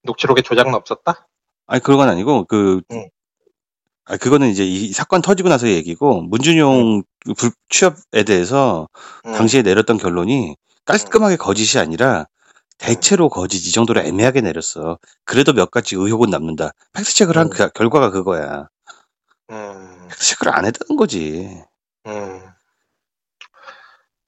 녹취록에 0.04 0.42
조작은 0.42 0.74
없었다 0.74 1.28
아니 1.68 1.82
그건 1.82 2.10
아니고 2.10 2.46
그 2.46 2.82
응. 2.92 3.10
아 4.06 4.18
그거는 4.18 4.50
이제 4.50 4.66
이 4.66 4.92
사건 4.92 5.22
터지고 5.22 5.50
나서 5.50 5.68
얘기고 5.68 6.24
문준용 6.24 7.04
불 7.38 7.52
취업에 7.70 8.24
대해서 8.24 8.88
음, 9.26 9.34
당시에 9.34 9.62
내렸던 9.62 9.98
결론이 9.98 10.56
깔끔하게 10.86 11.38
거짓이 11.38 11.80
아니라 11.80 12.26
대체로 12.80 13.30
거짓 13.30 13.68
이 13.68 13.72
정도로 13.72 14.02
애매하게 14.02 14.42
내렸어. 14.42 14.98
그래도 15.24 15.54
몇 15.54 15.70
가지 15.70 15.96
의혹은 15.96 16.32
남는다. 16.32 16.72
팩트 16.94 17.14
체크를 17.14 17.40
한 17.40 17.48
음. 17.48 17.52
그- 17.52 17.70
결과가 17.70 18.10
그거야. 18.10 18.68
음, 19.52 20.08
팩트 20.10 20.26
체크를 20.26 20.52
안 20.56 20.66
했다는 20.66 20.96
거지. 20.98 21.62
음. 22.08 22.42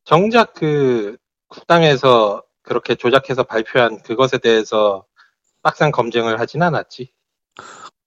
정작 0.03 0.53
그 0.53 1.17
국당에서 1.47 2.43
그렇게 2.61 2.95
조작해서 2.95 3.43
발표한 3.43 4.01
그것에 4.03 4.37
대해서 4.37 5.05
빡센 5.61 5.91
검증을 5.91 6.39
하진 6.39 6.61
않았지 6.61 7.11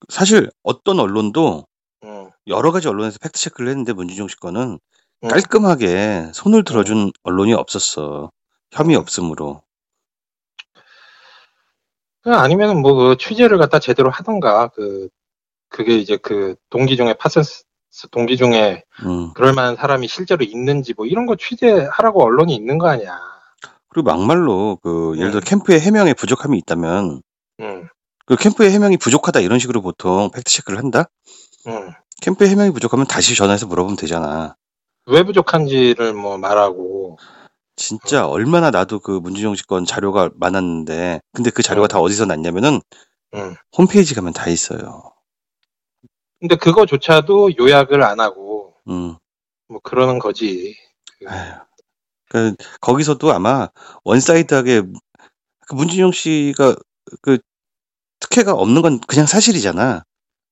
사실 0.08 0.50
어떤 0.62 1.00
언론도 1.00 1.66
음, 2.04 2.30
여러 2.46 2.72
가지 2.72 2.88
언론에서 2.88 3.18
팩트 3.20 3.38
체크를 3.40 3.68
했는데 3.70 3.92
문준용 3.92 4.28
씨 4.28 4.36
거는 4.36 4.78
음. 5.24 5.28
깔끔하게 5.28 6.30
손을 6.34 6.64
들어준 6.64 7.12
언론이 7.22 7.54
없었어. 7.54 8.30
혐의 8.72 8.96
음. 8.96 9.00
없음으로. 9.00 9.62
그 12.22 12.34
아니면은 12.34 12.82
뭐그 12.82 13.16
취재를 13.18 13.56
갖다 13.58 13.78
제대로 13.78 14.10
하던가 14.10 14.68
그 14.68 15.08
그게 15.68 15.96
이제 15.96 16.16
그 16.16 16.56
동기 16.70 16.96
중에 16.96 17.14
파슨스 17.14 17.65
동기 18.10 18.36
중에 18.36 18.84
음. 19.04 19.32
그럴 19.34 19.52
만한 19.52 19.76
사람이 19.76 20.08
실제로 20.08 20.44
있는지 20.44 20.94
뭐 20.96 21.06
이런 21.06 21.26
거 21.26 21.36
취재하라고 21.36 22.22
언론이 22.22 22.54
있는 22.54 22.78
거 22.78 22.88
아니야. 22.88 23.18
그리고 23.88 24.10
막말로 24.10 24.78
그 24.82 25.14
예를 25.16 25.30
들어 25.30 25.40
음. 25.40 25.44
캠프에 25.44 25.80
해명에 25.80 26.12
부족함이 26.12 26.58
있다면 26.58 27.22
응, 27.60 27.88
그 28.26 28.36
캠프에 28.36 28.70
해명이 28.70 28.98
부족하다 28.98 29.40
이런 29.40 29.58
식으로 29.58 29.80
보통 29.80 30.30
팩트 30.30 30.52
체크를 30.52 30.78
한다. 30.78 31.08
응. 31.66 31.92
캠프에 32.20 32.48
해명이 32.48 32.72
부족하면 32.72 33.06
다시 33.06 33.34
전화해서 33.34 33.66
물어보면 33.66 33.96
되잖아. 33.96 34.56
왜 35.06 35.22
부족한지를 35.22 36.12
뭐 36.12 36.36
말하고. 36.36 37.18
진짜 37.76 38.26
얼마나 38.26 38.70
나도 38.70 39.00
그 39.00 39.28
사건 39.28 39.84
자료가 39.84 40.30
많았는데 40.34 41.20
근데 41.32 41.50
그 41.50 41.62
자료가 41.62 41.84
어. 41.84 41.88
다 41.88 42.00
어디서 42.00 42.24
났냐면은 42.24 42.80
응. 43.34 43.54
홈페이지 43.76 44.14
가면 44.14 44.32
다 44.32 44.48
있어요. 44.48 45.12
근데 46.40 46.56
그거조차도 46.56 47.56
요약을 47.58 48.02
안 48.02 48.20
하고 48.20 48.74
음. 48.88 49.16
뭐 49.68 49.80
그러는 49.82 50.18
거지. 50.18 50.76
그, 51.18 51.28
아휴. 51.28 51.60
그 52.28 52.54
거기서도 52.80 53.32
아마 53.32 53.68
one-side하게 54.04 54.82
그 55.68 55.74
문준용 55.74 56.12
씨가 56.12 56.76
그 57.22 57.38
특혜가 58.20 58.52
없는 58.52 58.82
건 58.82 59.00
그냥 59.00 59.26
사실이잖아. 59.26 60.04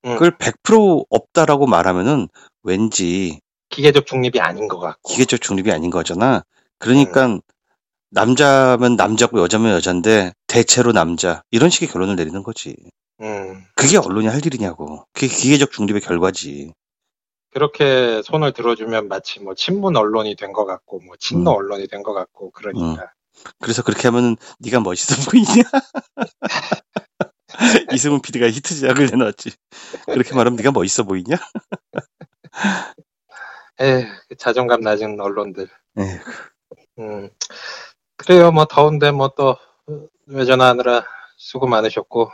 응. 0.07 0.13
그걸 0.15 0.37
100% 0.37 1.07
없다라고 1.11 1.67
말하면은 1.67 2.29
왠지 2.63 3.41
기계적 3.71 4.07
중립이 4.07 4.41
아닌 4.41 4.69
것 4.69 4.79
같고. 4.79 5.13
기계적 5.13 5.41
중립이 5.41 5.71
아닌 5.73 5.91
거잖아. 5.91 6.43
그러니까 6.79 7.39
남자면 8.11 8.97
남자고 8.97 9.41
여자면 9.41 9.73
여잔데 9.73 10.33
대체로 10.47 10.93
남자 10.93 11.43
이런 11.51 11.71
식의 11.71 11.89
결론을 11.89 12.17
내리는 12.17 12.43
거지. 12.43 12.77
응. 13.21 13.65
그게 13.77 13.97
언론이 13.99 14.27
할 14.27 14.45
일이냐고. 14.45 15.07
그게 15.13 15.29
기계적 15.29 15.71
중립의 15.73 16.01
결과지. 16.01 16.73
그렇게 17.53 18.21
손을 18.25 18.53
들어주면 18.53 19.09
마치 19.09 19.41
뭐 19.41 19.55
친문 19.55 19.97
언론이 19.97 20.35
된 20.37 20.53
것 20.53 20.65
같고 20.67 21.01
뭐 21.01 21.17
친노 21.19 21.53
음. 21.53 21.57
언론이 21.57 21.87
된 21.89 22.03
것 22.03 22.13
같고 22.15 22.51
그러니까. 22.51 23.13
그래서 23.61 23.83
그렇게 23.83 24.09
하면은 24.09 24.37
네가 24.61 24.81
멋있어 24.81 25.15
보이냐? 25.31 25.63
이승훈 27.93 28.21
PD가 28.23 28.47
히트작을 28.51 29.07
내놨지. 29.11 29.51
그렇게 30.07 30.35
말하면 30.35 30.57
네가 30.57 30.73
멋있어 30.73 31.05
보이냐? 31.05 31.37
에 33.81 34.07
자존감 34.39 34.81
낮은 34.83 35.21
언론들. 35.21 35.69
에휴. 35.99 36.19
음. 36.99 37.31
그래요. 38.17 38.53
뭐 38.53 38.65
더운데 38.67 39.11
뭐 39.13 39.29
또 39.37 39.57
외전하느라 40.27 41.05
수고 41.37 41.67
많으셨고. 41.67 42.31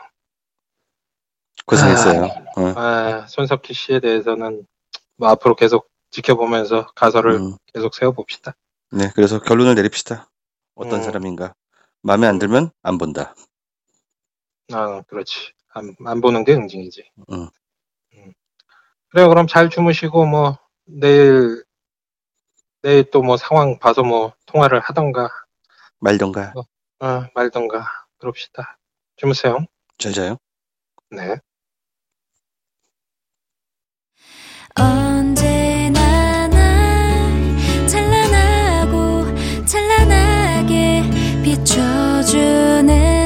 고생했어요. 1.70 2.24
아, 2.24 2.60
어. 2.60 2.74
아, 2.76 3.26
손석희 3.28 3.72
씨에 3.74 4.00
대해서는 4.00 4.66
뭐 5.16 5.28
앞으로 5.28 5.54
계속 5.54 5.88
지켜보면서 6.10 6.86
가설을 6.96 7.32
음. 7.34 7.56
계속 7.72 7.94
세워봅시다. 7.94 8.56
네, 8.90 9.10
그래서 9.14 9.40
결론을 9.40 9.76
내립시다. 9.76 10.28
어떤 10.74 10.98
음. 10.98 11.04
사람인가. 11.04 11.54
마음에 12.02 12.26
안 12.26 12.38
들면 12.40 12.70
안 12.82 12.98
본다. 12.98 13.34
아, 14.72 15.02
그렇지. 15.02 15.52
안, 15.72 15.94
안 16.04 16.20
보는 16.20 16.44
게 16.44 16.54
응징이지. 16.54 17.04
어. 17.28 17.34
음. 18.14 18.32
그래요, 19.10 19.28
그럼 19.28 19.46
잘 19.46 19.70
주무시고, 19.70 20.26
뭐, 20.26 20.58
내일, 20.86 21.62
내일 22.82 23.08
또 23.10 23.22
뭐 23.22 23.36
상황 23.36 23.78
봐서 23.78 24.02
뭐 24.02 24.32
통화를 24.46 24.80
하던가. 24.80 25.28
말던가. 26.00 26.52
어, 26.56 27.06
어 27.06 27.26
말던가. 27.34 27.84
그럽시다. 28.18 28.78
주무세요. 29.16 29.66
잘 29.98 30.12
자요. 30.12 30.36
네. 31.10 31.36
언제나 34.76 36.48
찬란하고 37.86 39.26
찬란하게 39.66 41.02
비춰주는 41.42 43.19